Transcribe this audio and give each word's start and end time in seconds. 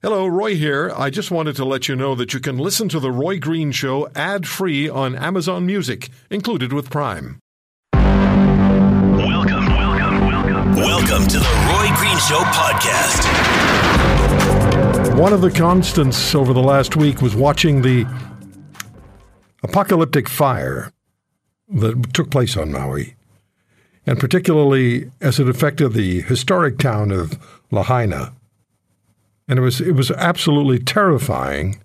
Hello, 0.00 0.28
Roy 0.28 0.54
here. 0.54 0.92
I 0.96 1.10
just 1.10 1.32
wanted 1.32 1.56
to 1.56 1.64
let 1.64 1.88
you 1.88 1.96
know 1.96 2.14
that 2.14 2.32
you 2.32 2.38
can 2.38 2.56
listen 2.56 2.88
to 2.90 3.00
The 3.00 3.10
Roy 3.10 3.40
Green 3.40 3.72
Show 3.72 4.08
ad 4.14 4.46
free 4.46 4.88
on 4.88 5.16
Amazon 5.16 5.66
Music, 5.66 6.08
included 6.30 6.72
with 6.72 6.88
Prime. 6.88 7.40
Welcome, 7.94 9.66
welcome, 9.66 10.20
welcome. 10.20 10.76
Welcome 10.76 11.26
to 11.26 11.38
the 11.40 11.50
Roy 11.66 11.88
Green 11.96 12.16
Show 12.18 12.38
podcast. 12.54 13.26
One 15.18 15.32
of 15.32 15.40
the 15.40 15.50
constants 15.50 16.32
over 16.32 16.52
the 16.52 16.62
last 16.62 16.94
week 16.94 17.20
was 17.20 17.34
watching 17.34 17.82
the 17.82 18.06
apocalyptic 19.64 20.28
fire 20.28 20.92
that 21.70 22.14
took 22.14 22.30
place 22.30 22.56
on 22.56 22.70
Maui, 22.70 23.16
and 24.06 24.20
particularly 24.20 25.10
as 25.20 25.40
it 25.40 25.48
affected 25.48 25.88
the 25.88 26.20
historic 26.20 26.78
town 26.78 27.10
of 27.10 27.36
Lahaina 27.72 28.32
and 29.48 29.58
it 29.58 29.62
was 29.62 29.80
it 29.80 29.92
was 29.92 30.10
absolutely 30.12 30.78
terrifying 30.78 31.80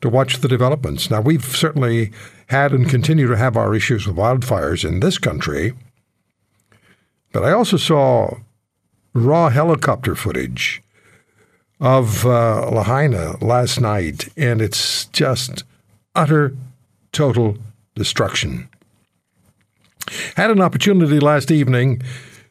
to 0.00 0.08
watch 0.08 0.38
the 0.38 0.48
developments. 0.48 1.10
Now 1.10 1.20
we've 1.20 1.44
certainly 1.44 2.10
had 2.48 2.72
and 2.72 2.88
continue 2.88 3.26
to 3.28 3.36
have 3.36 3.56
our 3.56 3.74
issues 3.74 4.06
with 4.06 4.16
wildfires 4.16 4.86
in 4.86 5.00
this 5.00 5.18
country, 5.18 5.74
but 7.32 7.44
I 7.44 7.52
also 7.52 7.76
saw 7.76 8.38
raw 9.12 9.50
helicopter 9.50 10.14
footage 10.14 10.82
of 11.80 12.24
uh, 12.24 12.70
Lahaina 12.70 13.36
last 13.44 13.80
night, 13.80 14.28
and 14.36 14.62
it's 14.62 15.06
just 15.06 15.64
utter, 16.14 16.56
total 17.12 17.58
destruction. 17.94 18.68
Had 20.36 20.50
an 20.50 20.60
opportunity 20.60 21.20
last 21.20 21.50
evening 21.50 22.00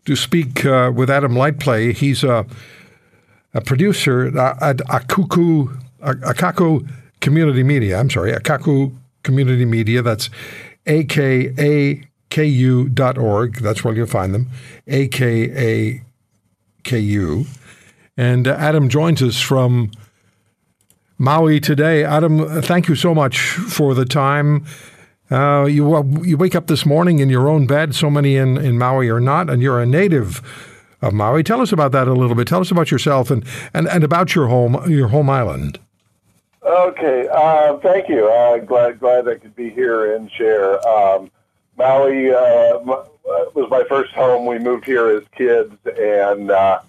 to 0.06 0.16
speak 0.16 0.66
uh, 0.66 0.92
with 0.94 1.10
Adam 1.10 1.34
Lightplay. 1.34 1.94
He's 1.94 2.24
a 2.24 2.46
a 3.56 3.62
producer 3.62 4.28
at 4.38 4.78
Akuku, 4.78 5.76
Akaku 6.02 6.88
Community 7.22 7.64
Media. 7.64 7.98
I'm 8.00 8.10
sorry, 8.10 8.34
Akaku 8.34 8.94
Community 9.24 9.66
Media. 9.66 10.02
That's 10.02 10.30
akaku.org. 10.86 11.96
That's 13.56 13.84
where 13.84 13.96
you'll 13.96 14.06
find 14.08 14.36
them. 14.36 14.50
A-K-A-K-U. 14.88 16.06
And 18.18 18.48
uh, 18.48 18.52
Adam 18.52 18.88
joins 18.90 19.24
us 19.24 19.42
from 19.42 19.92
Maui 21.18 21.60
today. 21.62 22.04
Adam, 22.04 22.62
thank 22.62 22.88
you 22.88 22.96
so 22.96 23.16
much 23.16 23.40
for 23.40 23.94
the 23.94 24.06
time. 24.06 24.66
Uh, 25.32 25.66
you 25.66 26.22
you 26.24 26.38
wake 26.38 26.56
up 26.56 26.68
this 26.68 26.86
morning 26.86 27.20
in 27.20 27.30
your 27.30 27.50
own 27.50 27.66
bed. 27.66 27.96
So 27.96 28.10
many 28.12 28.36
in, 28.36 28.58
in 28.58 28.78
Maui 28.78 29.10
are 29.10 29.20
not, 29.20 29.50
and 29.50 29.62
you're 29.62 29.82
a 29.82 29.86
native 29.86 30.42
of 31.06 31.14
Maui. 31.14 31.44
Tell 31.44 31.62
us 31.62 31.72
about 31.72 31.92
that 31.92 32.08
a 32.08 32.14
little 32.14 32.36
bit. 32.36 32.48
Tell 32.48 32.62
us 32.62 32.72
about 32.72 32.92
yourself 32.92 33.30
and, 33.30 33.46
and, 33.74 33.88
and 33.88 34.04
about 34.04 34.36
your 34.36 34.48
home 34.48 34.90
your 34.90 35.10
home 35.10 35.30
island. 35.30 35.80
Okay, 36.64 37.28
uh, 37.32 37.78
thank 37.78 38.10
you. 38.10 38.28
Uh, 38.28 38.58
glad 38.58 39.00
glad 39.00 39.28
I 39.28 39.36
could 39.36 39.56
be 39.56 39.70
here 39.70 40.16
and 40.16 40.32
share. 40.32 40.86
Um, 40.88 41.30
Maui 41.78 42.32
uh, 42.32 42.38
uh 42.38 43.06
was 43.54 43.68
my 43.70 43.84
first 43.88 44.14
home. 44.14 44.46
We 44.46 44.58
moved 44.58 44.86
here 44.86 45.10
as 45.10 45.24
kids, 45.36 45.76
and 45.98 46.50
uh, 46.50 46.80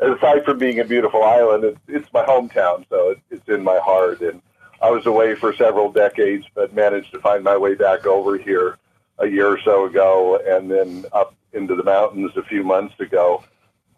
aside 0.00 0.44
from 0.44 0.58
being 0.58 0.80
a 0.80 0.84
beautiful 0.84 1.22
island, 1.22 1.78
it's, 1.88 2.12
my 2.12 2.24
hometown, 2.24 2.84
so 2.90 3.10
it, 3.10 3.20
it's 3.30 3.48
in 3.48 3.62
my 3.62 3.78
heart. 3.78 4.20
And 4.20 4.42
I 4.82 4.90
was 4.90 5.06
away 5.06 5.34
for 5.34 5.54
several 5.54 5.90
decades, 5.90 6.44
but 6.54 6.74
managed 6.74 7.12
to 7.12 7.20
find 7.20 7.42
my 7.42 7.56
way 7.56 7.74
back 7.74 8.06
over 8.06 8.36
here 8.36 8.76
a 9.18 9.26
year 9.26 9.46
or 9.46 9.60
so 9.60 9.86
ago, 9.86 10.40
and 10.46 10.70
then 10.70 11.06
up 11.12 11.34
into 11.52 11.74
the 11.74 11.84
mountains 11.84 12.32
a 12.36 12.42
few 12.42 12.64
months 12.64 12.98
ago. 13.00 13.44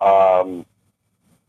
Um, 0.00 0.66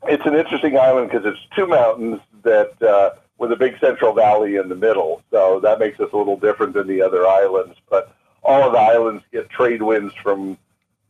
it's 0.07 0.25
an 0.25 0.35
interesting 0.35 0.77
island 0.77 1.09
because 1.09 1.25
it's 1.25 1.39
two 1.55 1.67
mountains 1.67 2.21
that 2.43 2.81
uh, 2.81 3.11
with 3.37 3.51
a 3.51 3.55
big 3.55 3.79
central 3.79 4.13
valley 4.13 4.55
in 4.55 4.69
the 4.69 4.75
middle. 4.75 5.21
So 5.31 5.59
that 5.61 5.79
makes 5.79 5.99
us 5.99 6.09
a 6.13 6.17
little 6.17 6.37
different 6.37 6.73
than 6.73 6.87
the 6.87 7.01
other 7.01 7.27
islands. 7.27 7.75
But 7.89 8.15
all 8.43 8.63
of 8.63 8.73
the 8.73 8.79
islands 8.79 9.23
get 9.31 9.49
trade 9.49 9.81
winds 9.81 10.13
from 10.15 10.57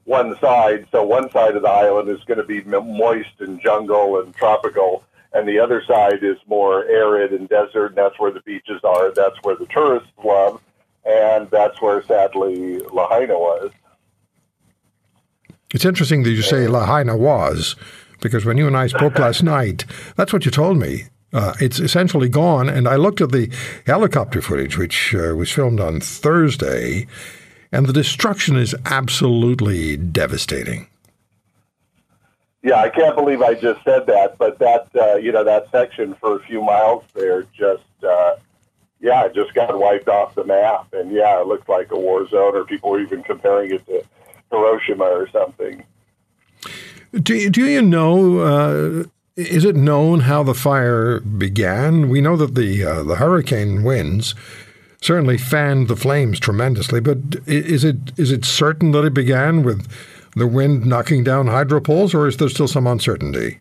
one 0.05 0.37
side. 0.39 0.87
So 0.91 1.03
one 1.03 1.29
side 1.31 1.55
of 1.55 1.63
the 1.63 1.69
island 1.69 2.09
is 2.09 2.23
going 2.23 2.37
to 2.37 2.43
be 2.43 2.61
moist 2.63 3.39
and 3.39 3.59
jungle 3.61 4.21
and 4.21 4.33
tropical, 4.35 5.03
and 5.33 5.47
the 5.47 5.59
other 5.59 5.83
side 5.83 6.23
is 6.23 6.37
more 6.47 6.85
arid 6.85 7.33
and 7.33 7.49
desert. 7.49 7.87
And 7.87 7.95
that's 7.95 8.17
where 8.19 8.31
the 8.31 8.41
beaches 8.41 8.81
are. 8.83 9.11
That's 9.13 9.37
where 9.43 9.55
the 9.55 9.65
tourists 9.67 10.11
love, 10.23 10.61
and 11.05 11.49
that's 11.49 11.81
where 11.81 12.01
sadly 12.03 12.79
Lahaina 12.79 13.37
was. 13.37 13.71
It's 15.75 15.83
interesting 15.83 16.23
that 16.23 16.29
you 16.29 16.41
say 16.41 16.69
Lahaina 16.69 17.17
was, 17.17 17.75
because 18.21 18.45
when 18.45 18.55
you 18.55 18.65
and 18.65 18.77
I 18.77 18.87
spoke 18.87 19.19
last 19.19 19.43
night, 19.57 19.83
that's 20.15 20.31
what 20.31 20.45
you 20.45 20.51
told 20.51 20.77
me. 20.77 21.07
Uh, 21.33 21.53
it's 21.59 21.81
essentially 21.81 22.29
gone. 22.29 22.69
And 22.69 22.87
I 22.87 22.95
looked 22.95 23.19
at 23.19 23.33
the 23.33 23.51
helicopter 23.85 24.41
footage, 24.41 24.77
which 24.77 25.13
uh, 25.13 25.35
was 25.35 25.51
filmed 25.51 25.81
on 25.81 25.99
Thursday, 25.99 27.07
and 27.73 27.87
the 27.87 27.91
destruction 27.91 28.55
is 28.55 28.73
absolutely 28.85 29.97
devastating. 29.97 30.87
Yeah, 32.63 32.77
I 32.77 32.87
can't 32.87 33.17
believe 33.17 33.41
I 33.41 33.55
just 33.55 33.83
said 33.83 34.07
that, 34.07 34.37
but 34.37 34.57
that 34.59 34.87
uh, 34.95 35.15
you 35.17 35.33
know 35.33 35.43
that 35.43 35.69
section 35.71 36.13
for 36.13 36.37
a 36.37 36.39
few 36.39 36.61
miles 36.61 37.03
there 37.13 37.43
just 37.53 37.83
uh, 38.01 38.37
yeah 39.01 39.27
just 39.27 39.53
got 39.53 39.77
wiped 39.77 40.07
off 40.07 40.35
the 40.35 40.45
map, 40.45 40.93
and 40.93 41.11
yeah, 41.11 41.41
it 41.41 41.47
looked 41.47 41.67
like 41.67 41.91
a 41.91 41.99
war 41.99 42.25
zone, 42.29 42.55
or 42.55 42.63
people 42.63 42.91
were 42.91 43.01
even 43.01 43.23
comparing 43.23 43.71
it 43.71 43.85
to 43.87 44.05
Hiroshima 44.55 45.03
or 45.03 45.29
something. 45.29 45.83
Do, 47.13 47.49
do 47.49 47.65
you 47.65 47.81
know, 47.81 48.39
uh, 48.39 49.03
is 49.35 49.63
it 49.63 49.75
known 49.75 50.21
how 50.21 50.43
the 50.43 50.53
fire 50.53 51.19
began? 51.19 52.09
We 52.09 52.21
know 52.21 52.35
that 52.37 52.55
the, 52.55 52.83
uh, 52.83 53.03
the 53.03 53.15
hurricane 53.15 53.83
winds 53.83 54.35
certainly 55.01 55.37
fanned 55.37 55.87
the 55.87 55.95
flames 55.95 56.39
tremendously, 56.39 56.99
but 56.99 57.17
is 57.45 57.83
it, 57.83 57.97
is 58.17 58.31
it 58.31 58.43
certain 58.43 58.91
that 58.91 59.05
it 59.05 59.13
began 59.13 59.63
with 59.63 59.87
the 60.35 60.47
wind 60.47 60.85
knocking 60.85 61.23
down 61.23 61.47
hydro 61.47 61.79
poles, 61.79 62.13
or 62.13 62.27
is 62.27 62.37
there 62.37 62.49
still 62.49 62.67
some 62.67 62.87
uncertainty? 62.87 63.59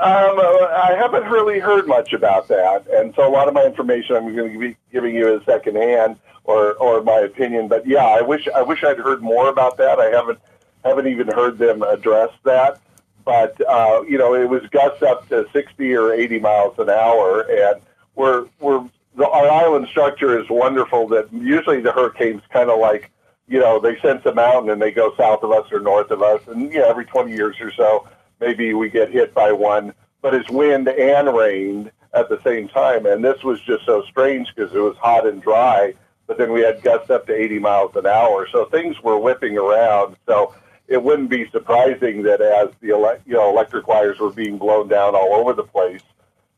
Um, 0.00 0.38
I 0.38 0.96
haven't 0.98 1.24
really 1.24 1.58
heard 1.58 1.86
much 1.86 2.14
about 2.14 2.48
that, 2.48 2.86
and 2.88 3.14
so 3.14 3.28
a 3.28 3.28
lot 3.28 3.48
of 3.48 3.54
my 3.54 3.64
information 3.64 4.16
I'm 4.16 4.34
going 4.34 4.54
to 4.54 4.58
be 4.58 4.74
giving 4.90 5.14
you 5.14 5.36
is 5.36 5.44
secondhand 5.44 6.16
or 6.44 6.72
or 6.76 7.02
my 7.02 7.18
opinion. 7.18 7.68
But 7.68 7.86
yeah, 7.86 8.06
I 8.06 8.22
wish 8.22 8.48
I 8.48 8.62
wish 8.62 8.82
I'd 8.82 8.96
heard 8.96 9.20
more 9.20 9.50
about 9.50 9.76
that. 9.76 10.00
I 10.00 10.06
haven't 10.06 10.38
haven't 10.86 11.06
even 11.06 11.28
heard 11.28 11.58
them 11.58 11.82
address 11.82 12.30
that. 12.44 12.80
But 13.26 13.60
uh, 13.68 14.02
you 14.08 14.16
know, 14.16 14.34
it 14.34 14.48
was 14.48 14.62
gusts 14.70 15.02
up 15.02 15.28
to 15.28 15.46
60 15.52 15.94
or 15.94 16.14
80 16.14 16.38
miles 16.38 16.78
an 16.78 16.88
hour, 16.88 17.42
and 17.42 17.82
we're 18.14 18.46
we're 18.58 18.82
the, 19.16 19.28
our 19.28 19.50
island 19.50 19.88
structure 19.88 20.40
is 20.40 20.48
wonderful. 20.48 21.08
That 21.08 21.30
usually 21.30 21.82
the 21.82 21.92
hurricanes 21.92 22.40
kind 22.50 22.70
of 22.70 22.78
like 22.78 23.10
you 23.48 23.60
know 23.60 23.78
they 23.78 23.98
sense 24.00 24.24
a 24.24 24.32
mountain 24.32 24.70
and 24.70 24.80
they 24.80 24.92
go 24.92 25.14
south 25.14 25.42
of 25.42 25.52
us 25.52 25.70
or 25.70 25.80
north 25.80 26.10
of 26.10 26.22
us, 26.22 26.40
and 26.46 26.72
you 26.72 26.78
know 26.78 26.88
every 26.88 27.04
20 27.04 27.32
years 27.32 27.60
or 27.60 27.70
so 27.72 28.08
maybe 28.40 28.74
we 28.74 28.88
get 28.90 29.10
hit 29.10 29.34
by 29.34 29.52
one. 29.52 29.94
But 30.22 30.34
it's 30.34 30.50
wind 30.50 30.88
and 30.88 31.34
rain 31.34 31.90
at 32.12 32.28
the 32.28 32.40
same 32.42 32.68
time, 32.68 33.06
and 33.06 33.24
this 33.24 33.42
was 33.42 33.60
just 33.62 33.86
so 33.86 34.02
strange 34.02 34.52
because 34.54 34.74
it 34.74 34.80
was 34.80 34.96
hot 34.98 35.26
and 35.26 35.40
dry 35.40 35.94
but 36.30 36.38
then 36.38 36.52
we 36.52 36.60
had 36.60 36.80
gusts 36.80 37.10
up 37.10 37.26
to 37.26 37.34
80 37.34 37.58
miles 37.58 37.96
an 37.96 38.06
hour. 38.06 38.46
So 38.52 38.66
things 38.66 39.02
were 39.02 39.18
whipping 39.18 39.58
around. 39.58 40.14
So 40.26 40.54
it 40.86 41.02
wouldn't 41.02 41.28
be 41.28 41.50
surprising 41.50 42.22
that 42.22 42.40
as 42.40 42.68
the 42.80 42.92
ele- 42.92 43.18
you 43.26 43.34
know 43.34 43.50
electric 43.50 43.88
wires 43.88 44.20
were 44.20 44.30
being 44.30 44.56
blown 44.56 44.86
down 44.86 45.16
all 45.16 45.34
over 45.34 45.54
the 45.54 45.64
place, 45.64 46.04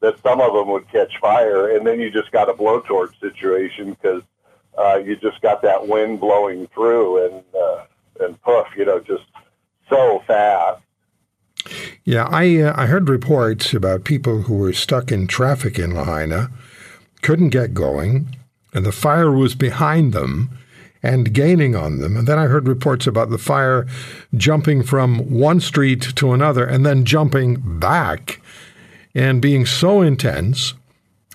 that 0.00 0.20
some 0.20 0.42
of 0.42 0.52
them 0.52 0.68
would 0.68 0.86
catch 0.88 1.18
fire, 1.22 1.74
and 1.74 1.86
then 1.86 2.00
you 2.00 2.10
just 2.10 2.30
got 2.32 2.50
a 2.50 2.52
blowtorch 2.52 3.18
situation 3.18 3.94
because 3.94 4.22
uh, 4.76 4.96
you 5.02 5.16
just 5.16 5.40
got 5.40 5.62
that 5.62 5.88
wind 5.88 6.20
blowing 6.20 6.66
through 6.66 7.24
and 7.24 7.42
uh, 7.58 7.84
and 8.20 8.42
poof, 8.42 8.66
you 8.76 8.84
know, 8.84 9.00
just 9.00 9.24
so 9.88 10.22
fast. 10.26 10.82
Yeah, 12.04 12.26
I 12.30 12.58
uh, 12.58 12.74
I 12.76 12.86
heard 12.86 13.08
reports 13.08 13.74
about 13.74 14.04
people 14.04 14.42
who 14.42 14.54
were 14.54 14.72
stuck 14.72 15.12
in 15.12 15.26
traffic 15.26 15.78
in 15.78 15.94
Lahaina, 15.94 16.50
couldn't 17.22 17.50
get 17.50 17.74
going, 17.74 18.36
and 18.74 18.84
the 18.84 18.92
fire 18.92 19.30
was 19.30 19.54
behind 19.54 20.12
them 20.12 20.50
and 21.02 21.32
gaining 21.32 21.74
on 21.74 21.98
them. 21.98 22.16
And 22.16 22.28
then 22.28 22.38
I 22.38 22.46
heard 22.46 22.68
reports 22.68 23.06
about 23.06 23.30
the 23.30 23.38
fire 23.38 23.86
jumping 24.36 24.82
from 24.82 25.30
one 25.30 25.60
street 25.60 26.02
to 26.16 26.32
another 26.32 26.64
and 26.64 26.86
then 26.86 27.04
jumping 27.04 27.56
back 27.78 28.40
and 29.14 29.42
being 29.42 29.66
so 29.66 30.00
intense 30.00 30.74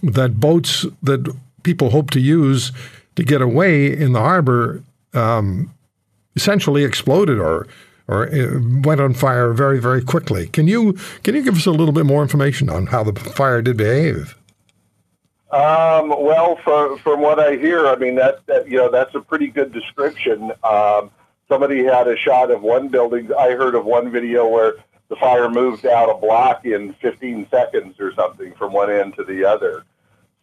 that 0.01 0.39
boats 0.39 0.85
that 1.03 1.35
people 1.63 1.89
hope 1.89 2.11
to 2.11 2.19
use 2.19 2.71
to 3.15 3.23
get 3.23 3.41
away 3.41 3.91
in 3.91 4.13
the 4.13 4.19
harbor 4.19 4.83
um, 5.13 5.73
essentially 6.35 6.83
exploded 6.83 7.39
or 7.39 7.67
or 8.07 8.27
uh, 8.33 8.59
went 8.83 9.01
on 9.01 9.13
fire 9.13 9.53
very 9.53 9.79
very 9.79 10.03
quickly. 10.03 10.47
Can 10.47 10.67
you 10.67 10.93
can 11.23 11.35
you 11.35 11.43
give 11.43 11.55
us 11.55 11.65
a 11.65 11.71
little 11.71 11.93
bit 11.93 12.05
more 12.05 12.21
information 12.21 12.69
on 12.69 12.87
how 12.87 13.03
the 13.03 13.13
fire 13.19 13.61
did 13.61 13.77
behave? 13.77 14.35
Um, 15.51 16.09
well, 16.09 16.57
from 16.63 16.97
from 16.99 17.21
what 17.21 17.39
I 17.39 17.55
hear, 17.55 17.87
I 17.87 17.95
mean 17.95 18.15
that, 18.15 18.45
that 18.47 18.69
you 18.69 18.77
know 18.77 18.91
that's 18.91 19.15
a 19.15 19.21
pretty 19.21 19.47
good 19.47 19.71
description. 19.71 20.51
Um, 20.63 21.11
somebody 21.47 21.83
had 21.83 22.07
a 22.07 22.17
shot 22.17 22.51
of 22.51 22.61
one 22.61 22.89
building. 22.89 23.29
I 23.37 23.51
heard 23.51 23.75
of 23.75 23.85
one 23.85 24.11
video 24.11 24.47
where 24.47 24.73
the 25.09 25.15
fire 25.15 25.49
moved 25.49 25.85
out 25.85 26.09
a 26.09 26.15
block 26.15 26.65
in 26.65 26.93
15 26.95 27.47
seconds 27.49 27.99
or 27.99 28.13
something 28.13 28.53
from 28.55 28.73
one 28.73 28.91
end 28.91 29.15
to 29.15 29.23
the 29.23 29.45
other. 29.45 29.83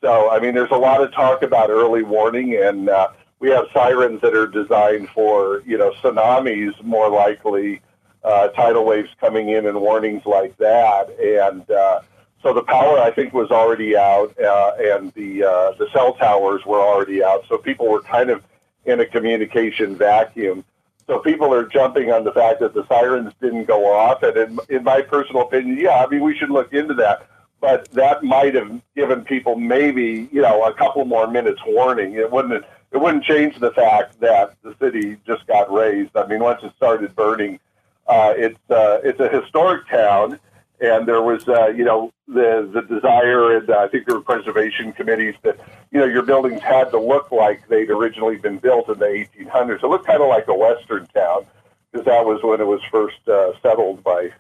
So, 0.01 0.31
I 0.31 0.39
mean, 0.39 0.55
there's 0.55 0.71
a 0.71 0.77
lot 0.77 1.03
of 1.03 1.13
talk 1.13 1.43
about 1.43 1.71
early 1.71 2.03
warning, 2.03 2.57
and 2.57 2.89
uh, 2.89 3.09
we 3.41 3.51
have 3.51 3.67
sirens 3.73 4.21
that 4.23 4.35
are 4.35 4.47
designed 4.47 5.09
for, 5.11 5.63
you 5.67 5.77
know, 5.77 5.93
tsunamis 6.03 6.83
more 6.83 7.11
likely, 7.11 7.81
uh, 8.23 8.49
tidal 8.49 8.85
waves 8.85 9.11
coming 9.21 9.51
in 9.51 9.67
and 9.67 9.81
warnings 9.81 10.25
like 10.25 10.57
that. 10.57 11.11
And 11.21 11.71
uh, 11.71 12.01
so 12.45 12.53
the 12.53 12.63
power, 12.63 12.99
I 12.99 13.11
think, 13.11 13.33
was 13.33 13.51
already 13.51 13.97
out, 13.97 14.39
uh, 14.39 14.73
and 14.79 15.13
the 15.15 15.45
uh, 15.45 15.73
the 15.79 15.89
cell 15.93 16.13
towers 16.15 16.65
were 16.67 16.81
already 16.81 17.25
out. 17.25 17.45
So 17.49 17.57
people 17.57 17.89
were 17.89 18.03
kind 18.03 18.29
of 18.29 18.45
in 18.85 19.01
a 19.01 19.07
communication 19.07 19.97
vacuum. 19.97 20.63
So 21.07 21.19
people 21.19 21.53
are 21.53 21.65
jumping 21.65 22.13
on 22.13 22.25
the 22.25 22.33
fact 22.33 22.61
that 22.61 22.75
the 22.75 22.87
sirens 22.87 23.33
didn't 23.41 23.65
go 23.65 23.91
off, 23.91 24.23
and 24.23 24.37
in, 24.37 24.59
in 24.69 24.85
my 24.85 25.01
personal 25.01 25.43
opinion, 25.43 25.79
yeah, 25.79 26.05
I 26.05 26.07
mean 26.07 26.23
we 26.23 26.37
should 26.37 26.51
look 26.51 26.73
into 26.75 26.93
that. 26.95 27.27
But 27.61 27.91
that 27.93 28.23
might 28.23 28.55
have 28.55 28.79
given 28.95 29.25
people 29.25 29.57
maybe 29.57 30.29
you 30.31 30.43
know 30.43 30.65
a 30.65 30.75
couple 30.75 31.05
more 31.07 31.27
minutes 31.27 31.63
warning. 31.67 32.13
It 32.13 32.31
wouldn't 32.31 32.65
it 32.95 33.01
wouldn't 33.01 33.25
change 33.25 33.59
the 33.59 33.73
fact 33.73 34.21
that 34.21 34.55
the 34.63 34.75
city 34.81 35.17
just 35.27 35.47
got 35.49 35.71
razed. 35.73 36.17
I 36.17 36.27
mean, 36.27 36.39
once 36.39 36.63
it 36.63 36.73
started 36.77 37.15
burning, 37.17 37.59
uh, 38.07 38.35
it's 38.37 38.59
uh, 38.71 39.01
it's 39.03 39.19
a 39.19 39.29
historic 39.29 39.89
town, 39.89 40.39
and 40.81 41.05
there 41.05 41.21
was 41.21 41.49
uh, 41.49 41.67
you 41.69 41.85
know 41.85 42.13
the 42.29 42.71
the 42.73 42.83
desire, 42.83 43.57
and 43.57 43.69
uh, 43.69 43.79
I 43.79 43.89
think 43.89 44.07
there 44.07 44.15
were 44.15 44.23
preservation 44.23 44.93
committees 44.93 45.35
that 45.43 45.59
you 45.91 45.99
know 45.99 46.07
your 46.07 46.23
buildings 46.23 46.63
had 46.63 46.91
to 46.93 47.01
look 47.01 47.33
like 47.33 47.67
they'd 47.67 47.91
originally 47.91 48.37
been 48.37 48.59
built 48.59 48.89
in 48.89 49.01
the 49.01 49.07
1800s. 49.07 49.83
It 49.83 49.87
looked 49.89 50.07
kind 50.07 50.23
of 50.23 50.29
like 50.29 50.47
a 50.47 50.55
western 50.55 51.09
town 51.09 51.47
because 51.91 52.05
that 52.07 52.25
was 52.25 52.45
when 52.45 52.61
it 52.61 52.67
was 52.67 52.81
first 52.93 53.27
uh, 53.27 53.53
settled 53.61 54.05
by 54.05 54.31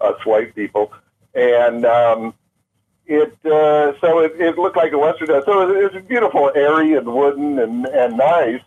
us 0.00 0.24
white 0.24 0.54
people, 0.54 0.92
and 1.34 1.84
um, 1.84 2.34
it 3.10 3.32
uh, 3.44 3.98
so 4.00 4.20
it, 4.20 4.40
it 4.40 4.56
looked 4.56 4.76
like 4.76 4.92
a 4.92 4.98
western. 4.98 5.26
So 5.44 5.68
it, 5.68 5.76
it 5.76 5.92
was 5.92 6.02
beautiful, 6.04 6.50
airy 6.54 6.94
and 6.94 7.06
wooden 7.06 7.58
and 7.58 7.86
and 7.86 8.16
nice. 8.16 8.62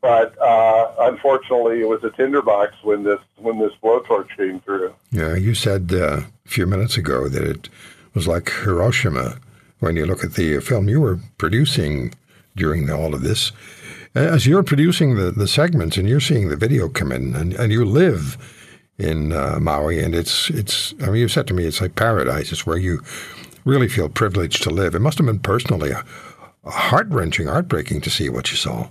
But 0.00 0.40
uh, 0.40 0.92
unfortunately, 1.00 1.80
it 1.80 1.88
was 1.88 2.04
a 2.04 2.10
tinderbox 2.10 2.74
when 2.82 3.02
this 3.02 3.20
when 3.36 3.58
this 3.58 3.72
blowtorch 3.82 4.36
came 4.36 4.60
through. 4.60 4.94
Yeah, 5.10 5.34
you 5.34 5.54
said 5.54 5.90
uh, 5.92 6.20
a 6.44 6.48
few 6.48 6.66
minutes 6.66 6.96
ago 6.96 7.28
that 7.28 7.42
it 7.42 7.68
was 8.14 8.28
like 8.28 8.50
Hiroshima 8.50 9.38
when 9.80 9.96
you 9.96 10.06
look 10.06 10.22
at 10.22 10.34
the 10.34 10.60
film 10.60 10.88
you 10.88 11.00
were 11.00 11.18
producing 11.38 12.14
during 12.56 12.90
all 12.90 13.14
of 13.14 13.22
this. 13.22 13.52
As 14.14 14.46
you're 14.46 14.62
producing 14.62 15.16
the, 15.16 15.30
the 15.30 15.46
segments 15.46 15.96
and 15.96 16.08
you're 16.08 16.20
seeing 16.20 16.48
the 16.48 16.56
video 16.56 16.88
come 16.88 17.12
in, 17.12 17.34
and, 17.34 17.54
and 17.54 17.72
you 17.72 17.84
live 17.84 18.36
in 18.98 19.32
uh, 19.32 19.58
Maui, 19.60 20.00
and 20.00 20.14
it's 20.14 20.50
it's. 20.50 20.94
I 21.02 21.06
mean, 21.06 21.16
you 21.16 21.28
said 21.28 21.46
to 21.48 21.54
me 21.54 21.64
it's 21.64 21.80
like 21.80 21.94
paradise. 21.94 22.52
It's 22.52 22.66
where 22.66 22.78
you 22.78 23.02
really 23.68 23.88
feel 23.88 24.08
privileged 24.08 24.62
to 24.62 24.70
live. 24.70 24.94
It 24.94 25.00
must 25.00 25.18
have 25.18 25.26
been 25.26 25.38
personally 25.38 25.90
a 25.90 26.04
heart 26.70 27.08
wrenching, 27.10 27.46
heartbreaking 27.46 28.00
to 28.00 28.10
see 28.10 28.28
what 28.28 28.50
you 28.50 28.56
saw. 28.56 28.90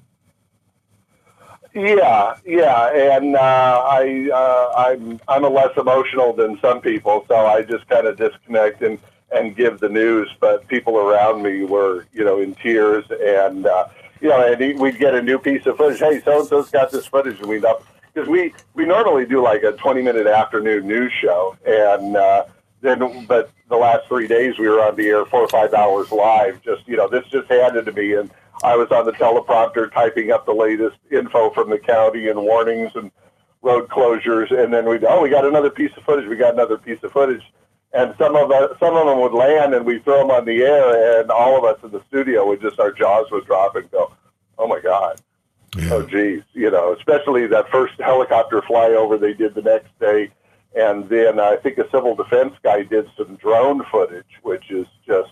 Yeah, 1.73 2.37
yeah, 2.45 3.17
and 3.17 3.35
uh, 3.35 3.83
I 3.85 4.29
uh, 4.33 4.73
I'm 4.75 5.19
I'm 5.27 5.43
a 5.43 5.49
less 5.49 5.77
emotional 5.77 6.33
than 6.33 6.59
some 6.59 6.81
people, 6.81 7.25
so 7.27 7.35
I 7.35 7.61
just 7.61 7.87
kind 7.87 8.07
of 8.07 8.17
disconnect 8.17 8.81
and 8.81 8.97
and 9.31 9.55
give 9.55 9.79
the 9.79 9.89
news. 9.89 10.27
But 10.39 10.67
people 10.67 10.97
around 10.97 11.43
me 11.43 11.65
were 11.65 12.07
you 12.13 12.23
know 12.23 12.39
in 12.39 12.55
tears, 12.55 13.05
and 13.11 13.67
uh, 13.67 13.89
you 14.21 14.29
know, 14.29 14.51
and 14.51 14.79
we'd 14.79 14.97
get 14.97 15.13
a 15.13 15.21
new 15.21 15.37
piece 15.37 15.67
of 15.67 15.77
footage. 15.77 15.99
Hey, 15.99 16.19
so 16.21 16.39
and 16.39 16.47
so's 16.47 16.71
got 16.71 16.89
this 16.89 17.05
footage, 17.05 17.39
and 17.39 17.47
we'd 17.47 17.65
up 17.65 17.83
because 18.11 18.27
we 18.27 18.53
we 18.73 18.85
normally 18.85 19.27
do 19.27 19.43
like 19.43 19.61
a 19.61 19.73
20 19.73 20.01
minute 20.01 20.25
afternoon 20.25 20.87
news 20.87 21.11
show, 21.21 21.55
and 21.63 22.17
uh, 22.17 22.45
then 22.87 23.25
but 23.25 23.51
the 23.69 23.75
last 23.75 24.07
three 24.07 24.27
days 24.27 24.57
we 24.57 24.67
were 24.67 24.81
on 24.81 24.95
the 24.95 25.07
air 25.07 25.25
four 25.25 25.41
or 25.41 25.49
five 25.49 25.73
hours 25.73 26.11
live. 26.11 26.61
Just 26.61 26.87
you 26.87 26.97
know, 26.97 27.07
this 27.07 27.25
just 27.27 27.49
handed 27.49 27.85
to 27.85 27.91
me. 27.91 28.13
And 28.13 28.31
I 28.63 28.75
was 28.75 28.89
on 28.91 29.05
the 29.05 29.11
teleprompter 29.11 29.91
typing 29.91 30.31
up 30.31 30.45
the 30.45 30.53
latest 30.53 30.97
info 31.11 31.51
from 31.51 31.69
the 31.69 31.77
county 31.77 32.29
and 32.29 32.41
warnings 32.41 32.91
and 32.95 33.11
road 33.61 33.89
closures, 33.89 34.51
and 34.51 34.73
then 34.73 34.85
we 34.87 34.99
oh 35.07 35.21
we 35.21 35.29
got 35.29 35.45
another 35.45 35.69
piece 35.69 35.91
of 35.97 36.03
footage, 36.03 36.27
we 36.27 36.35
got 36.35 36.53
another 36.53 36.77
piece 36.77 37.01
of 37.03 37.11
footage, 37.11 37.43
and 37.93 38.15
some 38.17 38.35
of 38.35 38.51
us, 38.51 38.77
some 38.79 38.95
of 38.95 39.05
them 39.05 39.19
would 39.19 39.33
land 39.33 39.73
and 39.73 39.85
we 39.85 39.99
throw 39.99 40.19
them 40.19 40.31
on 40.31 40.45
the 40.45 40.61
air, 40.61 41.19
and 41.19 41.29
all 41.29 41.57
of 41.57 41.63
us 41.63 41.83
in 41.83 41.91
the 41.91 42.01
studio 42.07 42.47
would 42.47 42.61
just 42.61 42.79
our 42.79 42.91
jaws 42.91 43.29
would 43.31 43.45
drop 43.45 43.75
and 43.75 43.89
go, 43.91 44.11
oh 44.57 44.67
my 44.67 44.79
god, 44.79 45.19
yeah. 45.77 45.89
oh 45.91 46.03
geez, 46.03 46.43
you 46.53 46.71
know, 46.71 46.93
especially 46.93 47.47
that 47.47 47.69
first 47.69 47.99
helicopter 47.99 48.61
flyover 48.61 49.19
they 49.19 49.33
did 49.33 49.53
the 49.53 49.61
next 49.61 49.97
day, 49.99 50.29
and 50.77 51.09
then 51.09 51.39
I 51.39 51.55
think 51.57 51.77
a 51.77 51.89
civil 51.89 52.15
defense 52.15 52.53
guy 52.63 52.83
did 52.83 53.09
some 53.17 53.35
drone 53.35 53.83
footage, 53.85 54.39
which 54.43 54.69
is 54.69 54.87
just 55.05 55.31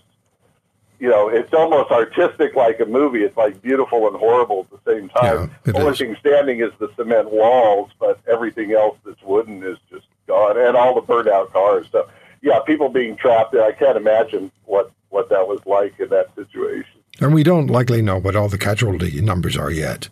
you 1.00 1.10
know, 1.10 1.28
it's 1.28 1.54
almost 1.54 1.92
artistic 1.92 2.56
like 2.56 2.80
a 2.80 2.86
movie. 2.86 3.24
It's 3.24 3.36
like 3.36 3.62
beautiful 3.62 4.08
and 4.08 4.16
horrible 4.16 4.66
at 4.72 4.84
the 4.84 4.92
same 4.92 5.10
time. 5.10 5.52
Yeah, 5.66 5.72
the 5.72 5.80
only 5.80 5.92
is. 5.92 5.98
thing 5.98 6.16
standing 6.20 6.62
is 6.62 6.72
the 6.80 6.90
cement 6.96 7.32
walls, 7.32 7.92
but 8.00 8.20
everything 8.28 8.72
else 8.72 8.98
that's 9.06 9.22
wooden 9.22 9.62
is 9.64 9.78
just 9.90 10.06
gone, 10.28 10.58
and 10.58 10.76
all 10.78 10.96
the 10.96 11.02
burned 11.02 11.28
out 11.28 11.52
cars. 11.52 11.88
So, 11.92 12.10
yeah, 12.42 12.60
people 12.66 12.90
being 12.90 13.18
trapped 13.18 13.52
there. 13.52 13.64
I 13.64 13.74
can't 13.74 13.98
imagine 13.98 14.52
what 14.66 14.92
what 15.10 15.30
that 15.30 15.48
was 15.48 15.60
like 15.66 16.00
in 16.00 16.10
that 16.10 16.34
situation. 16.36 17.00
And 17.20 17.34
we 17.34 17.44
don't 17.44 17.68
likely 17.68 18.02
know 18.02 18.18
what 18.18 18.36
all 18.36 18.50
the 18.50 18.58
casualty 18.58 19.22
numbers 19.22 19.58
are 19.58 19.72
yet. 19.72 20.10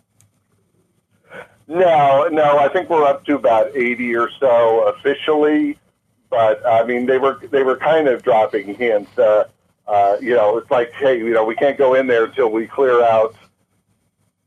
No, 1.74 2.28
no. 2.30 2.58
I 2.58 2.68
think 2.68 2.88
we're 2.88 3.04
up 3.04 3.24
to 3.26 3.34
about 3.34 3.76
eighty 3.76 4.14
or 4.14 4.30
so 4.38 4.88
officially, 4.88 5.76
but 6.30 6.64
I 6.64 6.84
mean 6.84 7.06
they 7.06 7.18
were 7.18 7.40
they 7.50 7.62
were 7.62 7.76
kind 7.76 8.08
of 8.08 8.22
dropping 8.22 8.74
hints. 8.74 9.18
Uh, 9.18 9.44
uh, 9.86 10.16
you 10.20 10.34
know, 10.34 10.56
it's 10.56 10.70
like, 10.70 10.92
hey, 10.92 11.18
you 11.18 11.30
know, 11.30 11.44
we 11.44 11.54
can't 11.54 11.76
go 11.76 11.94
in 11.94 12.06
there 12.06 12.24
until 12.24 12.48
we 12.50 12.66
clear 12.66 13.02
out, 13.02 13.34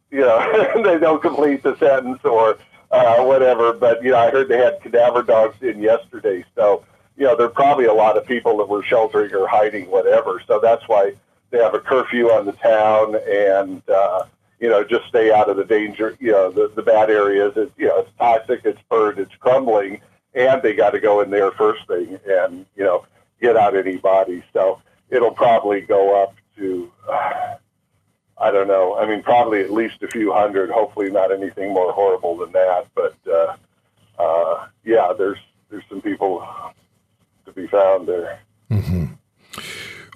you 0.09 0.19
know, 0.21 0.81
they 0.83 0.97
don't 0.97 1.21
complete 1.21 1.61
the 1.63 1.77
sentence 1.77 2.19
or 2.23 2.57
uh, 2.91 3.23
whatever. 3.23 3.73
But, 3.73 4.03
you 4.03 4.11
know, 4.11 4.17
I 4.17 4.31
heard 4.31 4.47
they 4.47 4.57
had 4.57 4.81
cadaver 4.81 5.21
dogs 5.21 5.61
in 5.61 5.79
yesterday. 5.79 6.43
So, 6.55 6.83
you 7.17 7.25
know, 7.25 7.35
there 7.35 7.45
are 7.45 7.49
probably 7.49 7.85
a 7.85 7.93
lot 7.93 8.17
of 8.17 8.25
people 8.25 8.57
that 8.57 8.67
were 8.67 8.83
sheltering 8.83 9.33
or 9.33 9.47
hiding, 9.47 9.89
whatever. 9.91 10.41
So 10.47 10.59
that's 10.59 10.87
why 10.87 11.13
they 11.51 11.59
have 11.59 11.75
a 11.75 11.79
curfew 11.79 12.31
on 12.31 12.45
the 12.45 12.53
town 12.53 13.15
and, 13.29 13.87
uh, 13.89 14.23
you 14.59 14.69
know, 14.69 14.83
just 14.83 15.07
stay 15.07 15.31
out 15.31 15.49
of 15.49 15.57
the 15.57 15.65
danger, 15.65 16.15
you 16.19 16.31
know, 16.31 16.51
the, 16.51 16.71
the 16.75 16.81
bad 16.81 17.09
areas. 17.09 17.53
It's, 17.55 17.71
you 17.77 17.87
know, 17.87 17.99
it's 17.99 18.11
toxic, 18.17 18.61
it's 18.63 18.81
burned, 18.89 19.19
it's 19.19 19.35
crumbling, 19.35 20.01
and 20.33 20.61
they 20.61 20.73
got 20.73 20.91
to 20.91 20.99
go 20.99 21.21
in 21.21 21.29
there 21.29 21.51
first 21.51 21.87
thing 21.87 22.19
and, 22.27 22.65
you 22.75 22.83
know, 22.83 23.05
get 23.41 23.55
out 23.55 23.75
any 23.75 23.97
bodies. 23.97 24.43
So, 24.53 24.81
it'll 25.09 25.31
probably 25.31 25.81
go 25.81 26.21
up 26.21 26.35
to, 26.57 26.91
uh, 27.09 27.55
I 28.37 28.51
don't 28.51 28.67
know. 28.67 28.97
I 28.97 29.07
mean, 29.07 29.23
probably 29.23 29.61
at 29.61 29.71
least 29.71 30.03
a 30.03 30.07
few 30.07 30.31
hundred. 30.31 30.69
Hopefully, 30.69 31.09
not 31.09 31.31
anything 31.31 31.73
more 31.73 31.91
horrible 31.91 32.37
than 32.37 32.51
that. 32.51 32.85
But 32.93 33.15
uh, 33.27 33.55
uh, 34.19 34.67
yeah, 34.85 35.13
there's 35.17 35.39
there's 35.69 35.83
some 35.89 36.01
people 36.01 36.47
to 37.45 37.51
be 37.51 37.67
found 37.67 38.07
there. 38.07 38.39
Mm-hmm. 38.69 39.05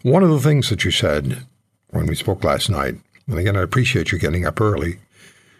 One 0.03 0.23
of 0.23 0.29
the 0.29 0.39
things 0.39 0.69
that 0.69 0.85
you 0.85 0.91
said 0.91 1.47
when 1.89 2.05
we 2.05 2.15
spoke 2.15 2.43
last 2.43 2.69
night, 2.69 2.95
and 3.27 3.37
again, 3.37 3.55
I 3.55 3.61
appreciate 3.61 4.11
you 4.11 4.19
getting 4.19 4.45
up 4.45 4.59
early 4.59 4.99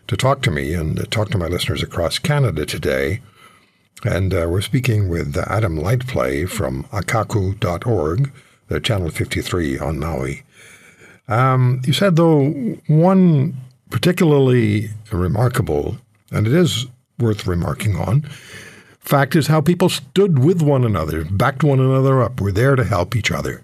to 0.08 0.18
talk 0.18 0.41
to 0.44 0.51
me 0.51 0.74
and 0.74 1.10
talk 1.12 1.30
to 1.30 1.38
my 1.38 1.48
listeners 1.48 1.84
across 1.84 2.20
Canada 2.20 2.65
today. 2.65 3.22
And 4.03 4.34
uh, 4.34 4.48
we're 4.50 4.62
speaking 4.62 5.10
with 5.10 5.38
Adam 5.38 5.77
Lightplay 5.77 6.50
from 6.50 6.84
akaku.org 6.86 8.32
the 8.72 8.80
Channel 8.80 9.10
53 9.10 9.80
on 9.80 10.00
Maui. 10.00 10.44
Um, 11.27 11.82
you 11.86 11.94
said, 11.94 12.15
though, 12.15 12.50
one 12.88 13.56
particularly 13.89 14.89
remarkable, 15.12 15.98
and 16.32 16.48
it 16.48 16.53
is 16.53 16.88
worth 17.20 17.46
remarking 17.46 17.98
on, 17.98 18.22
fact 19.00 19.36
is 19.36 19.48
how 19.48 19.62
people 19.62 19.89
stood 19.89 20.39
with 20.39 20.62
one 20.62 20.86
another, 20.86 21.25
backed 21.25 21.63
one 21.63 21.80
another 21.80 22.22
up, 22.22 22.39
were 22.39 22.51
there 22.51 22.75
to 22.75 22.84
help 22.84 23.15
each 23.15 23.32
other. 23.32 23.63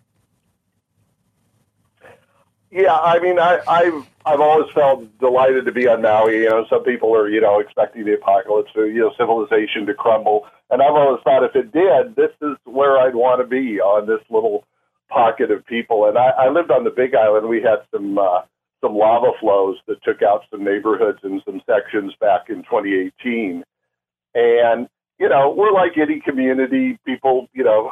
Yeah, 2.69 2.95
I 2.95 3.19
mean, 3.19 3.39
I, 3.39 3.59
I've 3.67 4.09
I've 4.25 4.41
always 4.41 4.69
felt 4.73 5.17
delighted 5.19 5.65
to 5.65 5.71
be 5.71 5.87
on 5.87 6.01
Maui. 6.01 6.39
You 6.39 6.49
know, 6.49 6.65
some 6.69 6.83
people 6.83 7.15
are 7.15 7.29
you 7.29 7.39
know 7.39 7.59
expecting 7.59 8.03
the 8.05 8.15
apocalypse, 8.15 8.71
or, 8.75 8.87
you 8.87 8.99
know, 8.99 9.13
civilization 9.17 9.85
to 9.85 9.93
crumble, 9.93 10.45
and 10.69 10.81
I've 10.81 10.93
always 10.93 11.21
thought 11.23 11.43
if 11.43 11.55
it 11.55 11.71
did, 11.71 12.15
this 12.15 12.31
is 12.41 12.57
where 12.65 12.97
I'd 12.97 13.15
want 13.15 13.41
to 13.41 13.47
be 13.47 13.79
on 13.79 14.05
this 14.05 14.19
little 14.29 14.65
pocket 15.09 15.49
of 15.49 15.65
people. 15.65 16.05
And 16.05 16.17
I, 16.17 16.29
I 16.37 16.49
lived 16.49 16.71
on 16.71 16.83
the 16.83 16.89
Big 16.89 17.15
Island. 17.15 17.47
We 17.47 17.61
had 17.61 17.83
some 17.89 18.17
uh, 18.17 18.41
some 18.81 18.95
lava 18.95 19.31
flows 19.39 19.77
that 19.87 20.03
took 20.03 20.21
out 20.21 20.43
some 20.51 20.63
neighborhoods 20.63 21.19
and 21.23 21.41
some 21.45 21.61
sections 21.65 22.13
back 22.19 22.49
in 22.49 22.63
2018. 22.63 23.63
And 24.35 24.87
you 25.19 25.29
know, 25.29 25.53
we're 25.55 25.71
like 25.71 25.97
any 25.97 26.19
community. 26.19 26.99
People, 27.05 27.47
you 27.53 27.63
know, 27.63 27.91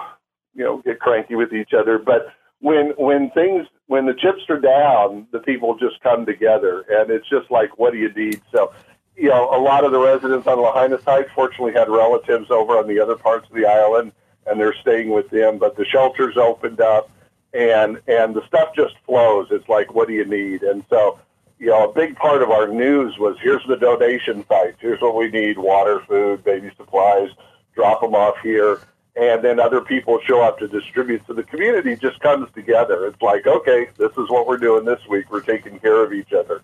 you 0.53 0.65
know, 0.65 0.81
get 0.83 0.99
cranky 0.99 1.35
with 1.35 1.53
each 1.53 1.71
other. 1.73 1.97
But 1.97 2.27
when 2.65 2.93
when 2.97 3.29
things 3.29 3.67
when 3.85 4.07
the 4.07 4.15
chips 4.15 4.41
are 4.49 4.59
down, 4.59 5.27
the 5.31 5.37
people 5.37 5.77
just 5.77 6.01
come 6.01 6.25
together, 6.25 6.83
and 6.89 7.11
it's 7.11 7.29
just 7.29 7.51
like, 7.51 7.77
what 7.77 7.93
do 7.93 7.99
you 7.99 8.11
need? 8.11 8.41
So 8.51 8.73
you 9.15 9.29
know, 9.29 9.55
a 9.55 9.61
lot 9.61 9.85
of 9.85 9.91
the 9.91 9.99
residents 9.99 10.47
on 10.47 10.59
Lahaina 10.59 10.99
side 11.03 11.27
fortunately 11.35 11.73
had 11.73 11.89
relatives 11.89 12.49
over 12.49 12.79
on 12.79 12.87
the 12.87 12.99
other 12.99 13.15
parts 13.15 13.47
of 13.47 13.55
the 13.55 13.67
island, 13.67 14.13
and 14.47 14.59
they're 14.59 14.73
staying 14.81 15.11
with 15.11 15.29
them. 15.29 15.59
But 15.59 15.77
the 15.77 15.85
shelters 15.85 16.37
opened 16.37 16.81
up, 16.81 17.11
and 17.53 18.01
and 18.07 18.33
the 18.33 18.45
stuff 18.47 18.69
just 18.75 18.95
flows. 19.05 19.49
It's 19.51 19.69
like, 19.69 19.93
what 19.93 20.07
do 20.07 20.15
you 20.15 20.25
need? 20.25 20.63
And 20.63 20.83
so, 20.89 21.19
you 21.59 21.67
know, 21.67 21.87
a 21.87 21.93
big 21.93 22.15
part 22.15 22.41
of 22.41 22.49
our 22.49 22.67
news 22.67 23.15
was 23.19 23.37
here's 23.43 23.65
the 23.67 23.77
donation 23.77 24.43
site. 24.47 24.73
Here's 24.79 25.01
what 25.01 25.15
we 25.15 25.29
need: 25.29 25.59
water, 25.59 25.99
food, 26.07 26.43
baby 26.43 26.71
supplies. 26.75 27.29
Drop 27.75 28.01
them 28.01 28.15
off 28.15 28.39
here 28.41 28.79
and 29.15 29.41
then 29.41 29.59
other 29.59 29.81
people 29.81 30.19
show 30.25 30.41
up 30.41 30.59
to 30.59 30.67
distribute. 30.67 31.21
So 31.27 31.33
the 31.33 31.43
community 31.43 31.95
just 31.95 32.19
comes 32.19 32.51
together. 32.53 33.07
It's 33.07 33.21
like, 33.21 33.47
okay, 33.47 33.87
this 33.97 34.11
is 34.11 34.29
what 34.29 34.45
we're 34.45 34.57
doing 34.57 34.83
this 34.83 34.99
week. 35.07 35.31
We're 35.31 35.41
taking 35.41 35.79
care 35.79 36.03
of 36.03 36.11
each 36.11 36.33
other. 36.33 36.61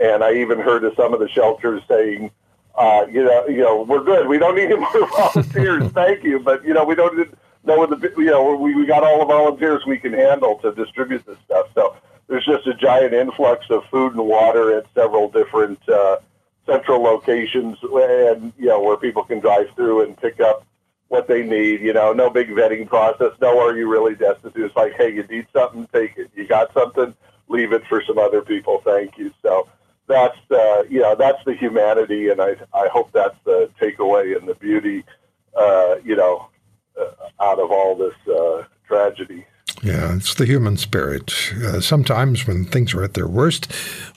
And 0.00 0.24
I 0.24 0.34
even 0.34 0.58
heard 0.58 0.84
of 0.84 0.94
some 0.96 1.14
of 1.14 1.20
the 1.20 1.28
shelters 1.28 1.82
saying, 1.86 2.30
uh, 2.74 3.06
you 3.10 3.22
know, 3.22 3.46
you 3.46 3.58
know, 3.58 3.82
we're 3.82 4.02
good. 4.02 4.26
We 4.26 4.38
don't 4.38 4.54
need 4.56 4.64
any 4.64 4.76
more 4.76 5.08
volunteers. 5.08 5.90
Thank 5.92 6.24
you, 6.24 6.40
but 6.40 6.64
you 6.64 6.74
know, 6.74 6.84
we 6.84 6.94
don't 6.94 7.16
know 7.64 7.76
what 7.76 7.90
the 7.90 8.12
you 8.16 8.26
know 8.26 8.56
we 8.56 8.74
we 8.74 8.86
got 8.86 9.04
all 9.04 9.20
the 9.20 9.26
volunteers 9.26 9.84
we 9.86 9.98
can 9.98 10.12
handle 10.12 10.58
to 10.58 10.72
distribute 10.72 11.24
this 11.26 11.38
stuff. 11.44 11.68
So 11.74 11.96
there's 12.26 12.44
just 12.44 12.66
a 12.66 12.74
giant 12.74 13.12
influx 13.12 13.66
of 13.70 13.84
food 13.86 14.14
and 14.14 14.26
water 14.26 14.76
at 14.76 14.86
several 14.94 15.28
different 15.28 15.86
uh, 15.88 16.16
central 16.66 17.02
locations, 17.02 17.78
and 17.82 18.52
you 18.58 18.66
know 18.66 18.80
where 18.80 18.96
people 18.96 19.22
can 19.22 19.38
drive 19.38 19.70
through 19.76 20.04
and 20.04 20.16
pick 20.16 20.40
up 20.40 20.66
what 21.12 21.28
they 21.28 21.42
need. 21.42 21.82
You 21.82 21.92
know, 21.92 22.14
no 22.14 22.30
big 22.30 22.48
vetting 22.48 22.88
process. 22.88 23.32
No, 23.40 23.60
are 23.60 23.76
you 23.76 23.86
really 23.86 24.14
destitute? 24.14 24.64
It's 24.64 24.74
like, 24.74 24.94
hey, 24.94 25.12
you 25.12 25.22
need 25.24 25.46
something, 25.52 25.86
take 25.92 26.16
it. 26.16 26.30
You 26.34 26.46
got 26.46 26.72
something, 26.72 27.14
leave 27.48 27.74
it 27.74 27.86
for 27.86 28.02
some 28.02 28.18
other 28.18 28.40
people. 28.40 28.80
Thank 28.82 29.18
you. 29.18 29.30
So 29.42 29.68
that's 30.06 30.38
uh, 30.50 30.84
you 30.88 31.00
know 31.00 31.14
that's 31.14 31.44
the 31.44 31.52
humanity, 31.52 32.30
and 32.30 32.40
I 32.40 32.56
I 32.72 32.88
hope 32.88 33.12
that's 33.12 33.36
the 33.44 33.68
takeaway 33.78 34.34
and 34.38 34.48
the 34.48 34.54
beauty, 34.54 35.04
uh, 35.54 35.96
you 36.02 36.16
know, 36.16 36.48
uh, 36.98 37.10
out 37.40 37.60
of 37.60 37.70
all 37.70 37.94
this 37.94 38.14
uh, 38.26 38.64
tragedy. 38.88 39.44
Yeah, 39.82 40.14
it's 40.14 40.34
the 40.36 40.46
human 40.46 40.76
spirit. 40.76 41.32
Uh, 41.56 41.80
sometimes 41.80 42.46
when 42.46 42.64
things 42.64 42.94
are 42.94 43.02
at 43.02 43.14
their 43.14 43.26
worst, 43.26 43.66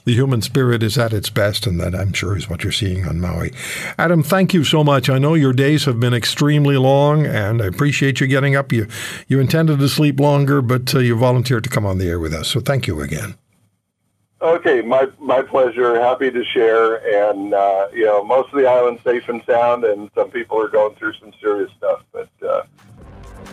the 0.04 0.14
human 0.14 0.40
spirit 0.40 0.80
is 0.80 0.96
at 0.96 1.12
its 1.12 1.28
best, 1.28 1.66
and 1.66 1.80
that 1.80 1.92
I'm 1.92 2.12
sure 2.12 2.36
is 2.36 2.48
what 2.48 2.62
you're 2.62 2.70
seeing 2.70 3.04
on 3.04 3.18
Maui. 3.18 3.52
Adam, 3.98 4.22
thank 4.22 4.54
you 4.54 4.62
so 4.62 4.84
much. 4.84 5.10
I 5.10 5.18
know 5.18 5.34
your 5.34 5.52
days 5.52 5.84
have 5.86 5.98
been 5.98 6.14
extremely 6.14 6.76
long, 6.76 7.26
and 7.26 7.60
I 7.60 7.66
appreciate 7.66 8.20
you 8.20 8.28
getting 8.28 8.54
up. 8.54 8.72
You 8.72 8.86
you 9.26 9.40
intended 9.40 9.80
to 9.80 9.88
sleep 9.88 10.20
longer, 10.20 10.62
but 10.62 10.94
uh, 10.94 11.00
you 11.00 11.16
volunteered 11.16 11.64
to 11.64 11.70
come 11.70 11.84
on 11.84 11.98
the 11.98 12.08
air 12.08 12.20
with 12.20 12.32
us. 12.32 12.46
So 12.46 12.60
thank 12.60 12.86
you 12.86 13.00
again. 13.00 13.34
Okay, 14.40 14.82
my 14.82 15.08
my 15.18 15.42
pleasure. 15.42 16.00
Happy 16.00 16.30
to 16.30 16.44
share, 16.44 17.28
and 17.28 17.52
uh, 17.52 17.88
you 17.92 18.04
know, 18.04 18.22
most 18.22 18.52
of 18.52 18.60
the 18.60 18.68
island's 18.68 19.02
safe 19.02 19.28
and 19.28 19.42
sound, 19.44 19.82
and 19.82 20.10
some 20.14 20.30
people 20.30 20.62
are 20.62 20.68
going 20.68 20.94
through 20.94 21.14
some 21.14 21.32
serious 21.40 21.72
stuff, 21.76 22.04
but. 22.12 22.28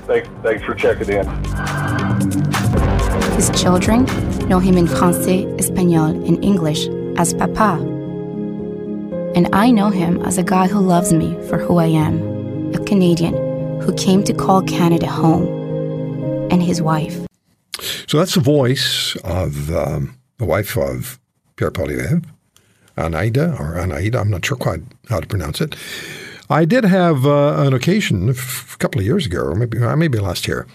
Thanks, 0.07 0.27
thanks 0.41 0.63
for 0.63 0.75
checking 0.75 1.09
in. 1.09 1.27
His 3.35 3.49
children 3.59 4.05
know 4.47 4.59
him 4.59 4.77
in 4.77 4.87
Francais, 4.87 5.45
Espanol, 5.57 6.11
and 6.27 6.43
English 6.43 6.87
as 7.17 7.33
Papa. 7.33 7.79
And 9.35 9.49
I 9.53 9.71
know 9.71 9.89
him 9.89 10.21
as 10.21 10.37
a 10.37 10.43
guy 10.43 10.67
who 10.67 10.79
loves 10.79 11.11
me 11.13 11.35
for 11.47 11.57
who 11.57 11.77
I 11.77 11.87
am, 11.87 12.73
a 12.75 12.79
Canadian 12.85 13.33
who 13.81 13.93
came 13.95 14.23
to 14.23 14.33
call 14.33 14.61
Canada 14.61 15.07
home, 15.07 15.47
and 16.51 16.61
his 16.61 16.81
wife. 16.81 17.25
So 18.07 18.19
that's 18.19 18.35
the 18.35 18.41
voice 18.41 19.15
of 19.23 19.71
um, 19.71 20.17
the 20.37 20.45
wife 20.45 20.77
of 20.77 21.19
Pierre 21.55 21.71
Poilievre, 21.71 22.23
Anaida, 22.97 23.59
or 23.59 23.75
Anaida, 23.75 24.19
I'm 24.19 24.29
not 24.29 24.45
sure 24.45 24.57
quite 24.57 24.81
how 25.09 25.19
to 25.19 25.27
pronounce 25.27 25.61
it. 25.61 25.75
I 26.49 26.65
did 26.65 26.83
have 26.83 27.25
uh, 27.25 27.55
an 27.57 27.73
occasion 27.73 28.29
a 28.29 28.33
couple 28.77 28.99
of 28.99 29.05
years 29.05 29.25
ago, 29.25 29.39
or 29.39 29.55
maybe 29.55 29.77
uh, 29.77 29.95
maybe 29.95 30.19
last 30.19 30.47
year, 30.47 30.67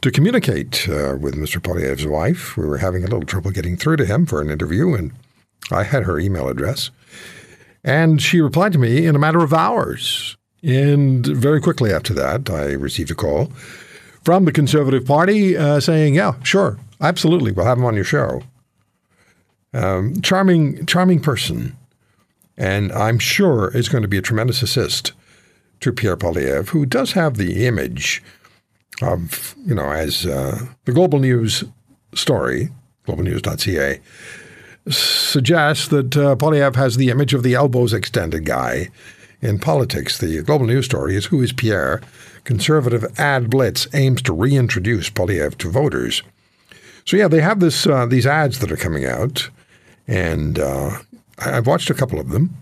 to 0.00 0.10
communicate 0.10 0.88
uh, 0.88 1.16
with 1.20 1.34
Mr. 1.34 1.60
Poilievre's 1.60 2.06
wife. 2.06 2.56
We 2.56 2.66
were 2.66 2.78
having 2.78 3.02
a 3.02 3.06
little 3.06 3.24
trouble 3.24 3.50
getting 3.50 3.76
through 3.76 3.96
to 3.96 4.06
him 4.06 4.26
for 4.26 4.40
an 4.40 4.50
interview, 4.50 4.94
and 4.94 5.12
I 5.70 5.82
had 5.82 6.04
her 6.04 6.18
email 6.18 6.48
address. 6.48 6.90
And 7.82 8.20
she 8.20 8.40
replied 8.40 8.72
to 8.72 8.78
me 8.78 9.06
in 9.06 9.14
a 9.14 9.18
matter 9.18 9.40
of 9.40 9.52
hours. 9.52 10.36
And 10.62 11.26
very 11.26 11.60
quickly 11.60 11.92
after 11.92 12.14
that, 12.14 12.48
I 12.48 12.72
received 12.72 13.10
a 13.10 13.14
call 13.14 13.52
from 14.22 14.46
the 14.46 14.52
Conservative 14.52 15.04
Party 15.04 15.56
uh, 15.56 15.80
saying, 15.80 16.14
"Yeah, 16.14 16.34
sure, 16.42 16.78
absolutely, 17.00 17.52
we'll 17.52 17.66
have 17.66 17.78
him 17.78 17.84
on 17.84 17.94
your 17.94 18.04
show." 18.04 18.42
Um, 19.74 20.22
charming, 20.22 20.86
charming 20.86 21.20
person 21.20 21.76
and 22.56 22.92
I'm 22.92 23.18
sure 23.18 23.76
is 23.76 23.88
going 23.88 24.02
to 24.02 24.08
be 24.08 24.18
a 24.18 24.22
tremendous 24.22 24.62
assist 24.62 25.12
to 25.80 25.92
Pierre 25.92 26.16
Poilievre, 26.16 26.68
who 26.68 26.86
does 26.86 27.12
have 27.12 27.36
the 27.36 27.66
image 27.66 28.22
of, 29.02 29.54
you 29.66 29.74
know, 29.74 29.90
as 29.90 30.24
uh, 30.24 30.66
the 30.84 30.92
Global 30.92 31.18
News 31.18 31.64
story, 32.14 32.70
globalnews.ca, 33.06 34.00
suggests 34.88 35.88
that 35.88 36.16
uh, 36.16 36.36
Poilievre 36.36 36.76
has 36.76 36.96
the 36.96 37.10
image 37.10 37.34
of 37.34 37.42
the 37.42 37.54
elbows 37.54 37.92
extended 37.92 38.44
guy 38.44 38.88
in 39.40 39.58
politics. 39.58 40.18
The 40.18 40.42
Global 40.42 40.66
News 40.66 40.86
story 40.86 41.16
is 41.16 41.26
Who 41.26 41.42
is 41.42 41.52
Pierre? 41.52 42.02
Conservative 42.44 43.06
ad 43.18 43.50
blitz 43.50 43.88
aims 43.94 44.22
to 44.22 44.32
reintroduce 44.32 45.10
Poilievre 45.10 45.56
to 45.58 45.70
voters. 45.70 46.22
So, 47.06 47.16
yeah, 47.16 47.28
they 47.28 47.40
have 47.40 47.60
this 47.60 47.86
uh, 47.86 48.06
these 48.06 48.26
ads 48.26 48.60
that 48.60 48.72
are 48.72 48.76
coming 48.76 49.04
out, 49.04 49.50
and 50.06 50.58
uh, 50.58 50.98
I've 51.38 51.66
watched 51.66 51.90
a 51.90 51.94
couple 51.94 52.20
of 52.20 52.30
them, 52.30 52.56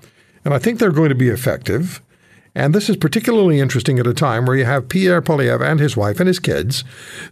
and 0.44 0.54
I 0.54 0.58
think 0.58 0.78
they're 0.78 0.90
going 0.90 1.10
to 1.10 1.14
be 1.14 1.28
effective. 1.28 2.00
And 2.54 2.74
this 2.74 2.90
is 2.90 2.96
particularly 2.96 3.60
interesting 3.60 3.98
at 3.98 4.06
a 4.06 4.12
time 4.12 4.44
where 4.44 4.56
you 4.56 4.66
have 4.66 4.88
Pierre 4.88 5.22
Poilievre 5.22 5.66
and 5.66 5.80
his 5.80 5.96
wife 5.96 6.20
and 6.20 6.26
his 6.26 6.38
kids 6.38 6.84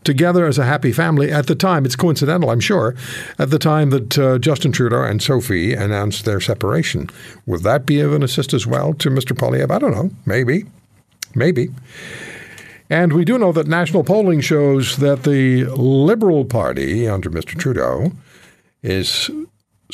together 0.02 0.46
as 0.46 0.56
a 0.56 0.64
happy 0.64 0.92
family. 0.92 1.30
At 1.30 1.46
the 1.46 1.54
time, 1.54 1.84
it's 1.84 1.96
coincidental, 1.96 2.48
I'm 2.48 2.60
sure, 2.60 2.96
at 3.38 3.50
the 3.50 3.58
time 3.58 3.90
that 3.90 4.18
uh, 4.18 4.38
Justin 4.38 4.72
Trudeau 4.72 5.02
and 5.02 5.22
Sophie 5.22 5.74
announced 5.74 6.24
their 6.24 6.40
separation. 6.40 7.10
Would 7.44 7.62
that 7.64 7.84
be 7.84 8.00
of 8.00 8.14
an 8.14 8.22
assist 8.22 8.54
as 8.54 8.66
well 8.66 8.94
to 8.94 9.10
Mr. 9.10 9.36
Poilievre? 9.36 9.70
I 9.70 9.78
don't 9.78 9.90
know. 9.90 10.10
Maybe. 10.24 10.64
Maybe. 11.34 11.68
And 12.88 13.12
we 13.12 13.24
do 13.24 13.38
know 13.38 13.52
that 13.52 13.68
national 13.68 14.04
polling 14.04 14.40
shows 14.40 14.96
that 14.96 15.22
the 15.22 15.64
Liberal 15.66 16.46
Party 16.46 17.06
under 17.06 17.30
Mr. 17.30 17.58
Trudeau 17.58 18.12
is 18.82 19.30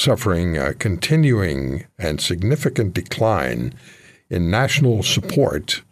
suffering 0.01 0.57
a 0.57 0.75
continuing 0.75 1.87
and 1.99 2.21
significant 2.21 2.95
decline 2.95 3.75
in 4.29 4.51
national 4.51 5.03
support, 5.03 5.83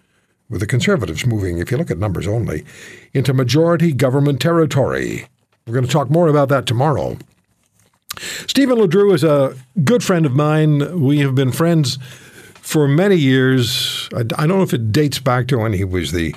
with 0.49 0.61
the 0.61 0.67
Conservatives 0.67 1.27
moving, 1.27 1.59
if 1.59 1.71
you 1.71 1.77
look 1.77 1.91
at 1.91 1.99
numbers 1.99 2.27
only, 2.27 2.65
into 3.13 3.33
majority 3.33 3.93
government 3.93 4.41
territory. 4.41 5.27
We're 5.67 5.75
going 5.75 5.87
to 5.87 5.91
talk 5.91 6.11
more 6.11 6.29
about 6.29 6.49
that 6.51 6.67
tomorrow. 6.67 7.17
Stephen 8.47 8.79
LeDrew 8.79 9.15
is 9.15 9.25
a 9.25 9.57
good 9.83 10.03
friend 10.03 10.27
of 10.27 10.33
mine. 10.33 11.01
We 11.01 11.21
have 11.21 11.35
been 11.35 11.53
friends 11.53 11.99
for 12.55 12.87
many 12.87 13.17
years. 13.17 14.09
I, 14.15 14.23
don't 14.23 14.49
know 14.49 14.63
if 14.63 14.75
it 14.75 14.93
dates 14.93 15.19
back 15.19 15.49
to 15.49 15.59
when 15.59 15.73
he 15.73 15.85
was 15.85 16.13
the 16.13 16.35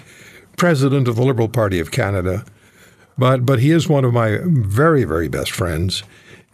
president 0.58 1.08
of 1.08 1.16
the 1.16 1.24
Liberal 1.24 1.48
Party 1.48 1.80
of 1.80 1.92
Canada, 1.92 2.46
but 3.18 3.46
but 3.46 3.60
he 3.60 3.72
is 3.72 3.88
one 3.88 4.04
of 4.04 4.14
my 4.14 4.40
very 4.44 5.04
very 5.04 5.28
best 5.28 5.52
friends 5.52 6.04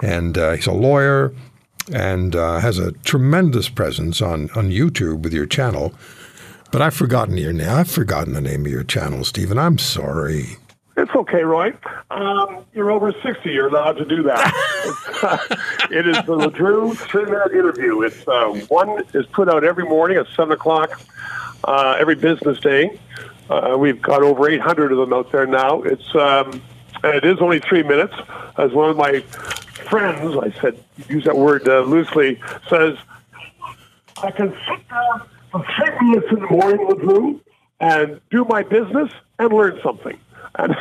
and 0.03 0.37
uh, 0.37 0.51
he's 0.51 0.67
a 0.67 0.73
lawyer 0.73 1.33
and 1.91 2.35
uh, 2.35 2.59
has 2.59 2.77
a 2.77 2.91
tremendous 2.91 3.69
presence 3.69 4.21
on 4.21 4.49
on 4.55 4.69
YouTube 4.69 5.21
with 5.21 5.33
your 5.33 5.45
channel. 5.45 5.93
But 6.71 6.81
I've 6.81 6.93
forgotten 6.93 7.37
your 7.37 7.53
name. 7.53 7.69
I've 7.69 7.89
forgotten 7.89 8.33
the 8.33 8.41
name 8.41 8.65
of 8.65 8.71
your 8.71 8.83
channel, 8.83 9.23
Stephen. 9.23 9.57
I'm 9.57 9.77
sorry. 9.77 10.57
It's 10.97 11.11
okay, 11.15 11.43
Roy. 11.43 11.73
Um, 12.11 12.65
you're 12.73 12.91
over 12.91 13.11
60. 13.11 13.49
You're 13.49 13.67
allowed 13.67 13.93
to 13.93 14.05
do 14.05 14.23
that. 14.23 14.53
it 15.91 16.07
is 16.07 16.17
the 16.17 16.35
LeDrew 16.35 16.95
three-minute 16.95 17.51
interview. 17.51 18.01
It's 18.01 18.27
uh, 18.27 18.49
one 18.67 19.03
is 19.13 19.25
put 19.27 19.49
out 19.49 19.63
every 19.63 19.85
morning 19.85 20.17
at 20.17 20.27
7 20.35 20.51
o'clock 20.51 21.01
uh, 21.63 21.95
every 21.99 22.15
business 22.15 22.59
day. 22.59 22.99
Uh, 23.49 23.75
we've 23.77 24.01
got 24.01 24.21
over 24.21 24.49
800 24.49 24.91
of 24.91 24.97
them 24.97 25.13
out 25.13 25.31
there 25.31 25.47
now. 25.47 25.81
It's 25.81 26.15
um, 26.15 26.61
it 27.03 27.25
is 27.25 27.39
only 27.39 27.59
three 27.59 27.83
minutes. 27.83 28.13
As 28.57 28.71
one 28.71 28.89
of 28.89 28.97
my 28.97 29.23
friends, 29.83 30.35
I 30.37 30.51
said, 30.61 30.83
use 31.09 31.23
that 31.25 31.37
word 31.37 31.67
uh, 31.67 31.81
loosely, 31.81 32.41
says, 32.69 32.97
I 34.21 34.31
can 34.31 34.55
sit 34.67 34.87
down 34.89 35.27
for 35.51 35.65
10 35.85 36.09
minutes 36.09 36.27
in 36.31 36.39
the 36.39 36.47
morning 36.47 36.87
with 36.87 37.01
you 37.01 37.41
and 37.79 38.21
do 38.29 38.45
my 38.45 38.63
business 38.63 39.11
and 39.39 39.53
learn 39.53 39.79
something. 39.83 40.17
And 40.55 40.75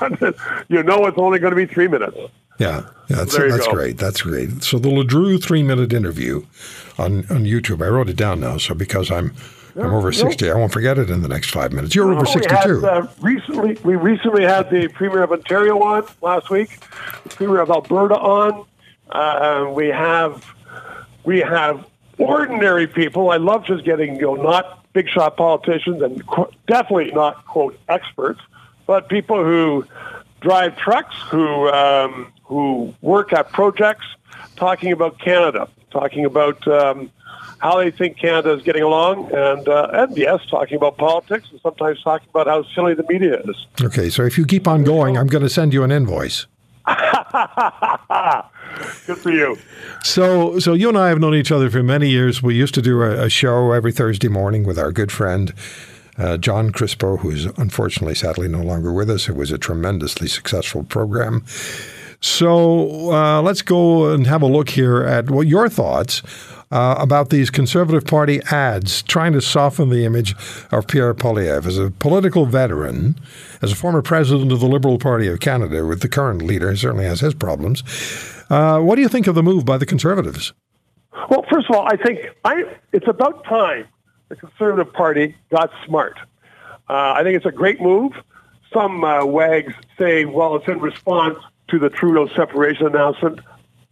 you 0.68 0.82
know 0.82 1.06
it's 1.06 1.18
only 1.18 1.38
going 1.38 1.50
to 1.52 1.56
be 1.56 1.66
three 1.66 1.88
minutes. 1.88 2.16
Yeah, 2.58 2.88
yeah, 3.08 3.16
that's, 3.16 3.32
so 3.32 3.48
that's 3.48 3.66
great. 3.68 3.96
That's 3.96 4.20
great. 4.22 4.62
So 4.62 4.78
the 4.78 4.90
LeDrew 4.90 5.42
three-minute 5.42 5.92
interview 5.94 6.44
on, 6.98 7.20
on 7.30 7.44
YouTube, 7.44 7.82
I 7.82 7.88
wrote 7.88 8.10
it 8.10 8.16
down 8.16 8.40
now, 8.40 8.58
so 8.58 8.74
because 8.74 9.10
I'm– 9.10 9.34
I'm 9.80 9.94
over 9.94 10.12
60. 10.12 10.50
I 10.50 10.54
won't 10.54 10.72
forget 10.72 10.98
it 10.98 11.10
in 11.10 11.22
the 11.22 11.28
next 11.28 11.50
five 11.50 11.72
minutes. 11.72 11.94
You're 11.94 12.12
over 12.12 12.26
62. 12.26 12.80
Had, 12.80 12.84
uh, 12.84 13.06
recently, 13.20 13.76
we 13.84 13.96
recently 13.96 14.44
had 14.44 14.70
the 14.70 14.88
Premier 14.88 15.22
of 15.22 15.32
Ontario 15.32 15.80
on 15.82 16.04
last 16.22 16.50
week, 16.50 16.78
the 17.24 17.30
Premier 17.30 17.60
of 17.60 17.70
Alberta 17.70 18.16
on. 18.16 18.66
Uh, 19.10 19.70
we 19.72 19.88
have 19.88 20.44
we 21.24 21.40
have 21.40 21.84
ordinary 22.18 22.86
people. 22.86 23.30
I 23.30 23.36
love 23.38 23.64
just 23.64 23.84
getting, 23.84 24.16
you 24.16 24.22
know, 24.22 24.34
not 24.34 24.84
big 24.92 25.08
shot 25.08 25.36
politicians 25.36 26.02
and 26.02 26.26
qu- 26.26 26.50
definitely 26.66 27.10
not, 27.12 27.44
quote, 27.46 27.78
experts, 27.88 28.40
but 28.86 29.08
people 29.08 29.42
who 29.42 29.84
drive 30.40 30.76
trucks, 30.76 31.14
who, 31.30 31.68
um, 31.68 32.32
who 32.44 32.94
work 33.00 33.32
at 33.32 33.50
projects, 33.52 34.06
talking 34.56 34.92
about 34.92 35.18
Canada, 35.18 35.68
talking 35.90 36.24
about 36.24 36.66
um, 36.68 37.10
how 37.60 37.78
they 37.78 37.90
think 37.90 38.18
Canada 38.18 38.52
is 38.52 38.62
getting 38.62 38.82
along, 38.82 39.30
and, 39.32 39.68
uh, 39.68 39.88
and 39.92 40.16
yes, 40.16 40.40
talking 40.50 40.76
about 40.76 40.96
politics, 40.96 41.46
and 41.50 41.60
sometimes 41.60 42.02
talking 42.02 42.28
about 42.30 42.46
how 42.46 42.62
silly 42.74 42.94
the 42.94 43.04
media 43.08 43.38
is. 43.40 43.66
Okay, 43.82 44.08
so 44.08 44.24
if 44.24 44.38
you 44.38 44.46
keep 44.46 44.66
on 44.66 44.82
going, 44.82 45.18
I'm 45.18 45.26
going 45.26 45.42
to 45.42 45.50
send 45.50 45.74
you 45.74 45.84
an 45.84 45.92
invoice. 45.92 46.46
Good 49.06 49.18
for 49.18 49.30
you. 49.30 49.58
So, 50.02 50.58
so 50.58 50.72
you 50.72 50.88
and 50.88 50.96
I 50.96 51.08
have 51.08 51.18
known 51.18 51.34
each 51.34 51.52
other 51.52 51.68
for 51.68 51.82
many 51.82 52.08
years. 52.08 52.42
We 52.42 52.54
used 52.54 52.74
to 52.74 52.82
do 52.82 53.02
a, 53.02 53.26
a 53.26 53.28
show 53.28 53.72
every 53.72 53.92
Thursday 53.92 54.28
morning 54.28 54.64
with 54.64 54.78
our 54.78 54.90
good 54.90 55.12
friend 55.12 55.52
uh, 56.16 56.38
John 56.38 56.70
Crispo, 56.70 57.18
who's 57.18 57.46
unfortunately, 57.46 58.14
sadly, 58.14 58.48
no 58.48 58.62
longer 58.62 58.92
with 58.92 59.10
us. 59.10 59.28
It 59.28 59.36
was 59.36 59.50
a 59.50 59.58
tremendously 59.58 60.28
successful 60.28 60.84
program. 60.84 61.44
So 62.20 63.12
uh, 63.12 63.42
let's 63.42 63.62
go 63.62 64.12
and 64.12 64.26
have 64.26 64.42
a 64.42 64.46
look 64.46 64.70
here 64.70 65.02
at 65.02 65.30
what 65.30 65.46
your 65.46 65.68
thoughts 65.68 66.22
uh, 66.70 66.94
about 66.98 67.30
these 67.30 67.50
Conservative 67.50 68.04
Party 68.04 68.40
ads 68.50 69.02
trying 69.02 69.32
to 69.32 69.40
soften 69.40 69.90
the 69.90 70.04
image 70.04 70.34
of 70.70 70.86
Pierre 70.86 71.14
Poilievre 71.14 71.66
as 71.66 71.78
a 71.78 71.90
political 71.90 72.46
veteran, 72.46 73.16
as 73.60 73.72
a 73.72 73.76
former 73.76 74.02
president 74.02 74.52
of 74.52 74.60
the 74.60 74.68
Liberal 74.68 74.98
Party 74.98 75.26
of 75.26 75.40
Canada, 75.40 75.84
with 75.84 76.00
the 76.00 76.08
current 76.08 76.42
leader, 76.42 76.74
certainly 76.76 77.04
has 77.04 77.20
his 77.20 77.34
problems. 77.34 77.82
Uh, 78.48 78.80
what 78.80 78.96
do 78.96 79.02
you 79.02 79.08
think 79.08 79.26
of 79.26 79.34
the 79.34 79.42
move 79.42 79.64
by 79.64 79.78
the 79.78 79.86
Conservatives? 79.86 80.52
Well, 81.28 81.44
first 81.50 81.68
of 81.68 81.76
all, 81.76 81.86
I 81.86 81.96
think 81.96 82.30
I, 82.44 82.64
it's 82.92 83.08
about 83.08 83.44
time 83.44 83.86
the 84.28 84.36
Conservative 84.36 84.92
Party 84.92 85.36
got 85.50 85.70
smart. 85.84 86.18
Uh, 86.88 87.14
I 87.16 87.22
think 87.22 87.36
it's 87.36 87.46
a 87.46 87.52
great 87.52 87.80
move. 87.80 88.12
Some 88.72 89.04
uh, 89.04 89.24
wags 89.24 89.74
say, 89.98 90.24
well, 90.24 90.56
it's 90.56 90.68
in 90.68 90.80
response 90.80 91.38
to 91.68 91.78
the 91.78 91.90
Trudeau 91.90 92.28
separation 92.34 92.86
announcement. 92.86 93.40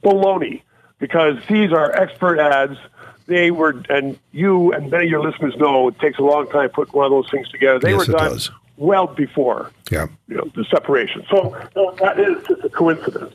Baloney, 0.04 0.62
because 0.98 1.36
these 1.48 1.72
are 1.72 1.90
expert 1.92 2.38
ads. 2.38 2.78
They 3.26 3.50
were, 3.50 3.82
and 3.90 4.18
you 4.32 4.72
and 4.72 4.90
many 4.90 5.04
of 5.04 5.10
your 5.10 5.22
listeners 5.22 5.54
know 5.56 5.88
it 5.88 5.98
takes 5.98 6.18
a 6.18 6.22
long 6.22 6.48
time 6.48 6.68
to 6.70 6.74
put 6.74 6.92
one 6.94 7.04
of 7.04 7.10
those 7.10 7.30
things 7.30 7.48
together. 7.50 7.78
They 7.78 7.90
Yes, 7.90 8.08
were 8.08 8.14
done 8.14 8.30
does. 8.32 8.50
well 8.78 9.06
before 9.06 9.70
Yeah. 9.90 10.06
you 10.28 10.36
know, 10.36 10.50
the 10.54 10.64
separation. 10.64 11.24
So 11.30 11.54
no, 11.76 11.90
that 12.00 12.18
is 12.18 12.42
just 12.46 12.64
a 12.64 12.70
coincidence. 12.70 13.34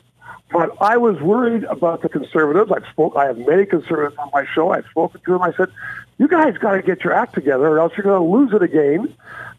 But 0.50 0.70
I 0.80 0.96
was 0.96 1.20
worried 1.20 1.64
about 1.64 2.02
the 2.02 2.08
conservatives. 2.08 2.70
I've 2.72 2.86
spoke. 2.90 3.14
I 3.16 3.26
have 3.26 3.38
many 3.38 3.66
conservatives 3.66 4.16
on 4.18 4.30
my 4.32 4.44
show. 4.46 4.70
I've 4.70 4.86
spoken 4.86 5.20
to 5.24 5.32
them. 5.32 5.42
I 5.42 5.52
said, 5.52 5.68
"You 6.18 6.28
guys 6.28 6.58
got 6.58 6.72
to 6.72 6.82
get 6.82 7.02
your 7.04 7.12
act 7.12 7.34
together, 7.34 7.66
or 7.66 7.78
else 7.80 7.92
you're 7.96 8.04
going 8.04 8.20
to 8.20 8.36
lose 8.36 8.52
it 8.52 8.62
again." 8.62 9.12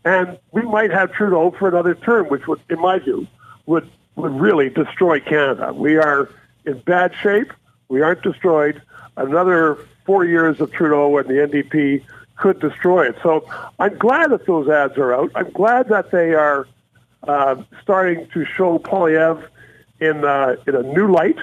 And 0.06 0.38
we 0.52 0.62
might 0.62 0.92
have 0.92 1.12
Trudeau 1.14 1.52
for 1.52 1.68
another 1.68 1.96
term, 1.96 2.28
which 2.28 2.46
would, 2.48 2.60
in 2.70 2.80
my 2.80 3.00
view, 3.00 3.26
would 3.66 3.90
would 4.16 4.40
really 4.40 4.70
destroy 4.70 5.20
Canada. 5.20 5.74
We 5.74 5.98
are 5.98 6.30
in 6.66 6.80
bad 6.80 7.14
shape. 7.22 7.52
We 7.88 8.02
aren't 8.02 8.22
destroyed. 8.22 8.82
Another 9.18 9.78
four 10.06 10.26
years 10.26 10.60
of 10.62 10.72
Trudeau 10.72 11.18
and 11.18 11.28
the 11.28 11.34
NDP 11.34 12.04
could 12.38 12.60
destroy 12.60 13.08
it. 13.08 13.16
So 13.24 13.48
I'm 13.80 13.98
glad 13.98 14.32
that 14.32 14.46
those 14.46 14.68
ads 14.70 14.98
are 14.98 15.14
out. 15.14 15.32
I'm 15.36 15.52
glad 15.52 15.90
that 15.90 16.12
they 16.12 16.34
are 16.34 16.68
uh, 17.24 17.56
starting 17.82 18.28
to 18.34 18.46
show 18.46 18.78
Poilievre 18.80 19.48
in 20.00 20.26
uh, 20.26 20.56
in 20.68 20.76
a 20.76 20.84
new 20.84 21.12
light, 21.12 21.38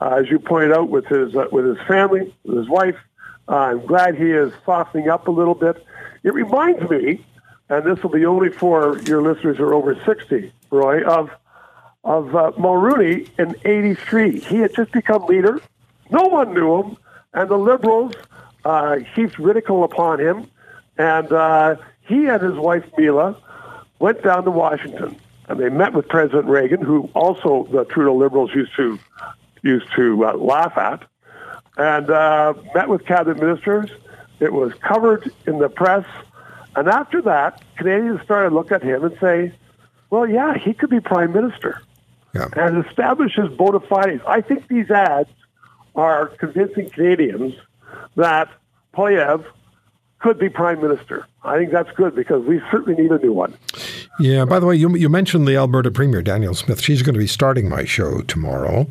uh, 0.00 0.16
as 0.20 0.28
you 0.30 0.38
pointed 0.38 0.72
out 0.72 0.88
with 0.88 1.06
his 1.06 1.34
uh, 1.34 1.46
with 1.52 1.64
his 1.64 1.78
family, 1.86 2.34
with 2.44 2.58
his 2.58 2.68
wife. 2.68 2.96
Uh, 3.48 3.56
I'm 3.56 3.86
glad 3.86 4.16
he 4.16 4.30
is 4.30 4.52
softening 4.64 5.08
up 5.08 5.28
a 5.28 5.30
little 5.30 5.54
bit. 5.54 5.84
It 6.22 6.34
reminds 6.34 6.88
me, 6.88 7.24
and 7.68 7.84
this 7.84 8.02
will 8.02 8.10
be 8.10 8.24
only 8.24 8.50
for 8.50 8.98
your 9.00 9.22
listeners 9.22 9.56
who 9.56 9.64
are 9.64 9.74
over 9.74 9.96
60, 10.04 10.52
Roy, 10.70 11.02
of 11.04 11.30
of 12.04 12.34
uh, 12.34 12.52
Mulroney 12.52 13.28
in 13.38 13.54
'83. 13.64 14.40
He 14.40 14.56
had 14.58 14.74
just 14.74 14.92
become 14.92 15.24
leader. 15.26 15.60
No 16.12 16.24
one 16.24 16.52
knew 16.52 16.82
him, 16.82 16.96
and 17.32 17.48
the 17.48 17.58
Liberals 17.58 18.12
uh, 18.64 18.98
heaped 19.14 19.38
ridicule 19.38 19.82
upon 19.82 20.20
him. 20.20 20.46
And 20.98 21.32
uh, 21.32 21.76
he 22.02 22.26
and 22.26 22.42
his 22.42 22.54
wife 22.54 22.84
Mila 22.98 23.36
went 23.98 24.22
down 24.22 24.44
to 24.44 24.50
Washington, 24.50 25.16
and 25.48 25.58
they 25.58 25.70
met 25.70 25.94
with 25.94 26.08
President 26.08 26.44
Reagan, 26.46 26.82
who 26.82 27.08
also 27.14 27.66
the 27.72 27.84
Trudeau 27.84 28.14
Liberals 28.14 28.50
used 28.54 28.76
to 28.76 28.98
used 29.62 29.86
to 29.94 30.26
uh, 30.26 30.34
laugh 30.34 30.76
at, 30.76 31.04
and 31.76 32.10
uh, 32.10 32.52
met 32.74 32.88
with 32.88 33.06
cabinet 33.06 33.38
ministers. 33.38 33.90
It 34.40 34.52
was 34.52 34.74
covered 34.74 35.30
in 35.46 35.58
the 35.58 35.68
press, 35.68 36.04
and 36.76 36.88
after 36.88 37.22
that, 37.22 37.62
Canadians 37.76 38.20
started 38.22 38.50
to 38.50 38.54
look 38.54 38.70
at 38.70 38.82
him 38.82 39.04
and 39.04 39.16
say, 39.18 39.52
"Well, 40.10 40.28
yeah, 40.28 40.58
he 40.58 40.74
could 40.74 40.90
be 40.90 41.00
prime 41.00 41.32
minister." 41.32 41.80
Yeah. 42.34 42.48
and 42.56 42.82
establish 42.86 43.34
his 43.34 43.50
bona 43.50 43.80
fides. 43.80 44.22
I 44.26 44.40
think 44.40 44.66
these 44.66 44.90
ads 44.90 45.28
are 45.94 46.28
convincing 46.28 46.90
Canadians 46.90 47.54
that 48.16 48.48
Poilievre 48.94 49.44
could 50.18 50.38
be 50.38 50.48
prime 50.48 50.80
minister. 50.80 51.26
I 51.42 51.58
think 51.58 51.72
that's 51.72 51.90
good 51.92 52.14
because 52.14 52.44
we 52.44 52.60
certainly 52.70 53.00
need 53.02 53.10
a 53.10 53.18
new 53.18 53.32
one. 53.32 53.54
Yeah. 54.20 54.44
By 54.44 54.60
the 54.60 54.66
way, 54.66 54.76
you 54.76 54.94
you 54.96 55.08
mentioned 55.08 55.48
the 55.48 55.56
Alberta 55.56 55.90
Premier 55.90 56.22
Danielle 56.22 56.54
Smith. 56.54 56.80
She's 56.80 57.02
going 57.02 57.14
to 57.14 57.18
be 57.18 57.26
starting 57.26 57.68
my 57.68 57.84
show 57.84 58.22
tomorrow. 58.22 58.86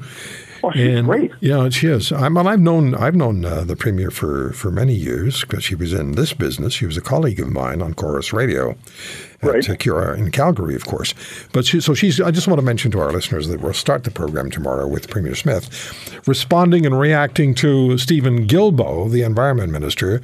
Oh, 0.63 0.71
she's 0.71 0.95
and 0.97 1.07
great. 1.07 1.31
yeah, 1.39 1.69
she 1.69 1.87
is. 1.87 2.11
I'm, 2.11 2.35
well, 2.35 2.47
I've 2.47 2.59
known 2.59 2.93
I've 2.95 3.15
known 3.15 3.43
uh, 3.45 3.63
the 3.63 3.75
premier 3.75 4.11
for 4.11 4.53
for 4.53 4.71
many 4.71 4.93
years 4.93 5.41
because 5.41 5.63
she 5.63 5.75
was 5.75 5.91
in 5.93 6.11
this 6.13 6.33
business. 6.33 6.73
She 6.73 6.85
was 6.85 6.97
a 6.97 7.01
colleague 7.01 7.39
of 7.39 7.49
mine 7.49 7.81
on 7.81 7.93
Corus 7.93 8.31
Radio, 8.33 8.75
Right. 9.41 9.67
at 9.67 9.69
uh, 9.69 9.75
Cura 9.75 10.15
in 10.17 10.29
Calgary, 10.31 10.75
of 10.75 10.85
course. 10.85 11.15
But 11.51 11.65
she, 11.65 11.79
so 11.81 11.93
she's. 11.95 12.21
I 12.21 12.29
just 12.31 12.47
want 12.47 12.59
to 12.59 12.65
mention 12.65 12.91
to 12.91 12.99
our 12.99 13.11
listeners 13.11 13.47
that 13.47 13.59
we'll 13.61 13.73
start 13.73 14.03
the 14.03 14.11
program 14.11 14.51
tomorrow 14.51 14.87
with 14.87 15.09
Premier 15.09 15.33
Smith, 15.35 15.67
responding 16.27 16.85
and 16.85 16.99
reacting 16.99 17.55
to 17.55 17.97
Steven 17.97 18.45
Guilbeault, 18.47 19.11
the 19.11 19.23
Environment 19.23 19.71
Minister, 19.71 20.21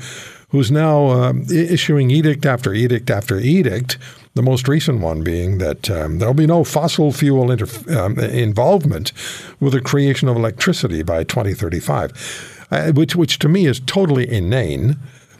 who's 0.49 0.69
now 0.71 1.31
i- 1.31 1.33
issuing 1.49 2.11
edict 2.11 2.45
after 2.45 2.73
edict 2.73 3.09
after 3.09 3.39
edict. 3.39 3.97
The 4.37 4.43
most 4.43 4.67
recent 4.67 4.99
one 4.99 5.23
being 5.23 5.57
that 5.57 5.89
um, 5.89 6.19
there'll 6.19 6.35
be 6.35 6.45
no 6.45 6.63
fossil 6.63 7.11
fuel 7.11 7.49
inter- 7.49 7.99
um, 7.99 8.19
involvement 8.19 9.11
with 9.59 9.73
the 9.73 9.81
creation 9.81 10.29
of 10.29 10.35
electricity 10.35 11.01
by 11.01 11.23
2035, 11.23 12.67
uh, 12.69 12.91
which, 12.91 13.15
which 13.15 13.39
to 13.39 13.49
me 13.49 13.65
is 13.65 13.79
totally 13.79 14.31
inane. 14.31 14.97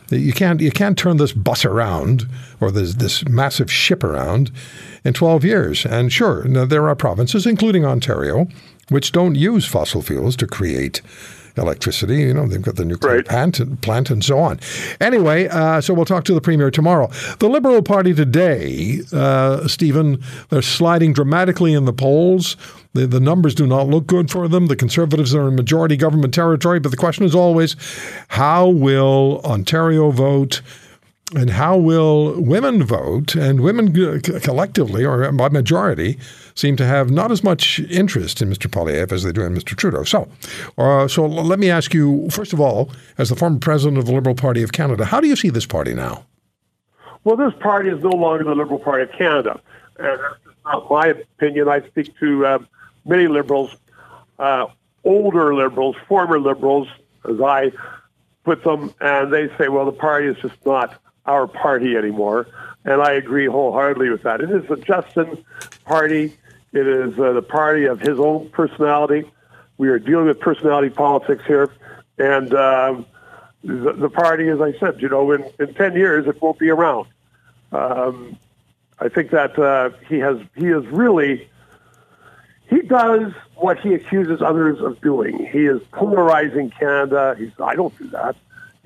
You 0.10 0.34
can't 0.34 0.60
you 0.62 0.72
can't 0.72 0.98
turn 0.98 1.18
this 1.18 1.32
bus 1.32 1.64
around 1.64 2.26
or 2.60 2.72
this 2.72 2.96
this 2.96 3.24
massive 3.30 3.72
ship 3.72 4.04
around 4.04 4.50
in 5.04 5.14
12 5.14 5.46
years. 5.46 5.86
And 5.86 6.12
sure, 6.12 6.48
there 6.48 6.90
are 6.90 6.96
provinces, 6.96 7.46
including 7.46 7.86
Ontario, 7.86 8.48
which 8.90 9.12
don't 9.12 9.36
use 9.36 9.68
fossil 9.68 10.02
fuels 10.02 10.36
to 10.38 10.48
create 10.48 11.02
electricity. 11.58 12.18
You 12.22 12.34
know, 12.34 12.48
they've 12.48 12.62
got 12.62 12.76
the 12.76 12.86
nuclear 12.86 13.16
Right. 13.16 13.26
plant, 13.26 13.60
and, 13.60 13.82
plant 13.82 14.10
and 14.10 14.24
so 14.24 14.40
on. 14.40 14.60
Anyway, 15.02 15.48
uh, 15.48 15.82
so 15.82 15.94
we'll 15.94 16.06
talk 16.06 16.24
to 16.26 16.34
the 16.34 16.42
premier 16.42 16.70
tomorrow. 16.72 17.10
The 17.40 17.50
Liberal 17.50 17.82
Party 17.82 18.14
today, 18.14 19.02
uh, 19.14 19.68
Stephen, 19.68 20.20
they're 20.50 20.62
sliding 20.62 21.14
dramatically 21.14 21.74
in 21.74 21.86
the 21.86 21.94
polls. 21.94 22.56
The, 22.94 23.06
the 23.08 23.20
numbers 23.20 23.54
do 23.54 23.68
not 23.68 23.88
look 23.88 24.08
good 24.08 24.32
for 24.32 24.48
them. 24.48 24.68
The 24.68 24.76
Conservatives 24.76 25.36
are 25.36 25.48
in 25.48 25.56
majority 25.56 25.98
government 25.98 26.34
territory. 26.34 26.80
But 26.80 26.90
the 26.92 26.98
question 26.98 27.26
is 27.26 27.36
always, 27.36 27.76
how 28.30 28.68
will 28.68 29.42
Ontario 29.46 30.12
vote? 30.12 30.62
And 31.36 31.50
how 31.50 31.76
will 31.76 32.40
women 32.42 32.84
vote? 32.84 33.36
And 33.36 33.60
women 33.60 34.22
collectively, 34.22 35.06
or 35.06 35.30
by 35.34 35.50
majority, 35.50 36.18
seem 36.56 36.78
to 36.78 36.86
have 36.86 37.12
not 37.12 37.32
as 37.32 37.44
much 37.44 37.80
interest 37.80 38.42
in 38.42 38.50
Mr. 38.50 38.72
Poilievre 38.72 39.12
as 39.12 39.24
they 39.24 39.34
do 39.34 39.42
in 39.42 39.54
Mr. 39.54 39.76
Trudeau. 39.76 40.04
So, 40.04 40.30
uh, 40.78 41.08
so 41.10 41.26
let 41.26 41.60
me 41.60 41.70
ask 41.70 41.94
you, 41.94 42.30
first 42.30 42.54
of 42.54 42.62
all, 42.62 42.90
as 43.18 43.28
the 43.28 43.36
former 43.36 43.60
president 43.60 43.98
of 43.98 44.06
the 44.06 44.14
Liberal 44.14 44.36
Party 44.36 44.64
of 44.64 44.72
Canada, 44.72 45.04
how 45.04 45.20
do 45.20 45.28
you 45.28 45.36
see 45.36 45.50
this 45.50 45.66
party 45.66 45.94
now? 45.94 46.24
Well, 47.26 47.36
this 47.36 47.54
party 47.60 47.90
is 47.90 48.02
no 48.02 48.12
longer 48.12 48.46
the 48.46 48.56
Liberal 48.56 48.80
Party 48.80 49.04
of 49.04 49.12
Canada. 49.12 49.60
And 50.00 50.20
that's 50.22 50.56
not 50.64 50.90
my 50.90 51.08
opinion. 51.08 51.68
I 51.68 51.86
speak 51.88 52.18
to 52.20 52.48
um, 52.48 52.68
many 53.06 53.28
liberals, 53.28 53.76
uh, 54.40 54.68
older 55.04 55.54
liberals, 55.54 55.98
former 56.08 56.40
liberals, 56.40 56.88
as 57.30 57.42
I 57.42 57.74
put 58.46 58.64
them, 58.64 58.94
and 59.02 59.34
they 59.34 59.50
say, 59.58 59.68
well, 59.68 59.84
the 59.84 59.92
party 59.92 60.28
is 60.28 60.38
just 60.42 60.66
not 60.66 60.98
our 61.28 61.48
party 61.48 61.96
anymore. 61.96 62.48
And 62.86 63.02
I 63.02 63.14
agree 63.14 63.46
wholeheartedly 63.46 64.10
with 64.10 64.24
that. 64.24 64.42
It 64.42 64.50
is 64.50 64.68
the 64.68 64.78
Justin 64.78 65.44
party. 65.86 66.34
It 66.74 66.88
is 66.88 67.20
uh, 67.20 67.34
the 67.34 67.42
party 67.42 67.86
of 67.86 68.00
his 68.00 68.20
own 68.20 68.50
personality. 68.50 69.30
We 69.78 69.90
are 69.90 70.00
dealing 70.00 70.28
with 70.28 70.40
personality 70.40 70.90
politics 70.90 71.44
here. 71.46 71.70
And 72.18 72.54
um, 72.54 73.06
the, 73.64 73.94
the 73.94 74.10
party, 74.10 74.48
as 74.50 74.62
I 74.62 74.74
said, 74.80 75.02
you 75.02 75.10
know, 75.10 75.32
in, 75.32 75.46
in 75.60 75.74
10 75.74 75.96
years, 75.96 76.28
it 76.28 76.42
won't 76.42 76.58
be 76.58 76.70
around. 76.70 77.08
Um, 77.72 78.38
I 79.00 79.10
think 79.10 79.32
that 79.32 79.58
uh, 79.60 79.92
he 80.08 80.20
has 80.20 80.40
he 80.56 80.68
is 80.68 80.86
really 80.88 81.48
he 82.70 82.82
does 82.82 83.32
what 83.56 83.80
he 83.80 83.94
accuses 83.94 84.42
others 84.42 84.80
of 84.80 85.00
doing. 85.02 85.46
He 85.46 85.66
is 85.66 85.82
polarizing 85.92 86.72
Canada. 86.72 87.36
He's 87.38 87.52
I 87.60 87.76
don't 87.76 87.96
do 87.98 88.08
that. 88.10 88.36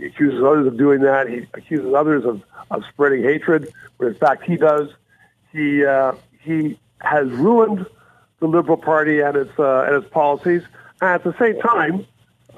He 0.02 0.08
accuses 0.08 0.42
others 0.44 0.66
of 0.66 0.78
doing 0.78 1.02
that. 1.02 1.30
He 1.30 1.46
accuses 1.54 1.94
others 1.94 2.26
of, 2.26 2.42
of 2.72 2.84
spreading 2.92 3.22
hatred, 3.22 3.72
when 3.98 4.10
in 4.10 4.16
fact 4.16 4.44
he 4.44 4.58
does. 4.58 4.90
He 5.54 5.86
uh, 5.86 6.14
he 6.42 6.80
has 7.02 7.30
ruined 7.30 7.86
the 8.40 8.48
Liberal 8.48 8.78
Party 8.78 9.20
and 9.20 9.36
its 9.38 9.52
uh, 9.60 9.84
and 9.84 10.04
its 10.04 10.12
policies. 10.12 10.64
And 11.02 11.12
at 11.12 11.24
the 11.24 11.36
same 11.38 11.60
time, 11.62 12.08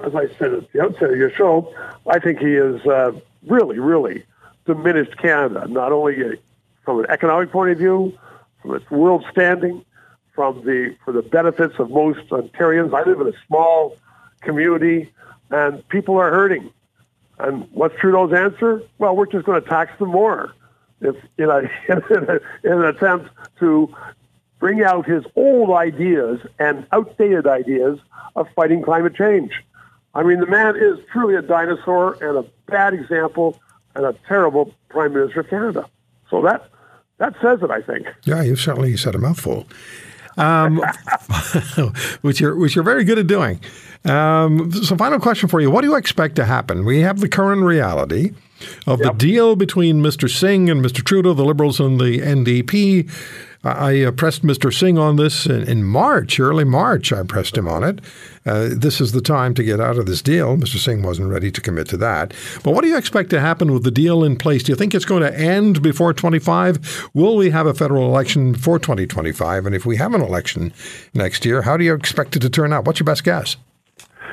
as 0.02 0.14
I 0.14 0.28
said 0.38 0.54
at 0.54 0.72
the 0.72 0.82
outset 0.82 1.10
of 1.10 1.18
your 1.18 1.30
show, 1.32 1.70
I 2.06 2.18
think 2.18 2.38
he 2.38 2.54
has 2.54 2.80
uh, 2.86 3.12
really, 3.46 3.78
really 3.78 4.24
diminished 4.64 5.18
Canada, 5.18 5.66
not 5.68 5.92
only 5.92 6.38
from 6.82 7.00
an 7.00 7.06
economic 7.10 7.52
point 7.52 7.72
of 7.72 7.78
view, 7.78 8.18
from 8.62 8.74
its 8.74 8.90
world 8.90 9.22
standing, 9.30 9.84
from 10.34 10.64
the 10.64 10.96
for 11.04 11.12
the 11.12 11.22
benefits 11.22 11.74
of 11.78 11.90
most 11.90 12.26
Ontarians. 12.30 12.94
I 12.94 13.06
live 13.06 13.20
in 13.20 13.28
a 13.28 13.46
small 13.46 13.98
community, 14.40 15.12
and 15.50 15.86
people 15.88 16.16
are 16.16 16.30
hurting. 16.30 16.70
And 17.38 17.68
what's 17.72 17.94
Trudeau's 17.98 18.32
answer? 18.32 18.82
Well, 18.98 19.16
we're 19.16 19.26
just 19.26 19.44
going 19.46 19.62
to 19.62 19.68
tax 19.68 19.98
them 19.98 20.10
more. 20.10 20.52
If 21.00 21.16
in, 21.36 21.50
a, 21.50 21.58
in, 21.88 22.24
a, 22.28 22.40
in 22.62 22.72
an 22.72 22.84
attempt 22.84 23.30
to 23.60 23.94
bring 24.58 24.82
out 24.82 25.06
his 25.06 25.24
old 25.36 25.70
ideas 25.70 26.40
and 26.58 26.86
outdated 26.92 27.46
ideas 27.46 27.98
of 28.36 28.48
fighting 28.54 28.82
climate 28.82 29.14
change. 29.14 29.52
I 30.14 30.22
mean, 30.22 30.40
the 30.40 30.46
man 30.46 30.76
is 30.76 30.98
truly 31.12 31.34
a 31.34 31.42
dinosaur 31.42 32.14
and 32.14 32.38
a 32.38 32.48
bad 32.66 32.94
example 32.94 33.60
and 33.94 34.06
a 34.06 34.14
terrible 34.26 34.72
Prime 34.88 35.12
Minister 35.12 35.40
of 35.40 35.50
Canada. 35.50 35.88
So 36.30 36.42
that 36.42 36.68
that 37.18 37.34
says 37.40 37.62
it, 37.62 37.70
I 37.70 37.80
think. 37.80 38.06
Yeah, 38.24 38.42
you've 38.42 38.60
certainly 38.60 38.96
said 38.96 39.14
a 39.14 39.18
mouthful, 39.18 39.66
um, 40.36 40.76
which 42.22 42.40
you're 42.40 42.56
which 42.56 42.74
you're 42.74 42.84
very 42.84 43.04
good 43.04 43.18
at 43.18 43.26
doing. 43.26 43.60
Um, 44.04 44.70
so, 44.72 44.96
final 44.96 45.18
question 45.18 45.48
for 45.48 45.60
you: 45.60 45.70
What 45.70 45.82
do 45.82 45.88
you 45.88 45.96
expect 45.96 46.36
to 46.36 46.44
happen? 46.44 46.84
We 46.84 47.00
have 47.00 47.20
the 47.20 47.28
current 47.28 47.62
reality 47.62 48.32
of 48.86 49.00
yep. 49.00 49.12
the 49.12 49.18
deal 49.18 49.56
between 49.56 50.02
Mr. 50.02 50.28
Singh 50.28 50.70
and 50.70 50.84
Mr. 50.84 51.04
Trudeau, 51.04 51.34
the 51.34 51.44
Liberals 51.44 51.80
and 51.80 52.00
the 52.00 52.18
NDP. 52.20 53.10
I 53.64 54.02
uh, 54.02 54.10
pressed 54.10 54.42
Mr. 54.42 54.72
Singh 54.72 54.98
on 54.98 55.16
this 55.16 55.46
in, 55.46 55.66
in, 55.66 55.84
March, 55.84 56.38
early 56.38 56.64
March. 56.64 57.14
I 57.14 57.22
pressed 57.22 57.56
him 57.56 57.66
on 57.66 57.82
it. 57.82 58.00
Uh, 58.44 58.68
this 58.70 59.00
is 59.00 59.12
the 59.12 59.22
time 59.22 59.54
to 59.54 59.64
get 59.64 59.80
out 59.80 59.96
of 59.96 60.04
this 60.04 60.20
deal. 60.20 60.58
Mr. 60.58 60.76
Singh 60.76 61.02
wasn't 61.02 61.30
ready 61.30 61.50
to 61.50 61.60
commit 61.62 61.88
to 61.88 61.96
that. 61.96 62.34
But 62.62 62.72
what 62.74 62.82
do 62.82 62.88
you 62.88 62.98
expect 62.98 63.30
to 63.30 63.40
happen 63.40 63.72
with 63.72 63.82
the 63.82 63.90
deal 63.90 64.22
in 64.22 64.36
place? 64.36 64.62
Do 64.62 64.72
you 64.72 64.76
think 64.76 64.94
it's 64.94 65.06
going 65.06 65.22
to 65.22 65.34
end 65.34 65.82
before 65.82 66.12
25? 66.12 67.08
Will 67.14 67.36
we 67.36 67.50
have 67.50 67.66
a 67.66 67.72
federal 67.72 68.06
election 68.06 68.52
before 68.52 68.78
2025? 68.78 69.64
And 69.64 69.74
if 69.74 69.86
we 69.86 69.96
have 69.96 70.12
an 70.12 70.20
election 70.20 70.74
next 71.14 71.46
year, 71.46 71.62
how 71.62 71.78
do 71.78 71.84
you 71.84 71.94
expect 71.94 72.36
it 72.36 72.40
to 72.40 72.50
turn 72.50 72.70
out? 72.70 72.84
What's 72.84 73.00
your 73.00 73.06
best 73.06 73.24
guess? 73.24 73.56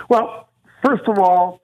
Well, 0.09 0.49
first 0.83 1.03
of 1.07 1.17
all, 1.19 1.61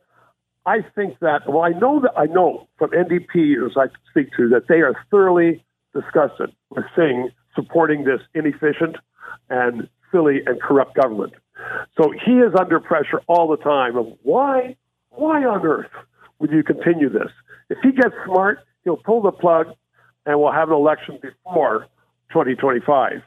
I 0.65 0.85
think 0.95 1.19
that, 1.19 1.41
well, 1.49 1.63
I 1.63 1.77
know 1.77 1.99
that 1.99 2.11
I 2.17 2.27
know 2.27 2.69
from 2.77 2.91
NDP, 2.91 3.65
as 3.65 3.75
I 3.75 3.87
speak 4.09 4.29
to, 4.37 4.47
that 4.49 4.69
they 4.69 4.79
are 4.79 4.93
thoroughly 5.11 5.65
disgusted 5.93 6.53
with 6.69 6.85
Singh 6.95 7.29
supporting 7.57 8.05
this 8.05 8.21
inefficient 8.33 8.95
and 9.49 9.89
silly 10.11 10.41
and 10.45 10.61
corrupt 10.61 10.95
government. 10.95 11.33
So 11.97 12.11
he 12.11 12.33
is 12.33 12.53
under 12.57 12.79
pressure 12.79 13.21
all 13.27 13.47
the 13.47 13.57
time 13.57 13.97
of 13.97 14.07
why, 14.21 14.77
why 15.09 15.43
on 15.43 15.65
earth 15.65 15.91
would 16.39 16.51
you 16.51 16.63
continue 16.63 17.09
this? 17.09 17.31
If 17.69 17.79
he 17.81 17.91
gets 17.91 18.15
smart, 18.25 18.59
he'll 18.83 18.97
pull 18.97 19.21
the 19.21 19.31
plug 19.31 19.73
and 20.25 20.39
we'll 20.39 20.51
have 20.51 20.69
an 20.69 20.75
election 20.75 21.19
before 21.21 21.87
2025. 22.29 23.21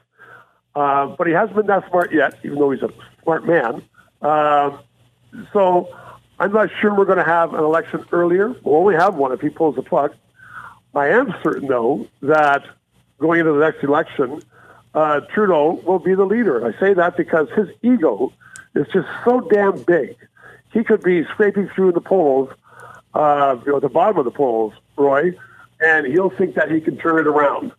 Uh, 0.75 1.07
but 1.19 1.27
he 1.27 1.33
hasn't 1.33 1.57
been 1.57 1.67
that 1.67 1.89
smart 1.89 2.13
yet, 2.15 2.35
even 2.45 2.59
though 2.59 2.71
he's 2.71 2.83
a 2.83 2.91
smart 3.23 3.45
man. 3.45 3.83
Uh, 4.23 4.79
so 5.53 5.89
I'm 6.39 6.53
not 6.53 6.71
sure 6.81 6.95
we're 6.95 7.05
going 7.05 7.19
to 7.19 7.25
have 7.25 7.55
an 7.55 7.65
election 7.65 8.05
earlier. 8.13 8.55
We'll 8.63 8.77
only 8.77 8.95
have 8.95 9.17
one 9.17 9.33
if 9.33 9.41
he 9.41 9.49
pulls 9.49 9.75
the 9.75 9.83
plug. 9.83 10.15
I 10.95 11.09
am 11.09 11.35
certain, 11.43 11.69
though, 11.69 12.09
that 12.23 12.65
going 13.21 13.41
into 13.41 13.53
the 13.53 13.61
next 13.61 13.85
election, 13.85 14.43
uh, 14.95 15.21
Trudeau 15.33 15.81
will 15.87 15.99
be 15.99 16.15
the 16.15 16.25
leader. 16.25 16.67
I 16.67 16.79
say 16.81 16.95
that 16.95 17.17
because 17.17 17.49
his 17.51 17.69
ego 17.83 18.33
is 18.75 18.87
just 18.93 19.09
so 19.25 19.41
damn 19.41 19.83
big. 19.83 20.17
He 20.73 20.83
could 20.83 21.03
be 21.03 21.25
scraping 21.25 21.69
through 21.69 21.93
the 21.93 22.01
polls, 22.01 22.51
uh, 23.15 23.57
you 23.65 23.73
know, 23.73 23.77
at 23.77 23.83
the 23.83 23.89
bottom 23.89 24.19
of 24.19 24.25
the 24.25 24.31
polls, 24.31 24.73
Roy, 24.97 25.35
and 25.81 26.07
he'll 26.07 26.31
think 26.31 26.55
that 26.55 26.71
he 26.71 26.81
can 26.81 26.97
turn 26.97 27.19
it 27.19 27.27
around. 27.27 27.73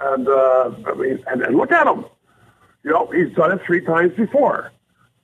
And 0.00 0.28
uh, 0.28 0.70
I 0.86 0.94
mean, 0.94 1.22
and, 1.26 1.42
and 1.42 1.56
look 1.56 1.72
at 1.72 1.86
him. 1.86 2.04
You 2.84 2.90
know, 2.90 3.06
he's 3.06 3.32
done 3.34 3.52
it 3.52 3.60
three 3.64 3.80
times 3.80 4.14
before, 4.16 4.72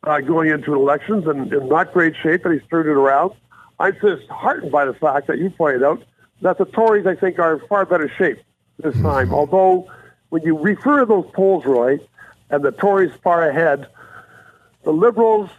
uh, 0.05 0.21
going 0.21 0.51
into 0.51 0.75
elections 0.75 1.27
and 1.27 1.53
in 1.53 1.69
not 1.69 1.93
great 1.93 2.15
shape, 2.23 2.45
but 2.45 2.53
he's 2.53 2.63
turned 2.71 2.89
it 2.89 2.93
around. 2.93 3.33
I'm 3.81 3.95
just 3.95 4.29
heartened 4.29 4.71
by 4.71 4.85
the 4.85 4.95
fact 4.95 5.27
that 5.27 5.39
you 5.39 5.51
pointed 5.51 5.83
out 5.83 6.03
that 6.43 6.59
the 6.59 6.65
Tories, 6.65 7.07
I 7.07 7.17
think, 7.17 7.41
are 7.41 7.55
in 7.55 7.67
far 7.67 7.85
better 7.85 8.11
shape 8.17 8.39
this 8.79 8.95
time. 9.03 9.33
Although, 9.33 9.91
when 10.31 10.43
you 10.43 10.59
refer 10.59 11.01
to 11.01 11.07
those 11.07 11.27
polls, 11.33 11.65
Roy, 11.65 11.99
and 12.51 12.63
the 12.63 12.73
Tories 12.73 13.13
far 13.23 13.49
ahead, 13.49 13.87
the 14.85 14.93
Liberals 14.93 15.51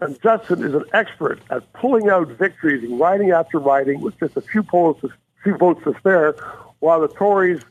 and 0.00 0.20
Justin 0.20 0.62
is 0.62 0.74
an 0.74 0.84
expert 0.92 1.40
at 1.50 1.72
pulling 1.72 2.08
out 2.10 2.28
victories 2.28 2.84
in 2.84 2.98
riding 2.98 3.30
after 3.30 3.58
riding 3.58 4.00
with 4.00 4.18
just 4.18 4.36
a 4.36 4.40
few 4.40 4.62
polls, 4.62 5.02
a 5.02 5.08
few 5.42 5.56
votes 5.56 5.82
to 5.84 5.94
spare, 5.98 6.32
while 6.80 7.00
the 7.00 7.08
Tories 7.08 7.62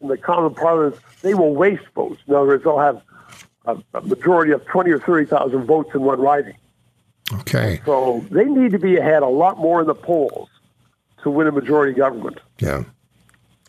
in 0.00 0.08
the 0.08 0.16
common 0.16 0.54
parlance 0.54 0.96
they 1.22 1.34
will 1.34 1.54
waste 1.54 1.86
votes. 1.94 2.20
In 2.28 2.34
other 2.34 2.46
words, 2.46 2.64
they'll 2.64 2.78
have 2.78 3.02
a, 3.64 3.76
a 3.94 4.00
majority 4.02 4.52
of 4.52 4.64
twenty 4.66 4.90
or 4.92 5.00
thirty 5.00 5.26
thousand 5.26 5.64
votes 5.64 5.90
in 5.94 6.02
one 6.02 6.20
riding. 6.20 6.56
Okay. 7.32 7.80
So 7.84 8.24
they 8.30 8.44
need 8.44 8.70
to 8.70 8.78
be 8.78 8.96
ahead 8.96 9.22
a 9.22 9.28
lot 9.28 9.58
more 9.58 9.80
in 9.80 9.88
the 9.88 9.94
polls 9.94 10.48
to 11.22 11.30
win 11.30 11.48
a 11.48 11.52
majority 11.52 11.92
government. 11.92 12.38
Yeah. 12.60 12.84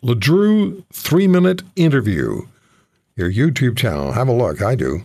LeDrew 0.03 0.83
three 0.93 1.27
minute 1.27 1.63
interview, 1.75 2.41
your 3.15 3.31
YouTube 3.31 3.77
channel. 3.77 4.11
Have 4.11 4.27
a 4.27 4.33
look. 4.33 4.61
I 4.61 4.75
do. 4.75 5.01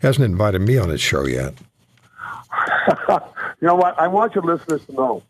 Hasn't 0.00 0.24
invited 0.24 0.60
me 0.62 0.78
on 0.78 0.88
his 0.88 1.00
show 1.00 1.26
yet. 1.26 1.54
you 3.08 3.18
know 3.62 3.74
what? 3.74 3.98
I 3.98 4.08
want 4.08 4.34
your 4.34 4.44
listeners 4.44 4.84
to 4.86 4.92
know 4.92 5.22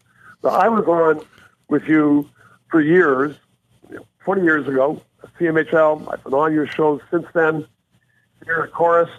that 0.43 0.53
I 0.53 0.69
was 0.69 0.85
on 0.87 1.25
with 1.69 1.85
you 1.89 2.29
for 2.71 2.81
years, 2.81 3.37
20 4.25 4.43
years 4.43 4.67
ago, 4.69 5.01
at 5.23 5.35
CHML. 5.39 6.13
I've 6.13 6.23
been 6.25 6.35
on 6.35 6.53
your 6.53 6.67
show 6.67 7.01
since 7.11 7.27
then, 7.35 7.67
here 8.45 8.63
at 8.65 8.73
Corus. 8.73 9.11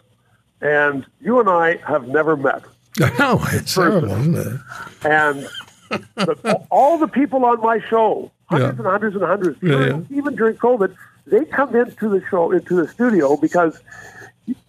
and 0.61 1.05
you 1.21 1.39
and 1.39 1.49
I 1.49 1.77
have 1.87 2.07
never 2.07 2.35
met. 2.37 2.63
No, 3.19 3.39
it's 3.51 3.73
terrible, 3.75 4.11
isn't 4.11 4.35
it? 4.35 4.61
And 5.03 5.47
the, 6.15 6.65
all 6.69 6.97
the 6.97 7.09
people 7.09 7.43
on 7.43 7.59
my 7.59 7.81
show 7.89 8.31
hundreds 8.47 8.77
yeah. 8.77 8.83
and 8.83 8.91
hundreds 8.91 9.15
and 9.15 9.25
hundreds. 9.25 9.63
Yeah, 9.63 9.85
yeah. 9.85 10.17
Even 10.17 10.35
during 10.35 10.55
COVID, 10.57 10.95
they 11.27 11.45
come 11.45 11.75
into 11.75 12.09
the 12.09 12.23
show, 12.29 12.51
into 12.51 12.75
the 12.75 12.87
studio 12.87 13.37
because 13.37 13.79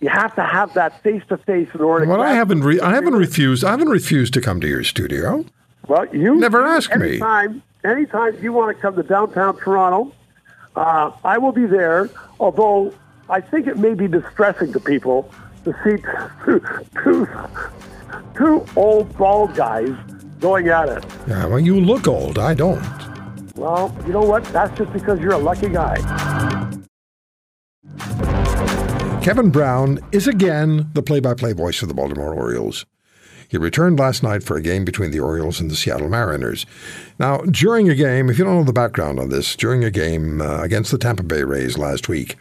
you 0.00 0.08
have 0.08 0.34
to 0.36 0.42
have 0.42 0.72
that 0.74 1.02
face 1.02 1.22
to 1.28 1.36
face 1.36 1.68
in 1.74 1.80
order. 1.80 2.06
Well, 2.06 2.22
I 2.22 2.32
haven't, 2.32 2.62
re- 2.62 2.80
I 2.80 2.94
haven't 2.94 3.14
refused. 3.14 3.64
I 3.64 3.72
haven't 3.72 3.90
refused 3.90 4.32
to 4.34 4.40
come 4.40 4.60
to 4.60 4.68
your 4.68 4.84
studio. 4.84 5.44
Well, 5.86 6.06
you 6.14 6.34
never 6.36 6.64
asked 6.64 6.92
anytime, 6.92 7.56
me. 7.56 7.62
Anytime 7.84 8.42
you 8.42 8.52
want 8.52 8.76
to 8.76 8.80
come 8.80 8.96
to 8.96 9.02
downtown 9.02 9.56
Toronto, 9.58 10.12
uh, 10.74 11.12
I 11.24 11.38
will 11.38 11.52
be 11.52 11.66
there. 11.66 12.10
Although 12.40 12.92
I 13.28 13.40
think 13.40 13.66
it 13.66 13.78
may 13.78 13.94
be 13.94 14.08
distressing 14.08 14.72
to 14.72 14.80
people 14.80 15.30
to 15.64 15.72
see 15.84 16.02
two, 16.44 16.60
two, 17.02 17.28
two 18.36 18.66
old 18.76 19.16
bald 19.16 19.54
guys 19.54 19.90
going 20.40 20.68
at 20.68 20.88
it. 20.88 21.04
Yeah, 21.28 21.46
well, 21.46 21.60
you 21.60 21.80
look 21.80 22.08
old. 22.08 22.38
I 22.38 22.54
don't. 22.54 22.82
Well, 23.56 23.94
you 24.06 24.12
know 24.12 24.22
what? 24.22 24.44
That's 24.46 24.76
just 24.76 24.92
because 24.92 25.18
you're 25.20 25.32
a 25.32 25.38
lucky 25.38 25.68
guy. 25.68 25.96
Kevin 29.22 29.50
Brown 29.50 29.98
is 30.12 30.28
again 30.28 30.88
the 30.92 31.02
play 31.02 31.20
by 31.20 31.34
play 31.34 31.52
voice 31.52 31.82
of 31.82 31.88
the 31.88 31.94
Baltimore 31.94 32.34
Orioles. 32.34 32.86
He 33.48 33.56
returned 33.56 33.98
last 33.98 34.22
night 34.22 34.42
for 34.42 34.56
a 34.56 34.62
game 34.62 34.84
between 34.84 35.10
the 35.10 35.20
Orioles 35.20 35.60
and 35.60 35.70
the 35.70 35.76
Seattle 35.76 36.08
Mariners. 36.08 36.66
Now, 37.18 37.38
during 37.38 37.88
a 37.88 37.94
game, 37.94 38.28
if 38.28 38.38
you 38.38 38.44
don't 38.44 38.56
know 38.56 38.64
the 38.64 38.72
background 38.72 39.18
on 39.18 39.30
this, 39.30 39.56
during 39.56 39.84
a 39.84 39.90
game 39.90 40.40
uh, 40.40 40.62
against 40.62 40.90
the 40.90 40.98
Tampa 40.98 41.22
Bay 41.22 41.44
Rays 41.44 41.78
last 41.78 42.08
week, 42.08 42.36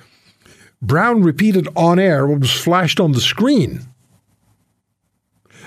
Brown 0.81 1.21
repeated 1.21 1.67
on 1.75 1.99
air 1.99 2.27
what 2.27 2.39
was 2.39 2.51
flashed 2.51 2.99
on 2.99 3.11
the 3.13 3.21
screen 3.21 3.81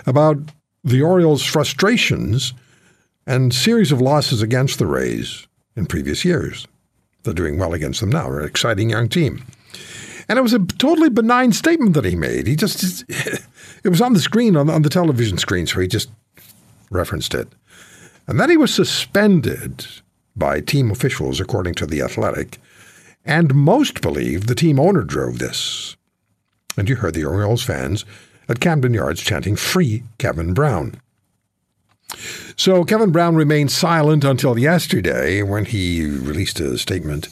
about 0.06 0.38
the 0.84 1.02
Orioles' 1.02 1.44
frustrations 1.44 2.52
and 3.28 3.52
series 3.52 3.92
of 3.92 4.00
losses 4.00 4.40
against 4.40 4.78
the 4.78 4.86
Rays 4.86 5.46
in 5.76 5.84
previous 5.84 6.24
years. 6.24 6.66
They're 7.22 7.34
doing 7.34 7.58
well 7.58 7.74
against 7.74 8.00
them 8.00 8.08
now. 8.08 8.30
They're 8.30 8.40
an 8.40 8.48
exciting 8.48 8.88
young 8.88 9.10
team. 9.10 9.44
And 10.30 10.38
it 10.38 10.42
was 10.42 10.54
a 10.54 10.64
totally 10.64 11.10
benign 11.10 11.52
statement 11.52 11.92
that 11.92 12.06
he 12.06 12.16
made. 12.16 12.46
He 12.46 12.56
just, 12.56 13.04
it 13.84 13.88
was 13.88 14.00
on 14.00 14.14
the 14.14 14.20
screen, 14.20 14.56
on, 14.56 14.70
on 14.70 14.80
the 14.80 14.88
television 14.88 15.36
screen, 15.36 15.66
so 15.66 15.78
he 15.78 15.86
just 15.86 16.10
referenced 16.90 17.34
it. 17.34 17.48
And 18.26 18.40
then 18.40 18.48
he 18.48 18.56
was 18.56 18.74
suspended 18.74 19.86
by 20.34 20.60
team 20.60 20.90
officials, 20.90 21.38
according 21.38 21.74
to 21.74 21.86
The 21.86 22.00
Athletic. 22.00 22.58
And 23.26 23.54
most 23.54 24.00
believe 24.00 24.46
the 24.46 24.54
team 24.54 24.80
owner 24.80 25.02
drove 25.02 25.38
this. 25.38 25.96
And 26.78 26.88
you 26.88 26.96
heard 26.96 27.12
the 27.12 27.26
Orioles 27.26 27.62
fans 27.62 28.06
at 28.48 28.60
Camden 28.60 28.94
Yards 28.94 29.20
chanting, 29.20 29.54
Free 29.54 30.04
Kevin 30.16 30.54
Brown. 30.54 30.94
So 32.56 32.84
Kevin 32.84 33.10
Brown 33.10 33.36
remained 33.36 33.70
silent 33.70 34.24
until 34.24 34.58
yesterday 34.58 35.42
when 35.42 35.64
he 35.64 36.04
released 36.04 36.60
a 36.60 36.78
statement 36.78 37.28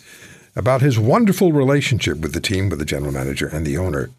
about 0.55 0.81
his 0.81 0.99
wonderful 0.99 1.53
relationship 1.53 2.18
with 2.18 2.33
the 2.33 2.40
team, 2.40 2.68
with 2.68 2.79
the 2.79 2.85
general 2.85 3.12
manager 3.12 3.46
and 3.46 3.66
the 3.66 3.77
owner. 3.77 4.11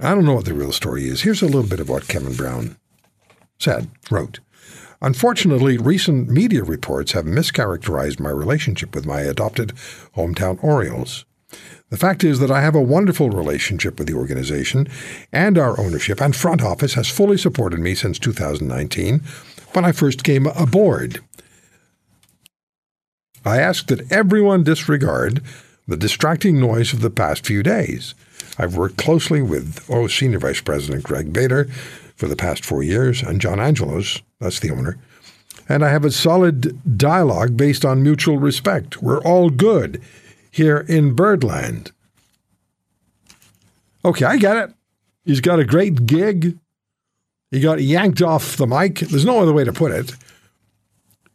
I 0.00 0.14
don't 0.14 0.24
know 0.24 0.34
what 0.34 0.46
the 0.46 0.54
real 0.54 0.72
story 0.72 1.06
is. 1.06 1.22
Here's 1.22 1.42
a 1.42 1.46
little 1.46 1.68
bit 1.68 1.80
of 1.80 1.88
what 1.88 2.08
Kevin 2.08 2.34
Brown 2.34 2.76
said, 3.58 3.88
wrote. 4.10 4.40
Unfortunately, 5.00 5.78
recent 5.78 6.28
media 6.28 6.62
reports 6.62 7.12
have 7.12 7.24
mischaracterized 7.24 8.20
my 8.20 8.30
relationship 8.30 8.94
with 8.94 9.06
my 9.06 9.20
adopted 9.20 9.72
hometown 10.16 10.62
Orioles. 10.62 11.24
The 11.90 11.96
fact 11.98 12.24
is 12.24 12.38
that 12.38 12.50
I 12.50 12.62
have 12.62 12.74
a 12.74 12.80
wonderful 12.80 13.28
relationship 13.28 13.98
with 13.98 14.08
the 14.08 14.14
organization, 14.14 14.88
and 15.32 15.58
our 15.58 15.78
ownership 15.78 16.20
and 16.20 16.34
front 16.34 16.62
office 16.62 16.94
has 16.94 17.08
fully 17.08 17.36
supported 17.36 17.80
me 17.80 17.94
since 17.94 18.18
2019 18.18 19.20
when 19.72 19.84
I 19.84 19.92
first 19.92 20.24
came 20.24 20.46
aboard. 20.46 21.20
I 23.44 23.58
ask 23.58 23.86
that 23.86 24.10
everyone 24.12 24.62
disregard 24.62 25.42
the 25.88 25.96
distracting 25.96 26.60
noise 26.60 26.92
of 26.92 27.00
the 27.00 27.10
past 27.10 27.44
few 27.44 27.62
days. 27.62 28.14
I've 28.58 28.76
worked 28.76 28.98
closely 28.98 29.42
with 29.42 29.84
oh, 29.88 30.06
Senior 30.06 30.38
Vice 30.38 30.60
President 30.60 31.02
Greg 31.02 31.32
Bader 31.32 31.64
for 32.14 32.28
the 32.28 32.36
past 32.36 32.64
four 32.64 32.82
years, 32.82 33.22
and 33.22 33.40
John 33.40 33.58
Angelos, 33.58 34.22
that's 34.38 34.60
the 34.60 34.70
owner, 34.70 34.98
and 35.68 35.84
I 35.84 35.88
have 35.88 36.04
a 36.04 36.10
solid 36.10 36.96
dialogue 36.96 37.56
based 37.56 37.84
on 37.84 38.02
mutual 38.02 38.38
respect. 38.38 39.02
We're 39.02 39.22
all 39.22 39.50
good 39.50 40.00
here 40.50 40.84
in 40.88 41.14
Birdland. 41.14 41.92
Okay, 44.04 44.24
I 44.24 44.36
get 44.36 44.56
it. 44.56 44.74
He's 45.24 45.40
got 45.40 45.60
a 45.60 45.64
great 45.64 46.06
gig. 46.06 46.58
He 47.52 47.60
got 47.60 47.82
yanked 47.82 48.22
off 48.22 48.56
the 48.56 48.66
mic. 48.66 49.00
There's 49.00 49.26
no 49.26 49.40
other 49.40 49.52
way 49.52 49.62
to 49.62 49.72
put 49.72 49.92
it. 49.92 50.14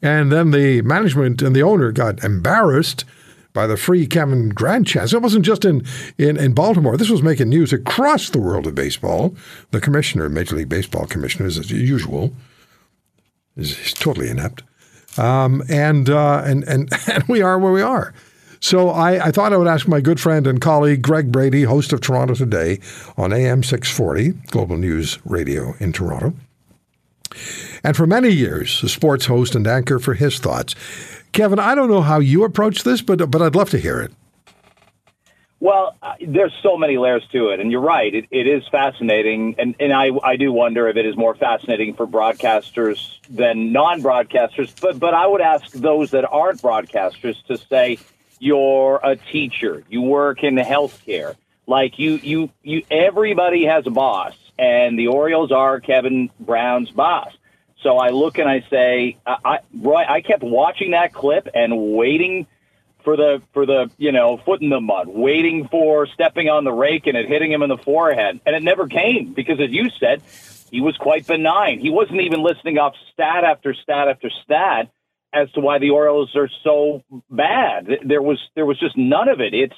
And 0.01 0.31
then 0.31 0.51
the 0.51 0.81
management 0.81 1.41
and 1.41 1.55
the 1.55 1.61
owner 1.61 1.91
got 1.91 2.23
embarrassed 2.23 3.05
by 3.53 3.67
the 3.67 3.77
free 3.77 4.07
Kevin 4.07 4.49
Brown 4.49 4.83
chance. 4.83 5.13
It 5.13 5.21
wasn't 5.21 5.45
just 5.45 5.63
in, 5.63 5.85
in, 6.17 6.35
in 6.37 6.53
Baltimore. 6.53 6.97
This 6.97 7.09
was 7.09 7.21
making 7.21 7.49
news 7.49 7.71
across 7.71 8.31
the 8.31 8.39
world 8.39 8.65
of 8.67 8.75
baseball. 8.75 9.35
The 9.71 9.79
commissioner, 9.79 10.27
Major 10.27 10.55
League 10.55 10.69
Baseball 10.69 11.05
commissioner, 11.05 11.45
as 11.45 11.71
usual, 11.71 12.33
is 13.55 13.93
totally 13.93 14.29
inept. 14.29 14.63
Um, 15.17 15.63
and, 15.69 16.09
uh, 16.09 16.41
and, 16.45 16.63
and, 16.63 16.91
and 17.07 17.23
we 17.27 17.41
are 17.41 17.59
where 17.59 17.73
we 17.73 17.81
are. 17.81 18.13
So 18.59 18.89
I, 18.89 19.27
I, 19.27 19.31
thought 19.31 19.53
I 19.53 19.57
would 19.57 19.67
ask 19.67 19.87
my 19.87 20.01
good 20.01 20.19
friend 20.19 20.47
and 20.47 20.59
colleague 20.59 21.01
Greg 21.01 21.31
Brady, 21.31 21.63
host 21.63 21.93
of 21.93 22.01
Toronto 22.01 22.33
Today 22.33 22.79
on 23.17 23.31
AM 23.31 23.63
640, 23.63 24.31
Global 24.47 24.77
News 24.77 25.19
Radio 25.25 25.75
in 25.79 25.93
Toronto, 25.93 26.33
and 27.83 27.95
for 27.95 28.07
many 28.07 28.29
years, 28.29 28.83
a 28.83 28.89
sports 28.89 29.25
host 29.25 29.55
and 29.55 29.67
anchor 29.67 29.99
for 29.99 30.13
his 30.13 30.39
thoughts. 30.39 30.75
Kevin, 31.31 31.59
I 31.59 31.75
don't 31.75 31.89
know 31.89 32.01
how 32.01 32.19
you 32.19 32.43
approach 32.43 32.83
this, 32.83 33.01
but 33.01 33.29
but 33.29 33.41
I'd 33.41 33.55
love 33.55 33.69
to 33.71 33.77
hear 33.77 34.01
it. 34.01 34.11
Well, 35.59 35.95
uh, 36.03 36.13
there's 36.21 36.53
so 36.61 36.77
many 36.77 36.97
layers 36.97 37.27
to 37.31 37.49
it, 37.49 37.59
and 37.59 37.71
you're 37.71 37.81
right. 37.81 38.13
It, 38.13 38.25
it 38.29 38.45
is 38.45 38.67
fascinating, 38.67 39.55
and, 39.57 39.75
and 39.79 39.91
I, 39.91 40.11
I 40.23 40.35
do 40.35 40.51
wonder 40.51 40.87
if 40.87 40.97
it 40.97 41.05
is 41.07 41.17
more 41.17 41.33
fascinating 41.33 41.95
for 41.95 42.05
broadcasters 42.05 43.17
than 43.27 43.71
non-broadcasters. 43.71 44.79
But 44.79 44.99
but 44.99 45.15
I 45.15 45.25
would 45.25 45.41
ask 45.41 45.71
those 45.71 46.11
that 46.11 46.25
aren't 46.29 46.61
broadcasters 46.61 47.43
to 47.47 47.57
say 47.57 47.97
you're 48.39 48.99
a 49.03 49.15
teacher, 49.15 49.83
you 49.89 50.01
work 50.01 50.43
in 50.43 50.55
the 50.55 50.61
healthcare, 50.61 51.35
like 51.65 51.99
you 51.99 52.15
you 52.15 52.49
you. 52.63 52.83
Everybody 52.89 53.65
has 53.65 53.85
a 53.87 53.91
boss, 53.91 54.35
and 54.57 54.97
the 54.97 55.07
Orioles 55.07 55.51
are 55.51 55.79
Kevin 55.79 56.29
Brown's 56.39 56.91
boss. 56.91 57.31
So 57.83 57.97
I 57.97 58.09
look 58.09 58.37
and 58.39 58.49
I 58.49 58.65
say, 58.69 59.17
I, 59.25 59.37
I, 59.45 59.59
Roy, 59.75 60.03
I 60.03 60.21
kept 60.21 60.43
watching 60.43 60.91
that 60.91 61.13
clip 61.13 61.47
and 61.53 61.93
waiting 61.95 62.47
for 63.03 63.15
the 63.15 63.41
for 63.53 63.65
the 63.65 63.89
you 63.97 64.11
know 64.11 64.37
foot 64.37 64.61
in 64.61 64.69
the 64.69 64.81
mud, 64.81 65.07
waiting 65.07 65.67
for 65.67 66.07
stepping 66.07 66.49
on 66.49 66.63
the 66.63 66.73
rake 66.73 67.07
and 67.07 67.15
it 67.15 67.27
hitting 67.27 67.51
him 67.51 67.63
in 67.63 67.69
the 67.69 67.77
forehead, 67.77 68.41
and 68.45 68.55
it 68.55 68.63
never 68.63 68.87
came 68.87 69.33
because, 69.33 69.59
as 69.59 69.71
you 69.71 69.89
said, 69.99 70.21
he 70.71 70.81
was 70.81 70.97
quite 70.97 71.25
benign. 71.25 71.79
He 71.79 71.89
wasn't 71.89 72.21
even 72.21 72.41
listening 72.41 72.77
off 72.77 72.95
stat 73.13 73.43
after 73.43 73.73
stat 73.73 74.09
after 74.09 74.29
stat 74.43 74.89
as 75.33 75.51
to 75.51 75.61
why 75.61 75.79
the 75.79 75.89
Orioles 75.89 76.35
are 76.35 76.49
so 76.63 77.03
bad. 77.29 77.87
There 78.05 78.21
was 78.21 78.39
there 78.55 78.65
was 78.65 78.79
just 78.79 78.97
none 78.97 79.29
of 79.29 79.39
it. 79.39 79.53
It's 79.53 79.75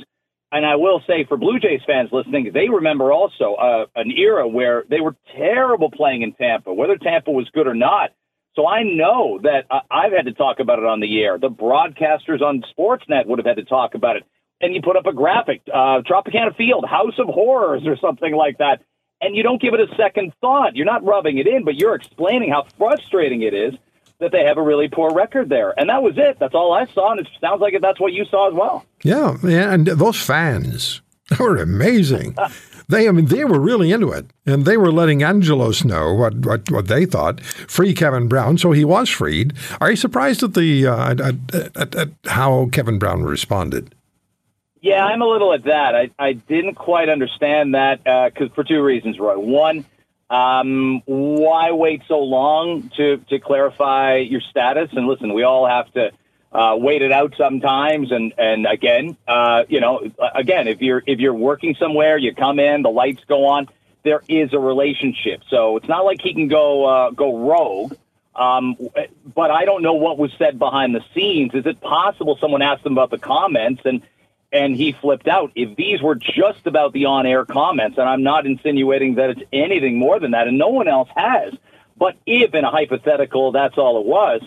and 0.51 0.65
I 0.65 0.75
will 0.77 1.01
say 1.05 1.25
for 1.27 1.37
Blue 1.37 1.59
Jays 1.59 1.81
fans 1.85 2.09
listening, 2.11 2.51
they 2.53 2.69
remember 2.69 3.11
also 3.11 3.53
uh, 3.53 3.85
an 3.95 4.11
era 4.11 4.47
where 4.47 4.83
they 4.89 4.99
were 4.99 5.15
terrible 5.37 5.91
playing 5.91 6.23
in 6.23 6.33
Tampa, 6.33 6.73
whether 6.73 6.97
Tampa 6.97 7.31
was 7.31 7.47
good 7.53 7.67
or 7.67 7.75
not. 7.75 8.11
So 8.55 8.67
I 8.67 8.81
know 8.83 9.39
that 9.43 9.65
I've 9.91 10.11
had 10.11 10.25
to 10.25 10.33
talk 10.33 10.59
about 10.59 10.79
it 10.79 10.85
on 10.85 10.99
the 10.99 11.21
air. 11.21 11.37
The 11.37 11.49
broadcasters 11.49 12.41
on 12.41 12.63
Sportsnet 12.75 13.27
would 13.27 13.37
have 13.37 13.45
had 13.45 13.57
to 13.57 13.63
talk 13.63 13.93
about 13.93 14.15
it. 14.15 14.23
And 14.59 14.73
you 14.73 14.81
put 14.81 14.97
up 14.97 15.05
a 15.05 15.13
graphic, 15.13 15.61
uh, 15.71 16.01
Tropicana 16.01 16.55
Field, 16.57 16.83
House 16.83 17.13
of 17.19 17.27
Horrors, 17.27 17.83
or 17.85 17.95
something 17.97 18.35
like 18.35 18.57
that. 18.57 18.81
And 19.21 19.35
you 19.35 19.43
don't 19.43 19.61
give 19.61 19.73
it 19.75 19.79
a 19.79 19.95
second 19.95 20.33
thought. 20.41 20.75
You're 20.75 20.85
not 20.85 21.05
rubbing 21.05 21.37
it 21.37 21.47
in, 21.47 21.63
but 21.63 21.75
you're 21.75 21.95
explaining 21.95 22.51
how 22.51 22.65
frustrating 22.77 23.43
it 23.43 23.53
is 23.53 23.75
that 24.19 24.31
they 24.31 24.43
have 24.43 24.57
a 24.57 24.61
really 24.61 24.89
poor 24.89 25.11
record 25.13 25.49
there. 25.49 25.73
And 25.77 25.89
that 25.89 26.03
was 26.03 26.17
it. 26.17 26.37
That's 26.39 26.53
all 26.53 26.73
I 26.73 26.85
saw. 26.87 27.11
And 27.11 27.21
it 27.21 27.27
sounds 27.39 27.61
like 27.61 27.73
that's 27.81 27.99
what 27.99 28.13
you 28.13 28.25
saw 28.25 28.49
as 28.49 28.53
well. 28.53 28.85
Yeah. 29.03 29.37
And 29.43 29.87
those 29.87 30.21
fans 30.21 31.01
were 31.39 31.57
amazing. 31.57 32.35
They, 32.89 33.07
I 33.07 33.11
mean, 33.11 33.25
they 33.25 33.45
were 33.45 33.59
really 33.59 33.91
into 33.91 34.11
it, 34.11 34.25
and 34.47 34.65
they 34.65 34.75
were 34.75 34.91
letting 34.91 35.21
Angelos 35.21 35.85
know 35.85 36.11
what, 36.11 36.33
what, 36.37 36.71
what 36.71 36.87
they 36.87 37.05
thought. 37.05 37.39
Free 37.41 37.93
Kevin 37.93 38.27
Brown, 38.27 38.57
so 38.57 38.71
he 38.71 38.83
was 38.83 39.09
freed. 39.09 39.53
Are 39.79 39.91
you 39.91 39.95
surprised 39.95 40.41
at 40.41 40.55
the 40.55 40.87
uh, 40.87 41.11
at, 41.11 41.55
at, 41.75 41.95
at, 41.95 42.09
how 42.25 42.67
Kevin 42.71 42.97
Brown 42.97 43.21
responded? 43.21 43.93
Yeah, 44.81 45.05
I'm 45.05 45.21
a 45.21 45.27
little 45.27 45.53
at 45.53 45.65
that. 45.65 45.93
I, 45.93 46.09
I 46.17 46.33
didn't 46.33 46.75
quite 46.75 47.09
understand 47.09 47.75
that 47.75 48.03
because 48.03 48.49
uh, 48.49 48.55
for 48.55 48.63
two 48.63 48.81
reasons, 48.81 49.19
Roy. 49.19 49.37
One, 49.37 49.85
um, 50.29 51.01
why 51.05 51.71
wait 51.71 52.03
so 52.07 52.19
long 52.19 52.89
to 52.97 53.17
to 53.29 53.39
clarify 53.39 54.17
your 54.17 54.41
status? 54.41 54.89
And 54.93 55.07
listen, 55.07 55.33
we 55.33 55.43
all 55.43 55.67
have 55.67 55.91
to 55.93 56.11
uh, 56.51 56.75
wait 56.77 57.01
it 57.01 57.11
out 57.11 57.33
sometimes. 57.37 58.11
And 58.11 58.33
and 58.37 58.65
again, 58.65 59.17
uh, 59.27 59.63
you 59.67 59.79
know, 59.79 60.01
again, 60.35 60.67
if 60.67 60.81
you're 60.81 61.03
if 61.05 61.19
you're 61.19 61.33
working 61.33 61.75
somewhere, 61.79 62.17
you 62.17 62.33
come 62.35 62.59
in, 62.59 62.83
the 62.83 62.89
lights 62.89 63.23
go 63.27 63.47
on. 63.47 63.67
There 64.03 64.21
is 64.29 64.53
a 64.53 64.59
relationship, 64.59 65.41
so 65.49 65.77
it's 65.77 65.87
not 65.87 66.05
like 66.05 66.21
he 66.21 66.33
can 66.33 66.47
go 66.47 66.85
uh, 66.85 67.09
go 67.11 67.49
rogue. 67.49 67.93
Um, 68.35 68.77
but 69.35 69.51
I 69.51 69.65
don't 69.65 69.81
know 69.81 69.95
what 69.95 70.17
was 70.17 70.31
said 70.37 70.57
behind 70.59 70.95
the 70.95 71.03
scenes. 71.13 71.53
Is 71.53 71.65
it 71.65 71.81
possible 71.81 72.37
someone 72.39 72.61
asked 72.61 72.85
him 72.85 72.93
about 72.93 73.09
the 73.09 73.17
comments 73.17 73.81
and 73.83 74.01
and 74.51 74.75
he 74.75 74.91
flipped 74.91 75.27
out? 75.27 75.51
If 75.55 75.75
these 75.75 76.01
were 76.01 76.15
just 76.15 76.65
about 76.65 76.93
the 76.93 77.05
on-air 77.05 77.45
comments, 77.45 77.97
and 77.97 78.07
I'm 78.07 78.23
not 78.23 78.45
insinuating 78.45 79.15
that 79.15 79.31
it's 79.31 79.41
anything 79.53 79.97
more 79.97 80.19
than 80.19 80.31
that, 80.31 80.47
and 80.47 80.57
no 80.57 80.69
one 80.69 80.87
else 80.87 81.09
has. 81.15 81.53
But 81.97 82.15
if 82.25 82.53
in 82.53 82.63
a 82.63 82.71
hypothetical 82.71 83.51
that's 83.51 83.77
all 83.77 83.99
it 83.99 84.05
was, 84.05 84.41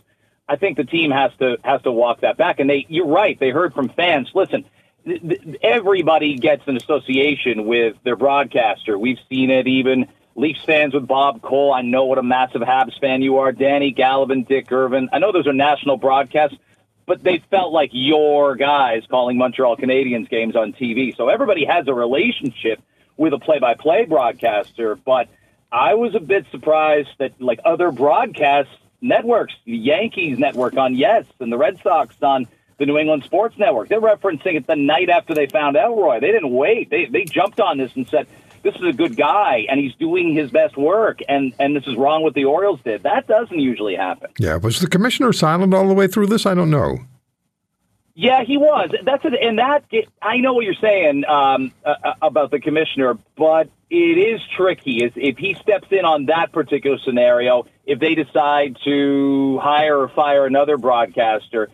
I 0.48 0.56
think 0.56 0.76
the 0.76 0.84
team 0.84 1.10
has 1.10 1.32
to 1.38 1.58
has 1.62 1.82
to 1.82 1.92
walk 1.92 2.20
that 2.20 2.36
back. 2.36 2.60
And 2.60 2.68
they, 2.68 2.86
you're 2.88 3.06
right. 3.06 3.38
They 3.38 3.50
heard 3.50 3.74
from 3.74 3.88
fans. 3.88 4.30
Listen, 4.34 4.64
th- 5.04 5.20
th- 5.20 5.56
everybody 5.62 6.36
gets 6.36 6.66
an 6.66 6.76
association 6.76 7.66
with 7.66 7.96
their 8.02 8.16
broadcaster. 8.16 8.98
We've 8.98 9.20
seen 9.28 9.50
it 9.50 9.66
even. 9.66 10.08
Leafs 10.34 10.64
fans 10.64 10.94
with 10.94 11.06
Bob 11.06 11.42
Cole. 11.42 11.74
I 11.74 11.82
know 11.82 12.06
what 12.06 12.16
a 12.16 12.22
massive 12.22 12.62
Habs 12.62 12.98
fan 12.98 13.20
you 13.20 13.38
are. 13.38 13.52
Danny 13.52 13.92
Gallivan, 13.92 14.48
Dick 14.48 14.72
Irvin. 14.72 15.10
I 15.12 15.18
know 15.18 15.30
those 15.30 15.46
are 15.46 15.52
national 15.52 15.98
broadcasts, 15.98 16.56
but 17.12 17.22
they 17.22 17.42
felt 17.50 17.74
like 17.74 17.90
your 17.92 18.56
guys 18.56 19.02
calling 19.06 19.36
Montreal 19.36 19.76
Canadiens 19.76 20.30
games 20.30 20.56
on 20.56 20.72
TV. 20.72 21.14
So 21.14 21.28
everybody 21.28 21.66
has 21.66 21.86
a 21.86 21.92
relationship 21.92 22.80
with 23.18 23.34
a 23.34 23.38
play-by-play 23.38 24.06
broadcaster. 24.06 24.94
But 24.96 25.28
I 25.70 25.92
was 25.92 26.14
a 26.14 26.20
bit 26.20 26.46
surprised 26.50 27.10
that 27.18 27.38
like 27.38 27.60
other 27.66 27.90
broadcast 27.90 28.70
networks, 29.02 29.52
the 29.66 29.76
Yankees 29.76 30.38
network 30.38 30.78
on 30.78 30.94
Yes, 30.94 31.26
and 31.38 31.52
the 31.52 31.58
Red 31.58 31.82
Sox 31.82 32.16
on 32.22 32.46
the 32.78 32.86
New 32.86 32.96
England 32.96 33.24
Sports 33.24 33.58
Network. 33.58 33.90
They're 33.90 34.00
referencing 34.00 34.54
it 34.54 34.66
the 34.66 34.76
night 34.76 35.10
after 35.10 35.34
they 35.34 35.48
found 35.48 35.76
Elroy. 35.76 36.18
They 36.18 36.32
didn't 36.32 36.50
wait. 36.50 36.88
They 36.88 37.04
they 37.04 37.24
jumped 37.24 37.60
on 37.60 37.76
this 37.76 37.94
and 37.94 38.08
said, 38.08 38.26
"This 38.62 38.74
is 38.76 38.82
a 38.82 38.92
good 38.92 39.16
guy, 39.16 39.66
and 39.68 39.78
he's 39.80 39.94
doing 39.96 40.34
his 40.34 40.50
best 40.50 40.76
work." 40.76 41.20
And 41.28 41.52
and 41.58 41.76
this 41.76 41.86
is 41.86 41.96
wrong 41.96 42.22
what 42.22 42.34
the 42.34 42.44
Orioles 42.44 42.80
did. 42.82 43.02
That 43.02 43.26
doesn't 43.26 43.58
usually 43.58 43.96
happen. 43.96 44.30
Yeah, 44.38 44.56
was 44.56 44.80
the 44.80 44.88
commissioner 44.88 45.32
silent 45.32 45.74
all 45.74 45.88
the 45.88 45.94
way 45.94 46.06
through 46.06 46.26
this? 46.26 46.46
I 46.46 46.54
don't 46.54 46.70
know. 46.70 46.98
Yeah, 48.14 48.42
he 48.44 48.58
was. 48.58 48.90
That's 49.04 49.24
it. 49.24 49.32
And 49.40 49.58
that 49.58 49.84
I 50.20 50.38
know 50.38 50.52
what 50.52 50.64
you're 50.64 50.74
saying 50.74 51.24
um, 51.26 51.72
uh, 51.84 51.94
about 52.20 52.50
the 52.50 52.60
commissioner, 52.60 53.16
but 53.36 53.70
it 53.88 54.18
is 54.18 54.40
tricky. 54.54 55.02
Is 55.02 55.12
If 55.16 55.38
he 55.38 55.54
steps 55.54 55.88
in 55.90 56.04
on 56.04 56.26
that 56.26 56.52
particular 56.52 56.98
scenario, 56.98 57.66
if 57.86 57.98
they 57.98 58.14
decide 58.14 58.76
to 58.84 59.58
hire 59.62 59.98
or 59.98 60.08
fire 60.08 60.44
another 60.44 60.76
broadcaster, 60.76 61.70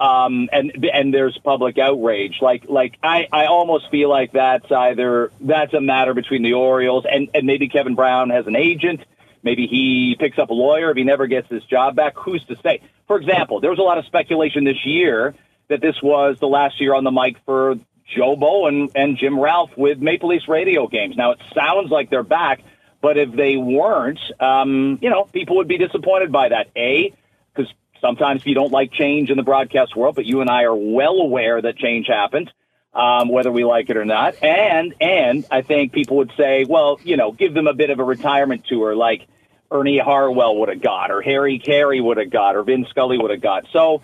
um, 0.00 0.48
and 0.52 0.86
and 0.92 1.14
there's 1.14 1.38
public 1.38 1.78
outrage, 1.78 2.38
like 2.40 2.64
like 2.68 2.98
I, 3.02 3.28
I 3.30 3.46
almost 3.46 3.90
feel 3.90 4.08
like 4.08 4.32
that's 4.32 4.70
either 4.72 5.30
that's 5.40 5.74
a 5.74 5.80
matter 5.80 6.14
between 6.14 6.42
the 6.42 6.54
Orioles 6.54 7.04
and 7.10 7.28
and 7.34 7.46
maybe 7.46 7.68
Kevin 7.68 7.94
Brown 7.94 8.30
has 8.30 8.46
an 8.46 8.56
agent 8.56 9.02
Maybe 9.42 9.66
he 9.66 10.16
picks 10.18 10.38
up 10.38 10.50
a 10.50 10.54
lawyer 10.54 10.90
if 10.90 10.96
he 10.96 11.04
never 11.04 11.26
gets 11.26 11.48
his 11.48 11.64
job 11.64 11.96
back. 11.96 12.14
Who's 12.16 12.44
to 12.46 12.56
say? 12.62 12.82
For 13.06 13.16
example, 13.16 13.60
there 13.60 13.70
was 13.70 13.78
a 13.78 13.82
lot 13.82 13.98
of 13.98 14.04
speculation 14.06 14.64
this 14.64 14.84
year 14.84 15.34
that 15.68 15.80
this 15.80 15.96
was 16.02 16.38
the 16.38 16.48
last 16.48 16.80
year 16.80 16.94
on 16.94 17.04
the 17.04 17.10
mic 17.10 17.38
for 17.46 17.76
Joe 18.14 18.36
Bowen 18.36 18.90
and 18.94 19.16
Jim 19.16 19.38
Ralph 19.38 19.76
with 19.76 19.98
Maple 20.00 20.28
Leafs 20.28 20.48
radio 20.48 20.86
games. 20.88 21.16
Now, 21.16 21.32
it 21.32 21.40
sounds 21.54 21.90
like 21.90 22.10
they're 22.10 22.22
back, 22.22 22.60
but 23.00 23.16
if 23.16 23.32
they 23.32 23.56
weren't, 23.56 24.20
um, 24.40 24.98
you 25.00 25.10
know, 25.10 25.24
people 25.24 25.56
would 25.56 25.68
be 25.68 25.78
disappointed 25.78 26.32
by 26.32 26.50
that. 26.50 26.68
A, 26.76 27.14
sometimes 28.00 28.44
you 28.46 28.54
don't 28.54 28.72
like 28.72 28.92
change 28.92 29.30
in 29.30 29.36
the 29.36 29.42
broadcast 29.42 29.96
world, 29.96 30.14
but 30.14 30.26
you 30.26 30.40
and 30.40 30.50
I 30.50 30.64
are 30.64 30.74
well 30.74 31.16
aware 31.20 31.60
that 31.60 31.76
change 31.76 32.06
happens 32.06 32.48
um, 32.94 33.28
whether 33.28 33.52
we 33.52 33.64
like 33.64 33.90
it 33.90 33.96
or 33.96 34.04
not. 34.04 34.42
And 34.42 34.94
and 35.00 35.44
I 35.50 35.62
think 35.62 35.92
people 35.92 36.18
would 36.18 36.32
say, 36.36 36.64
well, 36.68 37.00
you 37.04 37.16
know, 37.16 37.32
give 37.32 37.54
them 37.54 37.66
a 37.66 37.74
bit 37.74 37.90
of 37.90 37.98
a 37.98 38.04
retirement 38.04 38.64
tour, 38.66 38.94
like 38.94 39.26
Ernie 39.70 39.98
Harwell 39.98 40.56
would 40.60 40.68
have 40.68 40.82
got, 40.82 41.10
or 41.10 41.22
Harry 41.22 41.58
Caray 41.64 42.00
would 42.00 42.16
have 42.16 42.30
got, 42.30 42.56
or 42.56 42.62
Vin 42.62 42.86
Scully 42.90 43.18
would 43.18 43.30
have 43.30 43.40
got. 43.40 43.66
So 43.72 44.02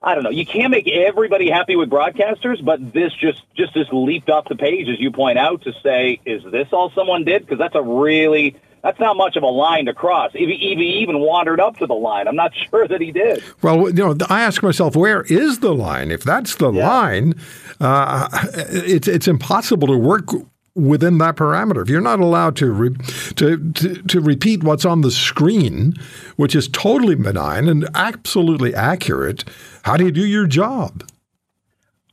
I 0.00 0.14
don't 0.14 0.22
know. 0.22 0.30
You 0.30 0.46
can't 0.46 0.70
make 0.70 0.88
everybody 0.88 1.50
happy 1.50 1.74
with 1.74 1.90
broadcasters, 1.90 2.64
but 2.64 2.92
this 2.92 3.12
just 3.20 3.42
just 3.56 3.74
just 3.74 3.92
leaped 3.92 4.30
off 4.30 4.48
the 4.48 4.56
page, 4.56 4.88
as 4.88 5.00
you 5.00 5.10
point 5.10 5.38
out, 5.38 5.62
to 5.62 5.72
say, 5.82 6.20
is 6.24 6.42
this 6.44 6.68
all 6.72 6.92
someone 6.94 7.24
did? 7.24 7.42
Because 7.42 7.58
that's 7.58 7.74
a 7.74 7.82
really 7.82 8.56
that's 8.82 9.00
not 9.00 9.16
much 9.16 9.36
of 9.36 9.42
a 9.42 9.48
line 9.48 9.86
to 9.86 9.94
cross. 9.94 10.30
If 10.34 10.48
he, 10.48 10.72
if 10.72 10.78
he, 10.78 10.98
even 11.00 11.20
wandered 11.20 11.60
up 11.60 11.76
to 11.78 11.86
the 11.86 11.94
line, 11.94 12.28
I'm 12.28 12.36
not 12.36 12.52
sure 12.70 12.86
that 12.88 13.00
he 13.00 13.12
did. 13.12 13.42
Well, 13.62 13.88
you 13.88 13.92
know, 13.92 14.16
I 14.28 14.42
ask 14.42 14.62
myself, 14.62 14.96
where 14.96 15.22
is 15.22 15.60
the 15.60 15.74
line? 15.74 16.10
If 16.10 16.24
that's 16.24 16.56
the 16.56 16.72
yeah. 16.72 16.88
line, 16.88 17.34
uh, 17.80 18.28
it's 18.68 19.08
it's 19.08 19.28
impossible 19.28 19.88
to 19.88 19.96
work 19.96 20.26
within 20.74 21.18
that 21.18 21.36
parameter. 21.36 21.82
If 21.82 21.88
you're 21.88 22.00
not 22.00 22.20
allowed 22.20 22.56
to, 22.56 22.70
re- 22.70 22.96
to, 23.34 23.72
to, 23.72 24.02
to 24.02 24.20
repeat 24.20 24.62
what's 24.62 24.84
on 24.84 25.00
the 25.00 25.10
screen, 25.10 25.94
which 26.36 26.54
is 26.54 26.68
totally 26.68 27.16
benign 27.16 27.68
and 27.68 27.88
absolutely 27.94 28.74
accurate, 28.74 29.44
how 29.82 29.96
do 29.96 30.04
you 30.04 30.12
do 30.12 30.24
your 30.24 30.46
job? 30.46 31.02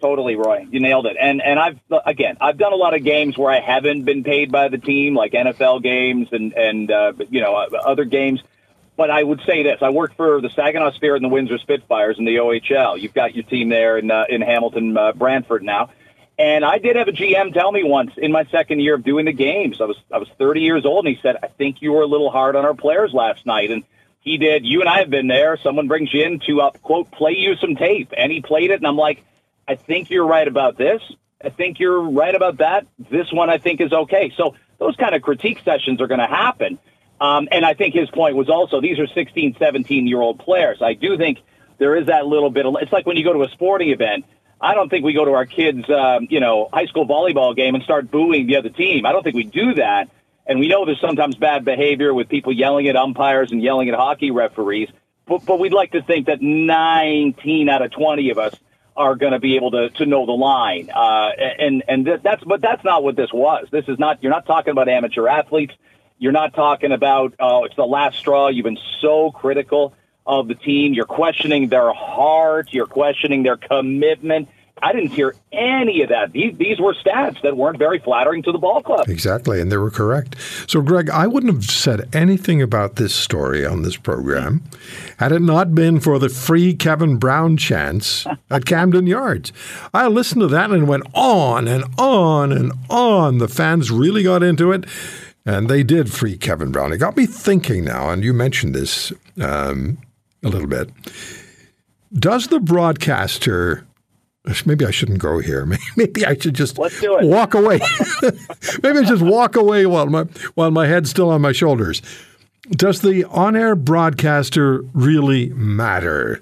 Totally, 0.06 0.36
Roy. 0.36 0.68
You 0.70 0.82
nailed 0.82 1.08
it. 1.08 1.18
And 1.20 1.42
and 1.42 1.58
I've 1.58 1.80
again, 2.06 2.38
I've 2.40 2.60
done 2.60 2.74
a 2.74 2.76
lot 2.76 2.94
of 2.94 3.04
games 3.04 3.40
where 3.40 3.52
I 3.52 3.60
haven't 3.60 4.04
been 4.04 4.24
paid 4.24 4.52
by 4.52 4.68
the 4.68 4.78
team, 4.78 5.16
like 5.16 5.32
NFL 5.32 5.82
games 5.82 6.28
and 6.32 6.54
and 6.54 6.92
uh, 6.92 7.14
you 7.32 7.42
know 7.42 7.56
other 7.56 8.06
games. 8.06 8.44
But 8.96 9.10
I 9.10 9.24
would 9.24 9.42
say 9.48 9.64
this: 9.64 9.80
I 9.82 9.90
worked 9.90 10.16
for 10.16 10.42
the 10.42 10.50
Saginaw 10.52 10.92
Spirit 10.92 11.24
and 11.24 11.26
the 11.26 11.34
Windsor 11.34 11.58
Spitfires 11.58 12.20
in 12.20 12.26
the 12.26 12.36
OHL. 12.36 13.02
You've 13.02 13.16
got 13.16 13.34
your 13.34 13.46
team 13.46 13.70
there 13.70 13.98
in 13.98 14.12
uh, 14.12 14.26
in 14.30 14.44
Hamilton, 14.44 14.96
uh, 14.96 15.14
Brantford 15.14 15.64
now. 15.64 15.90
And 16.38 16.64
I 16.64 16.78
did 16.78 16.98
have 16.98 17.08
a 17.08 17.12
GM 17.12 17.52
tell 17.52 17.72
me 17.72 17.82
once 17.84 18.12
in 18.16 18.32
my 18.32 18.44
second 18.52 18.82
year 18.82 18.94
of 18.94 19.04
doing 19.04 19.26
the 19.26 19.34
games. 19.34 19.82
I 19.82 19.86
was 19.86 19.98
I 20.14 20.20
was 20.20 20.30
30 20.38 20.62
years 20.62 20.86
old, 20.86 21.08
and 21.08 21.16
he 21.16 21.20
said, 21.24 21.38
"I 21.42 21.48
think 21.48 21.82
you 21.82 21.94
were 21.94 22.04
a 22.04 22.08
little 22.08 22.30
hard 22.30 22.56
on 22.56 22.64
our 22.64 22.76
players 22.76 23.12
last 23.12 23.44
night." 23.48 23.72
And 23.72 23.84
he 24.20 24.38
did. 24.38 24.68
You 24.68 24.82
and 24.82 24.90
I 24.90 25.00
have 25.00 25.10
been 25.10 25.26
there. 25.26 25.58
Someone 25.58 25.88
brings 25.88 26.14
you 26.14 26.22
in 26.22 26.42
to 26.42 26.62
uh, 26.62 26.70
quote 26.84 27.10
play 27.10 27.34
you 27.38 27.56
some 27.56 27.76
tape, 27.76 28.14
and 28.16 28.32
he 28.32 28.42
played 28.42 28.70
it, 28.70 28.76
and 28.76 28.86
I'm 28.86 28.98
like 28.98 29.24
I 29.68 29.76
think 29.76 30.10
you're 30.10 30.26
right 30.26 30.48
about 30.48 30.78
this. 30.78 31.02
I 31.44 31.50
think 31.50 31.80
you're 31.80 32.02
right 32.02 32.34
about 32.34 32.58
that. 32.58 32.88
This 32.98 33.32
one 33.32 33.50
I 33.50 33.58
think 33.58 33.82
is 33.82 33.92
okay. 33.92 34.34
So 34.38 34.56
those 34.80 34.96
kind 34.96 35.16
of 35.16 35.22
critique 35.22 35.62
sessions 35.64 36.02
are 36.02 36.08
going 36.08 36.20
to 36.20 36.28
happen. 36.28 36.80
Um, 37.20 37.48
and 37.52 37.66
I 37.66 37.74
think 37.74 37.94
his 37.94 38.10
point 38.10 38.36
was 38.36 38.50
also 38.50 38.82
these 38.82 39.00
are 39.00 39.08
16, 39.08 39.56
17 39.58 40.08
year 40.08 40.20
old 40.20 40.40
players. 40.40 40.82
I 40.82 40.94
do 40.94 41.18
think 41.18 41.40
there 41.78 41.96
is 41.96 42.08
that 42.08 42.26
little 42.26 42.50
bit 42.50 42.66
of, 42.66 42.76
it's 42.82 42.92
like 42.92 43.06
when 43.06 43.18
you 43.18 43.24
go 43.24 43.34
to 43.34 43.44
a 43.44 43.50
sporting 43.50 43.90
event. 43.90 44.26
I 44.60 44.74
don't 44.74 44.90
think 44.90 45.04
we 45.04 45.14
go 45.14 45.26
to 45.26 45.32
our 45.32 45.46
kids, 45.46 45.88
um, 45.90 46.28
you 46.30 46.40
know, 46.40 46.70
high 46.72 46.86
school 46.86 47.06
volleyball 47.06 47.56
game 47.56 47.76
and 47.76 47.84
start 47.84 48.10
booing 48.10 48.48
the 48.48 48.56
other 48.56 48.70
team. 48.70 49.06
I 49.06 49.12
don't 49.12 49.22
think 49.22 49.36
we 49.36 49.44
do 49.44 49.76
that. 49.76 50.10
And 50.48 50.60
we 50.60 50.68
know 50.68 50.86
there's 50.86 51.02
sometimes 51.02 51.36
bad 51.36 51.66
behavior 51.66 52.14
with 52.14 52.30
people 52.30 52.54
yelling 52.54 52.88
at 52.88 52.96
umpires 52.96 53.52
and 53.52 53.62
yelling 53.62 53.90
at 53.90 53.96
hockey 53.96 54.32
referees. 54.32 54.90
But, 55.26 55.46
but 55.46 55.60
we'd 55.60 55.74
like 55.74 55.92
to 55.92 56.02
think 56.02 56.28
that 56.28 56.42
19 56.42 57.68
out 57.68 57.82
of 57.82 57.92
20 57.92 58.30
of 58.30 58.38
us 58.38 58.56
are 58.96 59.16
going 59.16 59.34
to 59.34 59.40
be 59.40 59.56
able 59.56 59.72
to, 59.72 59.90
to 59.90 60.06
know 60.06 60.26
the 60.26 60.32
line. 60.32 60.90
Uh, 60.90 61.30
and 61.60 61.84
and 61.88 62.06
th- 62.06 62.22
that's 62.24 62.44
but 62.44 62.62
that's 62.62 62.84
not 62.84 63.04
what 63.04 63.16
this 63.16 63.32
was. 63.34 63.68
This 63.72 63.86
is 63.88 64.00
not. 64.00 64.24
You're 64.24 64.32
not 64.32 64.46
talking 64.46 64.72
about 64.72 64.88
amateur 64.88 65.28
athletes. 65.28 65.74
You're 66.18 66.32
not 66.32 66.54
talking 66.54 66.92
about 66.92 67.34
oh, 67.40 67.66
it's 67.66 67.76
the 67.76 67.86
last 67.86 68.18
straw. 68.18 68.48
You've 68.48 68.64
been 68.64 68.80
so 69.02 69.32
critical 69.32 69.94
of 70.26 70.48
the 70.48 70.56
team. 70.56 70.94
You're 70.94 71.06
questioning 71.06 71.68
their 71.68 71.94
heart. 71.94 72.70
You're 72.72 72.88
questioning 72.88 73.44
their 73.44 73.58
commitment. 73.58 74.50
I 74.82 74.92
didn't 74.92 75.12
hear 75.12 75.34
any 75.54 76.02
of 76.02 76.10
that. 76.10 76.34
These, 76.34 76.58
these 76.58 76.80
were 76.80 76.94
stats 76.94 77.42
that 77.44 77.56
weren't 77.56 77.80
very 77.80 78.00
flattering 78.00 78.44
to 78.44 78.52
the 78.52 78.58
ball 78.58 78.82
club. 78.82 79.08
Exactly, 79.08 79.62
and 79.62 79.72
they 79.72 79.78
were 79.78 79.90
correct. 79.90 80.36
So, 80.68 80.82
Greg, 80.82 81.10
I 81.10 81.28
wouldn't 81.28 81.54
have 81.54 81.64
said 81.64 82.14
anything 82.14 82.62
about 82.62 82.98
this 82.98 83.16
story 83.16 83.66
on 83.66 83.84
this 83.84 83.96
program 83.96 84.64
had 85.18 85.32
it 85.32 85.42
not 85.42 85.74
been 85.74 86.02
for 86.02 86.20
the 86.20 86.28
free 86.28 86.74
Kevin 86.74 87.18
Brown 87.18 87.56
chance 87.56 88.28
at 88.52 88.66
Camden 88.66 89.08
Yards. 89.08 89.54
I 89.94 90.08
listened 90.08 90.42
to 90.42 90.48
that 90.48 90.72
and 90.72 90.90
went 90.90 91.06
on 91.14 91.70
and 91.70 91.86
on 91.98 92.52
and 92.52 92.74
on. 92.90 93.38
The 93.38 93.48
fans 93.48 93.92
really 93.92 94.24
got 94.24 94.44
into 94.44 94.72
it. 94.72 94.86
And 95.48 95.70
they 95.70 95.84
did 95.84 96.12
free 96.12 96.38
Kevin 96.38 96.72
Brown. 96.72 96.92
It 96.92 96.98
got 96.98 97.16
me 97.16 97.28
thinking 97.28 97.86
now, 97.86 98.10
and 98.10 98.24
you 98.24 98.34
mentioned 98.34 98.74
this 98.74 99.14
um, 99.40 100.00
a 100.44 100.50
little 100.50 100.68
bit. 100.68 100.90
Does 102.12 102.48
the 102.48 102.60
broadcaster 102.60 103.86
Maybe 104.66 104.86
I 104.86 104.92
shouldn't 104.92 105.20
go 105.20 105.40
here. 105.40 105.66
Maybe 105.96 106.26
I 106.26 106.38
should 106.38 106.56
just 106.56 106.78
walk 106.78 107.54
away. 107.54 107.80
Maybe 108.84 109.00
I 109.00 109.04
just 109.04 109.24
walk 109.24 109.56
away 109.56 109.86
while 109.86 110.08
my 110.08 110.24
while 110.56 110.72
my 110.72 110.88
head's 110.88 111.10
still 111.10 111.30
on 111.30 111.42
my 111.42 111.52
shoulders. 111.52 112.02
Does 112.72 113.02
the 113.02 113.26
on-air 113.26 113.76
broadcaster 113.76 114.82
really 114.94 115.50
matter? 115.50 116.42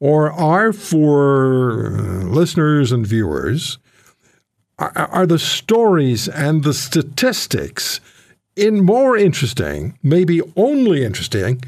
Or 0.00 0.32
are 0.32 0.72
for 0.72 1.94
uh, 1.94 2.24
listeners 2.24 2.90
and 2.90 3.06
viewers 3.06 3.78
are, 4.78 4.92
are 4.96 5.26
the 5.26 5.38
stories 5.38 6.26
and 6.26 6.64
the 6.64 6.74
statistics 6.74 8.00
in 8.56 8.84
more 8.84 9.16
interesting, 9.16 9.96
maybe 10.02 10.40
only 10.56 11.04
interesting, 11.04 11.62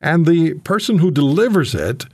and 0.00 0.26
the 0.26 0.54
person 0.54 0.98
who 0.98 1.10
delivers 1.10 1.74
it 1.74 2.06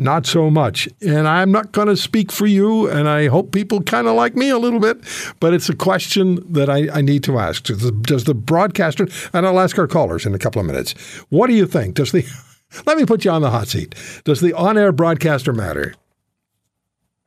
not 0.00 0.26
so 0.26 0.50
much. 0.50 0.88
And 1.02 1.28
I'm 1.28 1.52
not 1.52 1.72
going 1.72 1.88
to 1.88 1.96
speak 1.96 2.32
for 2.32 2.46
you, 2.46 2.88
and 2.88 3.08
I 3.08 3.28
hope 3.28 3.52
people 3.52 3.82
kind 3.82 4.08
of 4.08 4.16
like 4.16 4.34
me 4.34 4.48
a 4.48 4.58
little 4.58 4.80
bit, 4.80 4.98
but 5.38 5.52
it's 5.52 5.68
a 5.68 5.76
question 5.76 6.40
that 6.52 6.70
I, 6.70 6.88
I 6.90 7.00
need 7.02 7.22
to 7.24 7.38
ask. 7.38 7.64
Does 7.64 7.82
the, 7.82 7.92
does 7.92 8.24
the, 8.24 8.34
broadcaster, 8.34 9.06
and 9.34 9.46
I'll 9.46 9.60
ask 9.60 9.78
our 9.78 9.86
callers 9.86 10.24
in 10.24 10.34
a 10.34 10.38
couple 10.38 10.60
of 10.60 10.66
minutes, 10.66 10.92
what 11.28 11.48
do 11.48 11.52
you 11.52 11.66
think? 11.66 11.94
Does 11.94 12.12
the, 12.12 12.26
let 12.86 12.96
me 12.96 13.04
put 13.04 13.24
you 13.24 13.30
on 13.30 13.42
the 13.42 13.50
hot 13.50 13.68
seat. 13.68 13.94
Does 14.24 14.40
the 14.40 14.54
on 14.54 14.78
air 14.78 14.90
broadcaster 14.90 15.52
matter? 15.52 15.94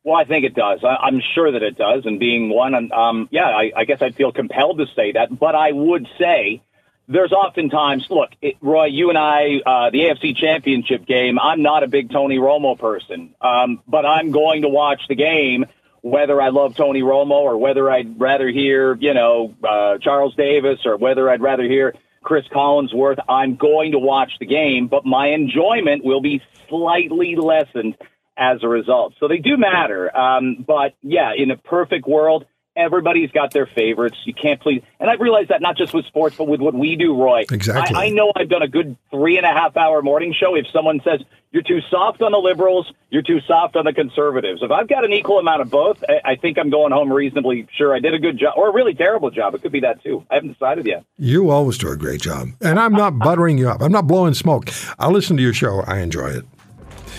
Well, 0.04 0.16
I 0.16 0.26
think 0.26 0.44
it 0.44 0.56
does. 0.56 0.84
I, 0.84 1.08
am 1.08 1.22
sure 1.34 1.52
that 1.52 1.64
it 1.64 1.78
does. 1.78 2.06
And 2.06 2.20
being 2.20 2.50
one, 2.50 2.92
um, 2.92 3.30
yeah, 3.32 3.46
I, 3.46 3.72
I 3.76 3.86
guess 3.86 4.02
I 4.02 4.10
feel 4.10 4.34
compelled 4.34 4.80
to 4.80 4.86
say 4.96 5.14
that. 5.14 5.40
But 5.40 5.56
I 5.56 5.72
would 5.72 6.08
say 6.20 6.62
there's 7.08 7.32
oftentimes, 7.32 8.08
look, 8.10 8.30
it, 8.42 8.56
Roy, 8.62 8.86
you 8.86 9.10
and 9.10 9.18
I, 9.18 9.62
uh, 9.66 9.90
the 9.90 10.00
AFC 10.00 10.36
Championship 10.36 11.06
game, 11.06 11.38
I'm 11.40 11.62
not 11.62 11.84
a 11.84 11.88
big 11.88 12.12
Tony 12.12 12.38
Romo 12.38 12.78
person, 12.78 13.36
um, 13.42 13.82
but 13.88 14.06
I'm 14.06 14.32
going 14.32 14.62
to 14.62 14.70
watch 14.70 15.02
the 15.10 15.16
game 15.16 15.66
whether 16.02 16.42
I 16.42 16.50
love 16.50 16.76
Tony 16.76 17.02
Romo 17.02 17.32
or 17.32 17.58
whether 17.58 17.90
I'd 17.90 18.20
rather 18.20 18.50
hear, 18.50 18.96
you 18.96 19.14
know, 19.14 19.56
uh, 19.64 19.98
Charles 20.00 20.36
Davis 20.36 20.80
or 20.86 20.98
whether 20.98 21.30
I'd 21.30 21.42
rather 21.42 21.64
hear 21.64 21.96
Chris 22.22 22.46
Collinsworth. 22.54 23.20
I'm 23.30 23.56
going 23.56 23.94
to 23.94 24.00
watch 24.00 24.34
the 24.40 24.46
game, 24.46 24.88
but 24.88 25.06
my 25.06 25.28
enjoyment 25.28 26.04
will 26.04 26.22
be 26.22 26.42
slightly 26.68 27.38
lessened 27.38 27.96
as 28.36 28.64
a 28.64 28.68
result. 28.68 29.14
So 29.20 29.30
they 29.30 29.38
do 29.38 29.56
matter. 29.56 30.16
Um, 30.16 30.66
but 30.68 30.96
yeah, 31.02 31.32
in 31.38 31.52
a 31.52 31.58
perfect 31.58 32.06
world, 32.06 32.46
everybody's 32.76 33.32
got 33.32 33.52
their 33.52 33.66
favorites. 33.66 34.18
You 34.26 34.34
can't 34.34 34.62
please. 34.62 34.84
And 35.00 35.10
I've 35.10 35.20
realized 35.20 35.50
that 35.50 35.62
not 35.62 35.78
just 35.78 35.94
with 35.94 36.06
sports, 36.06 36.36
but 36.38 36.48
with 36.48 36.60
what 36.60 36.74
we 36.74 36.96
do, 36.96 37.16
Roy. 37.16 37.46
Exactly. 37.52 37.96
I, 37.96 38.06
I, 38.06 38.10
know 38.10 38.32
I've 38.36 38.50
done 38.50 38.62
a 38.62 38.68
good 38.68 38.98
three 39.12 39.38
and 39.38 39.46
a 39.46 39.50
half 39.50 39.78
hour 39.78 40.02
morning 40.02 40.34
show. 40.38 40.56
If 40.56 40.66
someone 40.72 41.02
says 41.04 41.22
you're 41.52 41.64
too 41.64 41.80
soft 41.90 42.22
on 42.22 42.32
the 42.32 42.38
liberals, 42.38 42.92
you're 43.10 43.22
too 43.22 43.40
soft 43.48 43.76
on 43.76 43.86
the 43.86 43.94
conservatives. 43.94 44.62
If 44.64 44.72
I've 44.72 44.88
got 44.88 45.06
an 45.06 45.14
equal 45.14 45.40
amount 45.40 45.62
of 45.62 45.70
both, 45.70 46.04
I, 46.08 46.32
I 46.32 46.36
think 46.36 46.58
I'm 46.58 46.70
going 46.70 46.92
home 46.92 47.12
reasonably 47.12 47.68
sure 47.78 47.96
I 47.96 48.00
did 48.00 48.14
a 48.14 48.20
good 48.20 48.40
job 48.40 48.54
or 48.58 48.70
a 48.70 48.74
really 48.74 48.94
terrible 48.94 49.30
job. 49.30 49.54
It 49.56 49.62
could 49.62 49.72
be 49.72 49.82
that 49.82 50.04
too. 50.04 50.26
I 50.32 50.36
haven't 50.36 50.54
decided 50.54 50.86
yet. 50.86 51.06
You 51.18 51.50
always 51.52 51.78
do 51.78 51.90
a 51.90 51.98
great 51.98 52.22
job. 52.22 52.50
And 52.62 52.80
I'm 52.80 52.94
not 52.94 53.20
buttering 53.20 53.58
you 53.58 53.70
up. 53.70 53.82
I'm 53.82 53.92
not 53.92 54.08
blowing 54.08 54.34
smoke. 54.34 54.70
I'll 55.00 55.12
listen 55.12 55.38
to 55.38 55.44
your 55.44 55.54
show. 55.54 55.82
I 55.82 56.00
enjoy 56.00 56.30
it. 56.30 56.46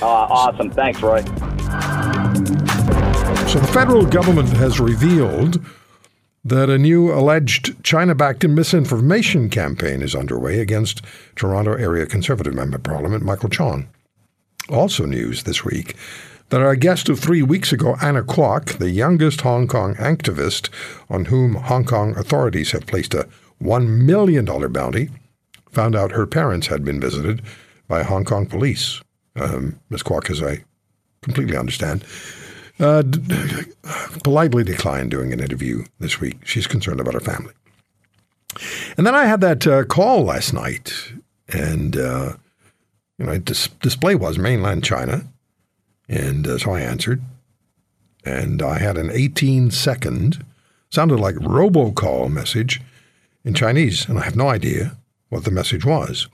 Uh, 0.02 0.06
awesome. 0.06 0.70
Thanks, 0.70 1.00
Roy. 1.00 1.22
So 3.54 3.60
the 3.60 3.68
federal 3.68 4.04
government 4.04 4.48
has 4.48 4.80
revealed 4.80 5.64
that 6.44 6.68
a 6.68 6.76
new 6.76 7.12
alleged 7.14 7.84
China 7.84 8.12
backed 8.12 8.42
misinformation 8.42 9.48
campaign 9.48 10.02
is 10.02 10.16
underway 10.16 10.58
against 10.58 11.02
Toronto 11.36 11.74
area 11.74 12.04
Conservative 12.04 12.52
Member 12.52 12.78
of 12.78 12.82
Parliament 12.82 13.24
Michael 13.24 13.48
Chong. 13.48 13.86
Also, 14.68 15.06
news 15.06 15.44
this 15.44 15.64
week 15.64 15.94
that 16.48 16.62
our 16.62 16.74
guest 16.74 17.08
of 17.08 17.20
three 17.20 17.42
weeks 17.42 17.72
ago, 17.72 17.94
Anna 18.02 18.24
Kwok, 18.24 18.78
the 18.78 18.90
youngest 18.90 19.42
Hong 19.42 19.68
Kong 19.68 19.94
activist 20.00 20.68
on 21.08 21.26
whom 21.26 21.54
Hong 21.54 21.84
Kong 21.84 22.16
authorities 22.16 22.72
have 22.72 22.86
placed 22.86 23.14
a 23.14 23.28
$1 23.62 23.86
million 23.86 24.46
bounty 24.72 25.10
found 25.70 25.94
out 25.94 26.10
her 26.10 26.26
parents 26.26 26.66
had 26.66 26.84
been 26.84 26.98
visited 26.98 27.40
by 27.86 28.02
Hong 28.02 28.24
Kong 28.24 28.46
police. 28.46 29.00
Um, 29.36 29.78
Ms. 29.90 30.02
Kwok, 30.02 30.28
as 30.28 30.42
I 30.42 30.64
completely 31.22 31.56
understand, 31.56 32.04
uh, 32.80 33.02
d- 33.02 33.20
politely 34.22 34.64
declined 34.64 35.10
doing 35.10 35.32
an 35.32 35.40
interview 35.40 35.84
this 36.00 36.20
week. 36.20 36.46
She's 36.46 36.66
concerned 36.66 37.00
about 37.00 37.14
her 37.14 37.20
family. 37.20 37.52
And 38.96 39.06
then 39.06 39.14
I 39.14 39.24
had 39.24 39.40
that 39.40 39.66
uh, 39.66 39.84
call 39.84 40.24
last 40.24 40.52
night, 40.52 41.12
and 41.48 41.96
uh, 41.96 42.34
you 43.18 43.26
know, 43.26 43.38
dis- 43.38 43.68
display 43.80 44.14
was 44.14 44.38
mainland 44.38 44.84
China, 44.84 45.24
and 46.08 46.46
uh, 46.46 46.58
so 46.58 46.72
I 46.72 46.80
answered, 46.80 47.22
and 48.24 48.62
I 48.62 48.78
had 48.78 48.96
an 48.96 49.10
18 49.12 49.70
second, 49.70 50.44
sounded 50.90 51.18
like 51.18 51.34
robocall 51.36 52.30
message 52.30 52.80
in 53.44 53.54
Chinese, 53.54 54.08
and 54.08 54.18
I 54.18 54.24
have 54.24 54.36
no 54.36 54.48
idea 54.48 54.96
what 55.34 55.44
the 55.44 55.50
message 55.50 55.84
was. 55.84 56.28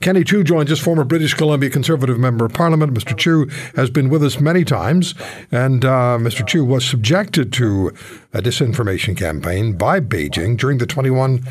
Kenny 0.00 0.22
Chiu 0.22 0.44
joins 0.44 0.70
us, 0.70 0.78
former 0.78 1.04
British 1.04 1.34
Columbia 1.34 1.70
Conservative 1.70 2.18
Member 2.18 2.44
of 2.44 2.52
Parliament. 2.52 2.94
Mr. 2.94 3.16
Chiu 3.16 3.48
has 3.74 3.90
been 3.90 4.10
with 4.10 4.22
us 4.22 4.38
many 4.38 4.62
times, 4.62 5.14
and 5.50 5.84
uh, 5.84 6.18
Mr. 6.20 6.46
Chiu 6.46 6.64
was 6.64 6.84
subjected 6.84 7.52
to 7.54 7.88
a 8.34 8.42
disinformation 8.42 9.16
campaign 9.16 9.72
by 9.72 9.98
Beijing 9.98 10.56
during 10.56 10.78
the 10.78 10.86
21 10.86 11.42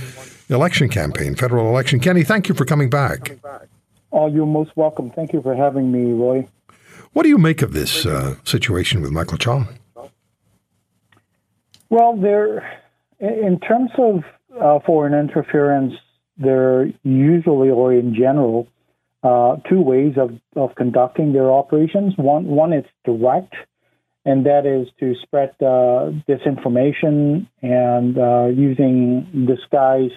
election 0.49 0.89
campaign, 0.89 1.35
federal 1.35 1.67
election. 1.67 1.99
Kenny, 1.99 2.23
thank 2.23 2.47
you 2.47 2.55
for 2.55 2.65
coming 2.65 2.89
back. 2.89 3.37
Oh, 4.11 4.27
you're 4.27 4.45
most 4.45 4.71
welcome. 4.75 5.09
Thank 5.09 5.33
you 5.33 5.41
for 5.41 5.55
having 5.55 5.91
me, 5.91 6.11
Roy. 6.11 6.47
What 7.13 7.23
do 7.23 7.29
you 7.29 7.37
make 7.37 7.61
of 7.61 7.73
this 7.73 8.05
uh, 8.05 8.35
situation 8.43 9.01
with 9.01 9.11
Michael 9.11 9.37
Chong? 9.37 9.67
Well, 11.89 12.15
there, 12.15 12.79
in 13.19 13.59
terms 13.59 13.91
of 13.97 14.23
uh, 14.59 14.79
foreign 14.85 15.13
interference, 15.13 15.93
there 16.37 16.79
are 16.79 16.85
usually, 17.03 17.69
or 17.69 17.93
in 17.93 18.15
general, 18.15 18.67
uh, 19.23 19.57
two 19.69 19.81
ways 19.81 20.15
of, 20.17 20.31
of 20.55 20.75
conducting 20.75 21.33
their 21.33 21.51
operations. 21.51 22.13
One, 22.17 22.45
one 22.45 22.73
is 22.73 22.85
direct, 23.05 23.53
and 24.25 24.45
that 24.45 24.65
is 24.65 24.87
to 24.99 25.15
spread 25.21 25.49
uh, 25.61 26.11
disinformation 26.27 27.47
and 27.61 28.17
uh, 28.17 28.45
using 28.47 29.47
disguised 29.47 30.13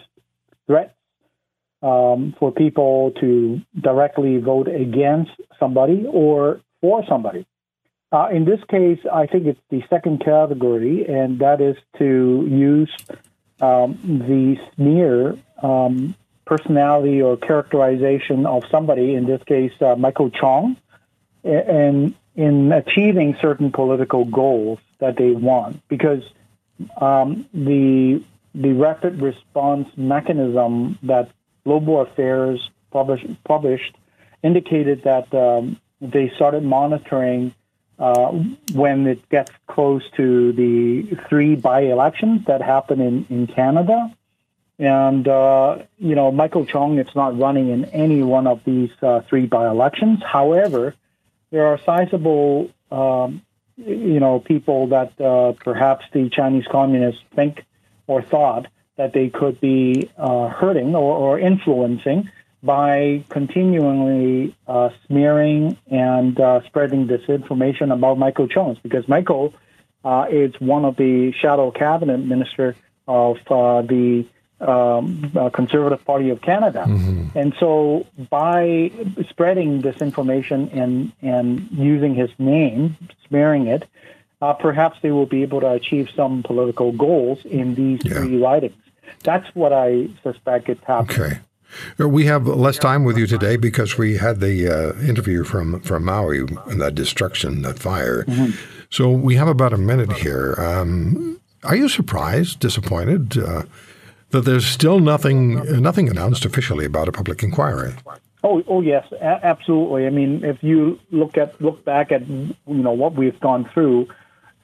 threats 0.67 0.95
um, 1.83 2.35
for 2.39 2.51
people 2.51 3.13
to 3.21 3.61
directly 3.79 4.39
vote 4.39 4.69
against 4.69 5.33
somebody 5.61 6.07
or 6.11 6.61
for 6.81 7.05
somebody. 7.09 7.47
Uh, 8.11 8.29
in 8.29 8.45
this 8.45 8.61
case, 8.71 9.01
I 9.13 9.27
think 9.27 9.47
it's 9.47 9.61
the 9.71 9.83
second 9.91 10.25
category, 10.25 11.05
and 11.07 11.41
that 11.41 11.61
is 11.61 11.77
to 11.99 12.47
use 12.49 12.91
um, 13.61 13.99
the 14.27 14.57
smear 14.75 15.37
um, 15.65 16.15
personality 16.45 17.23
or 17.23 17.37
characterization 17.37 18.47
of 18.47 18.65
somebody, 18.71 19.15
in 19.15 19.27
this 19.27 19.43
case, 19.45 19.73
uh, 19.81 19.97
Michael 19.97 20.31
Chong, 20.31 20.77
and 21.43 22.15
in 22.37 22.73
achieving 22.73 23.37
certain 23.41 23.73
political 23.73 24.25
goals 24.25 24.79
that 24.99 25.17
they 25.17 25.31
want. 25.31 25.81
Because 25.89 26.23
um, 27.01 27.47
the 27.55 28.23
the 28.55 28.73
rapid 28.73 29.21
response 29.21 29.89
mechanism 29.97 30.99
that 31.03 31.31
Global 31.65 32.03
Affairs 32.03 32.71
published, 32.93 33.27
published 33.45 33.97
indicated 34.43 35.03
that 35.03 35.35
um, 35.35 35.81
they 36.01 36.31
started 36.37 36.63
monitoring 36.63 37.53
uh, 37.99 38.31
when 38.73 39.07
it 39.07 39.29
gets 39.29 39.51
close 39.67 40.03
to 40.17 40.53
the 40.53 41.17
three 41.29 41.57
by-elections 41.57 42.45
that 42.47 42.61
happen 42.61 43.01
in, 43.01 43.27
in 43.31 43.47
Canada. 43.47 44.15
And, 44.79 45.27
uh, 45.29 45.79
you 45.99 46.15
know, 46.15 46.33
Michael 46.33 46.67
Chong 46.67 46.99
is 46.99 47.15
not 47.15 47.39
running 47.39 47.69
in 47.69 47.85
any 47.87 48.23
one 48.23 48.47
of 48.47 48.65
these 48.65 48.91
uh, 49.03 49.21
three 49.21 49.47
by-elections. 49.47 50.21
However, 50.25 50.95
there 51.51 51.67
are 51.67 51.79
sizable, 51.79 52.71
um, 52.91 53.43
you 53.77 54.19
know, 54.19 54.41
people 54.41 54.89
that 54.89 55.21
uh, 55.21 55.53
perhaps 55.53 56.07
the 56.13 56.29
Chinese 56.29 56.65
communists 56.71 57.23
think 57.37 57.65
or 58.07 58.23
thought 58.23 58.67
that 58.97 59.13
they 59.13 59.29
could 59.29 59.61
be 59.61 60.11
uh, 60.17 60.49
hurting 60.49 60.95
or, 60.95 61.17
or, 61.17 61.39
influencing 61.39 62.31
by 62.63 63.25
continually 63.29 64.55
uh, 64.67 64.91
smearing 65.07 65.77
and 65.91 66.39
uh, 66.41 66.63
spreading 66.67 67.07
disinformation 67.07 67.93
about 67.93 68.19
Michael 68.19 68.49
Chong, 68.49 68.79
because 68.83 69.07
Michael 69.09 69.53
is 70.31 70.59
one 70.61 70.85
of 70.85 70.97
the 70.97 71.33
shadow 71.33 71.71
cabinet 71.71 72.19
minister 72.19 72.77
of 73.07 73.39
the 73.49 74.27
um, 74.67 75.33
uh, 75.37 75.51
Conservative 75.51 76.05
Party 76.05 76.31
of 76.31 76.41
Canada, 76.43 76.85
mm-hmm. 76.87 77.37
and 77.39 77.55
so 77.59 78.07
by 78.31 78.91
spreading 79.29 79.83
disinformation 79.83 80.75
and 80.75 81.13
and 81.23 81.69
using 81.71 82.15
his 82.15 82.31
name, 82.39 82.97
smearing 83.29 83.67
it, 83.67 83.87
perhaps 84.41 84.99
they 85.03 85.11
will 85.11 85.27
be 85.27 85.43
able 85.43 85.61
to 85.61 85.71
achieve 85.71 86.11
some 86.15 86.43
political 86.43 86.93
goals 86.93 87.45
in 87.45 87.75
these 87.75 88.01
yeah. 88.05 88.15
three 88.15 88.37
ridings. 88.37 88.77
That's 89.23 89.49
what 89.55 89.73
I 89.73 90.09
suspect 90.23 90.69
it's 90.69 90.85
happening. 90.85 91.21
Okay. 91.21 91.39
Uh, 91.99 92.09
we 92.09 92.25
have 92.27 92.47
less 92.47 92.79
time 92.79 93.05
with 93.05 93.19
you 93.19 93.27
today 93.27 93.57
because 93.57 93.99
we 93.99 94.17
had 94.17 94.41
the 94.41 94.69
uh, 94.69 95.01
interview 95.03 95.45
from, 95.45 95.81
from 95.81 96.05
Maui 96.05 96.39
and 96.39 96.81
that 96.81 96.95
destruction, 96.95 97.63
that 97.63 97.79
fire. 97.79 98.25
Mm-hmm. 98.25 98.53
So 98.91 99.11
we 99.11 99.35
have 99.37 99.49
about 99.49 99.73
a 99.73 99.79
minute 99.79 100.13
here. 100.13 100.55
Um, 100.59 101.41
are 101.65 101.75
you 101.75 101.89
surprised, 101.89 102.61
disappointed 102.61 103.39
uh, 103.39 103.63
that 104.35 104.45
there's 104.45 104.67
still 104.67 104.99
nothing 104.99 105.81
nothing 105.81 106.09
announced 106.09 106.45
officially 106.45 106.85
about 106.85 107.09
a 107.09 107.13
public 107.13 107.43
inquiry? 107.43 107.95
Oh, 108.43 108.63
oh 108.67 108.81
yes, 108.81 109.07
a- 109.13 109.47
absolutely. 109.47 110.07
I 110.07 110.11
mean, 110.11 110.45
if 110.45 110.63
you 110.63 110.99
look 111.11 111.39
at 111.39 111.61
look 111.61 111.85
back 111.85 112.13
at 112.13 112.29
you 112.29 112.55
know 112.67 112.93
what 112.93 113.15
we've 113.15 113.39
gone 113.39 113.65
through 113.73 114.09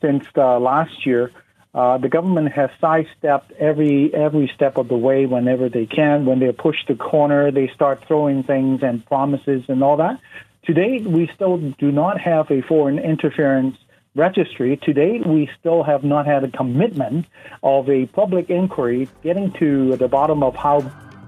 since 0.03 0.25
uh, 0.37 0.59
last 0.59 1.07
year, 1.07 1.31
uh, 1.73 1.99
the 1.99 2.09
government 2.09 2.53
has 2.53 2.71
sidestepped 2.81 3.53
every 3.53 4.13
every 4.13 4.51
step 4.55 4.77
of 4.77 4.89
the 4.89 4.97
way 4.97 5.27
whenever 5.27 5.69
they 5.69 5.87
can. 5.87 6.27
When 6.27 6.41
they're 6.41 6.53
pushed 6.53 6.89
to 6.89 6.97
corner, 6.97 7.53
they 7.53 7.69
start 7.69 8.05
throwing 8.07 8.43
things 8.43 8.83
and 8.83 9.07
promises 9.07 9.63
and 9.69 9.83
all 9.85 9.97
that. 9.99 10.21
Today, 10.65 10.99
we 10.99 11.31
still 11.35 11.59
do 11.59 11.93
not 11.93 12.21
have 12.21 12.51
a 12.51 12.61
foreign 12.63 12.99
interference 12.99 13.77
registry. 14.15 14.77
To 14.85 14.93
date, 14.93 15.27
we 15.27 15.49
still 15.59 15.83
have 15.83 16.05
not 16.05 16.27
had 16.27 16.45
a 16.45 16.51
commitment 16.51 17.27
of 17.63 17.89
a 17.89 18.07
public 18.07 18.51
inquiry 18.51 19.09
getting 19.23 19.53
to 19.53 19.97
the 19.97 20.09
bottom 20.09 20.43
of 20.43 20.55
how 20.57 20.81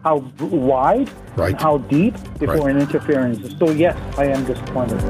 how 0.04 0.16
wide 0.40 1.08
right. 1.36 1.52
and 1.52 1.60
how 1.60 1.78
deep 1.78 2.14
the 2.38 2.46
right. 2.46 2.58
foreign 2.58 2.78
interference. 2.78 3.56
So 3.58 3.70
yes, 3.70 3.96
I 4.18 4.26
am 4.26 4.44
disappointed. 4.44 5.00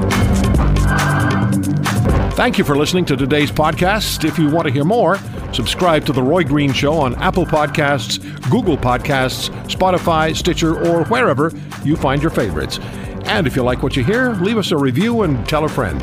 Thank 2.34 2.58
you 2.58 2.64
for 2.64 2.76
listening 2.76 3.04
to 3.06 3.16
today's 3.16 3.50
podcast. 3.50 4.24
If 4.24 4.38
you 4.38 4.50
want 4.50 4.66
to 4.66 4.72
hear 4.72 4.84
more, 4.84 5.18
subscribe 5.52 6.04
to 6.06 6.12
The 6.12 6.22
Roy 6.22 6.44
Green 6.44 6.72
Show 6.72 6.94
on 6.94 7.14
Apple 7.16 7.46
Podcasts, 7.46 8.20
Google 8.50 8.76
Podcasts, 8.76 9.50
Spotify, 9.66 10.34
Stitcher, 10.34 10.74
or 10.74 11.04
wherever 11.04 11.52
you 11.84 11.96
find 11.96 12.22
your 12.22 12.30
favorites. 12.30 12.78
And 13.24 13.46
if 13.46 13.54
you 13.54 13.62
like 13.62 13.82
what 13.82 13.96
you 13.96 14.04
hear, 14.04 14.32
leave 14.34 14.58
us 14.58 14.72
a 14.72 14.76
review 14.76 15.22
and 15.22 15.46
tell 15.48 15.64
a 15.64 15.68
friend. 15.68 16.02